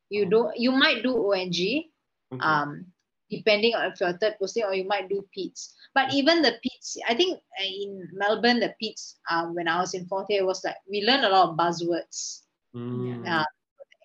You 0.08 0.26
Oh. 0.26 0.30
don't. 0.30 0.52
You 0.56 0.70
might 0.70 1.02
do 1.02 1.10
O&G, 1.18 1.90
okay. 2.32 2.40
um, 2.42 2.86
depending 3.30 3.74
on 3.74 3.90
if 3.90 4.00
you're 4.00 4.14
third 4.18 4.36
posting 4.38 4.64
or 4.64 4.74
you 4.74 4.86
might 4.86 5.08
do 5.10 5.26
PEDS. 5.34 5.74
But 5.94 6.14
even 6.14 6.42
the 6.42 6.54
PEDS, 6.62 6.98
I 7.10 7.14
think 7.14 7.38
uh, 7.58 7.64
in 7.66 8.08
Melbourne, 8.14 8.60
the 8.62 8.74
PEDS, 8.80 9.18
um, 9.30 9.54
when 9.54 9.66
I 9.66 9.78
was 9.82 9.94
in 9.94 10.06
fourth 10.06 10.26
year, 10.30 10.46
was 10.46 10.62
like 10.64 10.78
we 10.88 11.02
learned 11.02 11.24
a 11.26 11.30
lot 11.34 11.50
of 11.50 11.56
buzzwords, 11.58 12.42
Mm, 12.74 13.26
uh, 13.26 13.44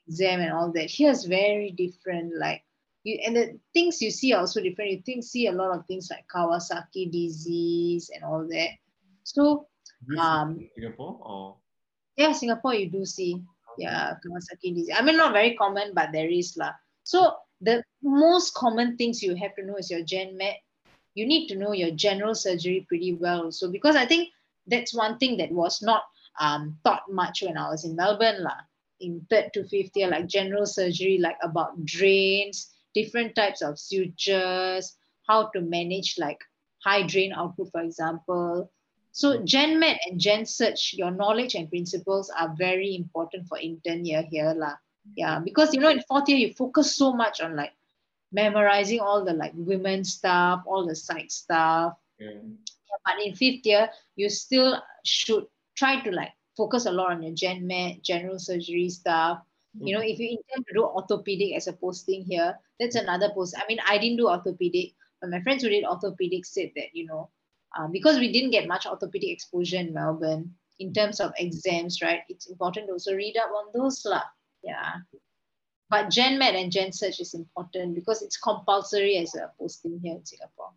exam 0.08 0.42
and 0.42 0.52
all 0.52 0.72
that. 0.74 0.90
Here's 0.90 1.26
very 1.26 1.70
different, 1.72 2.34
like 2.38 2.64
you 3.04 3.20
and 3.26 3.36
the 3.36 3.60
things 3.74 4.02
you 4.02 4.10
see 4.10 4.34
are 4.34 4.42
also 4.42 4.62
different. 4.62 4.92
You 4.92 5.02
think 5.06 5.24
see 5.24 5.46
a 5.48 5.52
lot 5.54 5.78
of 5.78 5.86
things 5.86 6.10
like 6.10 6.26
Kawasaki 6.34 7.12
disease 7.12 8.10
and 8.14 8.24
all 8.26 8.48
that. 8.50 8.70
So 9.24 9.68
um, 10.20 10.58
Singapore 10.76 11.20
or 11.22 11.58
yeah, 12.18 12.32
Singapore 12.32 12.74
you 12.74 12.90
do 12.90 13.06
see 13.06 13.42
yeah 13.78 14.16
Kawasaki 14.24 14.74
disease. 14.76 14.96
I 14.96 15.02
mean, 15.02 15.18
not 15.18 15.34
very 15.34 15.56
common, 15.56 15.94
but 15.94 16.12
there 16.12 16.30
is 16.30 16.56
lah. 16.58 16.74
So 17.04 17.36
the 17.62 17.84
most 18.04 18.54
common 18.54 18.98
things 18.98 19.24
you 19.24 19.36
have 19.36 19.56
to 19.56 19.66
know 19.66 19.78
is 19.78 19.92
your 19.92 20.04
gen 20.04 20.38
med. 20.38 20.56
You 21.14 21.26
need 21.26 21.48
to 21.48 21.56
know 21.56 21.72
your 21.72 21.92
general 21.92 22.36
surgery 22.36 22.86
pretty 22.88 23.14
well. 23.16 23.52
So 23.52 23.72
because 23.72 23.96
I 23.96 24.06
think 24.06 24.30
that's 24.68 24.94
one 24.94 25.18
thing 25.18 25.38
that 25.38 25.52
was 25.52 25.82
not 25.82 26.04
um, 26.40 26.78
taught 26.84 27.04
much 27.10 27.44
when 27.44 27.58
I 27.58 27.70
was 27.70 27.86
in 27.86 27.96
Melbourne 27.96 28.44
lah. 28.44 28.60
In 29.00 29.26
third 29.30 29.52
to 29.54 29.64
fifth 29.68 29.96
year, 29.96 30.08
like 30.08 30.28
general 30.28 30.66
surgery, 30.66 31.20
like 31.20 31.38
about 31.44 31.84
drains, 31.86 32.72
different 32.94 33.36
types 33.36 33.62
of 33.62 33.80
sutures, 33.80 34.96
how 35.28 35.48
to 35.52 35.62
manage 35.62 36.16
like 36.18 36.40
high 36.84 37.04
drain 37.04 37.34
output, 37.34 37.72
for 37.72 37.82
example. 37.82 38.72
So 39.16 39.40
mm. 39.40 39.46
Gen 39.46 39.80
Med 39.80 39.98
and 40.06 40.20
Gen 40.20 40.46
Surg, 40.46 40.76
your 40.92 41.10
knowledge 41.10 41.56
and 41.56 41.70
principles 41.70 42.30
are 42.38 42.54
very 42.58 42.96
important 42.96 43.48
for 43.48 43.58
intern 43.58 44.04
year 44.04 44.28
here 44.28 44.52
lah. 44.52 44.76
Yeah, 45.16 45.40
because 45.40 45.72
you 45.74 45.80
know 45.80 45.88
in 45.88 46.04
fourth 46.04 46.28
year 46.28 46.38
you 46.38 46.52
focus 46.52 47.00
so 47.00 47.16
much 47.16 47.40
on 47.40 47.56
like 47.56 47.72
memorizing 48.36 49.00
all 49.00 49.24
the 49.24 49.32
like 49.32 49.56
women 49.56 50.04
stuff, 50.04 50.68
all 50.68 50.86
the 50.86 50.96
psych 50.96 51.32
stuff. 51.32 51.96
yeah. 52.20 52.44
But 53.08 53.24
in 53.24 53.36
fifth 53.36 53.64
year, 53.64 53.88
you 54.20 54.28
still 54.28 54.84
should 55.06 55.48
try 55.80 56.04
to 56.04 56.12
like 56.12 56.36
focus 56.58 56.86
a 56.86 56.92
lot 56.92 57.16
on 57.16 57.24
your 57.24 57.36
Gen 57.36 57.64
Med, 57.64 58.04
general 58.04 58.40
surgery 58.40 58.90
stuff. 58.90 59.40
You 59.80 59.96
know, 59.96 60.04
mm. 60.04 60.12
if 60.12 60.20
you 60.20 60.36
intend 60.36 60.68
to 60.68 60.74
do 60.76 60.84
orthopedic 60.84 61.56
as 61.56 61.68
a 61.68 61.74
posting 61.74 62.24
here, 62.28 62.60
that's 62.80 62.96
another 62.96 63.32
post. 63.32 63.56
I 63.56 63.64
mean, 63.68 63.80
I 63.88 63.98
didn't 63.98 64.18
do 64.18 64.28
orthopedic, 64.28 64.92
but 65.22 65.30
my 65.32 65.40
friends 65.40 65.64
who 65.64 65.70
did 65.70 65.86
orthopedic 65.86 66.44
said 66.44 66.72
that, 66.76 66.92
you 66.92 67.06
know, 67.06 67.30
uh, 67.76 67.88
because 67.88 68.20
we 68.20 68.32
didn't 68.32 68.52
get 68.52 68.68
much 68.68 68.86
orthopedic 68.86 69.30
exposure 69.30 69.78
in 69.78 69.94
Melbourne, 69.94 70.54
in 70.80 70.94
terms 70.94 71.20
of 71.20 71.32
exams, 71.38 72.02
right? 72.02 72.22
It's 72.30 72.48
important 72.50 72.88
to 72.88 72.94
also 72.94 73.14
read 73.14 73.38
up 73.38 73.50
on 73.52 73.72
those 73.74 74.04
lah. 74.06 74.24
Yeah. 74.64 74.94
But 75.90 76.10
Gen 76.10 76.40
Med 76.40 76.56
and 76.56 76.72
Gen 76.72 76.92
Surg 76.92 77.14
is 77.20 77.34
important 77.34 77.96
because 77.96 78.22
it's 78.22 78.38
compulsory 78.38 79.18
as 79.18 79.36
a 79.36 79.52
posting 79.60 80.00
here 80.02 80.16
in 80.16 80.26
Singapore. 80.26 80.72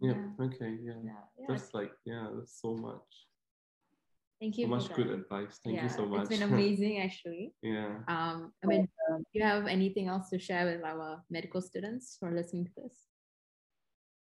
Yeah. 0.00 0.14
Yeah. 0.14 0.46
Okay. 0.46 0.76
Yeah. 0.82 0.94
Yeah, 1.04 1.12
yeah. 1.38 1.46
That's 1.48 1.74
like 1.74 1.92
yeah. 2.04 2.26
That's 2.34 2.60
so 2.60 2.74
much. 2.74 3.02
Thank 4.40 4.56
you. 4.56 4.66
So 4.66 4.70
much 4.70 4.88
that. 4.88 4.96
good 4.96 5.10
advice. 5.10 5.60
Thank 5.64 5.82
you 5.82 5.88
so 5.88 6.06
much. 6.06 6.20
It's 6.20 6.28
been 6.28 6.42
amazing, 6.52 7.00
actually. 7.00 7.52
yeah. 7.60 7.98
Um, 8.06 8.52
I 8.62 8.66
mean, 8.66 8.88
do 9.08 9.24
you 9.32 9.42
have 9.42 9.66
anything 9.66 10.06
else 10.06 10.30
to 10.30 10.38
share 10.38 10.64
with 10.64 10.84
our 10.84 11.22
medical 11.28 11.60
students 11.60 12.18
who 12.20 12.28
are 12.28 12.34
listening 12.34 12.66
to 12.66 12.70
this? 12.76 12.94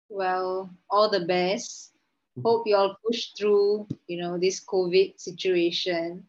Well, 0.10 0.70
all 0.90 1.10
the 1.10 1.26
best. 1.26 1.94
Mhm. 2.38 2.44
Hope 2.44 2.68
you 2.68 2.76
all 2.76 2.98
push 3.06 3.32
through, 3.34 3.88
you 4.08 4.18
know, 4.18 4.38
this 4.38 4.64
COVID 4.64 5.20
situation. 5.20 6.28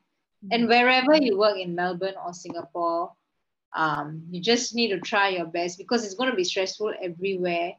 And 0.51 0.68
wherever 0.68 1.16
you 1.16 1.37
work 1.39 1.59
in 1.59 1.74
Melbourne 1.74 2.14
or 2.24 2.33
Singapore, 2.33 3.12
um, 3.74 4.24
you 4.31 4.41
just 4.41 4.74
need 4.74 4.89
to 4.91 5.01
try 5.01 5.29
your 5.31 5.47
best 5.47 5.79
because 5.79 6.05
it's 6.05 6.14
going 6.14 6.31
to 6.31 6.37
be 6.37 6.45
stressful 6.45 6.95
everywhere. 7.03 7.74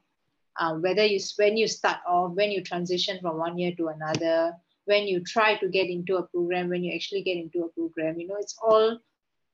Uh, 0.58 0.76
whether 0.78 1.06
you 1.06 1.20
when 1.38 1.58
you 1.58 1.68
start 1.68 2.00
off, 2.08 2.34
when 2.36 2.52
you 2.52 2.62
transition 2.64 3.20
from 3.22 3.38
one 3.38 3.58
year 3.58 3.74
to 3.76 3.88
another, 3.88 4.56
when 4.86 5.08
you 5.08 5.22
try 5.24 5.56
to 5.58 5.70
get 5.70 5.90
into 5.90 6.18
a 6.18 6.24
program, 6.28 6.70
when 6.70 6.84
you 6.84 6.94
actually 6.94 7.24
get 7.24 7.38
into 7.38 7.64
a 7.64 7.70
program, 7.70 8.20
you 8.20 8.28
know, 8.28 8.36
it's 8.38 8.58
all 8.62 9.00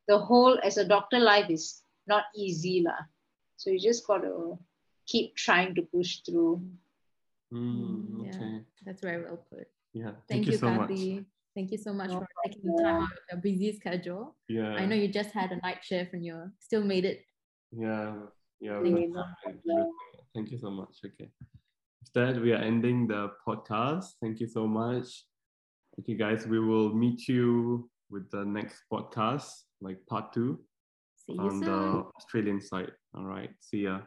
the 0.07 0.17
whole 0.17 0.57
as 0.63 0.77
a 0.77 0.85
doctor 0.87 1.19
life 1.19 1.49
is 1.49 1.81
not 2.07 2.25
easy 2.35 2.81
lah. 2.81 3.05
So 3.57 3.69
you 3.69 3.79
just 3.79 4.05
got 4.07 4.19
to 4.23 4.57
keep 5.05 5.35
trying 5.35 5.75
to 5.75 5.81
push 5.81 6.19
through. 6.25 6.61
Mm, 7.53 8.25
yeah. 8.25 8.59
That's 8.85 9.01
very 9.01 9.23
well 9.23 9.39
put. 9.49 9.67
Yeah. 9.93 10.11
Thank, 10.27 10.47
you, 10.47 10.57
so 10.57 10.69
much. 10.69 10.89
Thank 11.55 11.71
you 11.71 11.77
so 11.77 11.93
much 11.93 12.09
No 12.09 12.19
for 12.19 12.27
taking 12.45 12.63
the 12.63 12.83
time 12.83 13.03
out 13.03 13.11
of 13.11 13.17
your 13.31 13.41
busy 13.41 13.71
schedule. 13.73 14.35
Yeah. 14.49 14.73
I 14.73 14.85
know 14.85 14.95
you 14.95 15.07
just 15.07 15.31
had 15.31 15.51
a 15.51 15.57
night 15.57 15.79
shift 15.81 16.13
and 16.13 16.25
you 16.25 16.51
still 16.59 16.83
made 16.83 17.05
it. 17.05 17.23
Yeah. 17.71 18.15
Yeah. 18.59 18.81
Thank 18.81 18.99
you. 18.99 19.13
try 19.13 19.51
and 19.51 19.59
do 19.63 19.71
it. 19.79 20.19
Thank 20.33 20.51
you 20.51 20.57
so 20.57 20.69
much. 20.69 20.97
Okay. 21.05 21.29
With 22.01 22.13
that, 22.13 22.41
we 22.41 22.51
are 22.51 22.61
ending 22.61 23.07
the 23.07 23.31
podcast. 23.47 24.05
Thank 24.21 24.39
you 24.39 24.47
so 24.47 24.67
much. 24.67 25.25
Okay, 25.99 26.15
guys, 26.15 26.45
we 26.45 26.59
will 26.59 26.93
meet 26.93 27.27
you 27.29 27.89
with 28.09 28.29
the 28.31 28.43
next 28.43 28.83
podcast, 28.91 29.47
like 29.79 30.05
part 30.07 30.33
two 30.33 30.59
See 31.25 31.33
you 31.33 31.39
on 31.39 31.51
soon. 31.51 31.61
the 31.61 32.03
Australian 32.17 32.59
side. 32.59 32.91
All 33.15 33.23
right. 33.23 33.51
See 33.61 33.83
ya. 33.83 34.01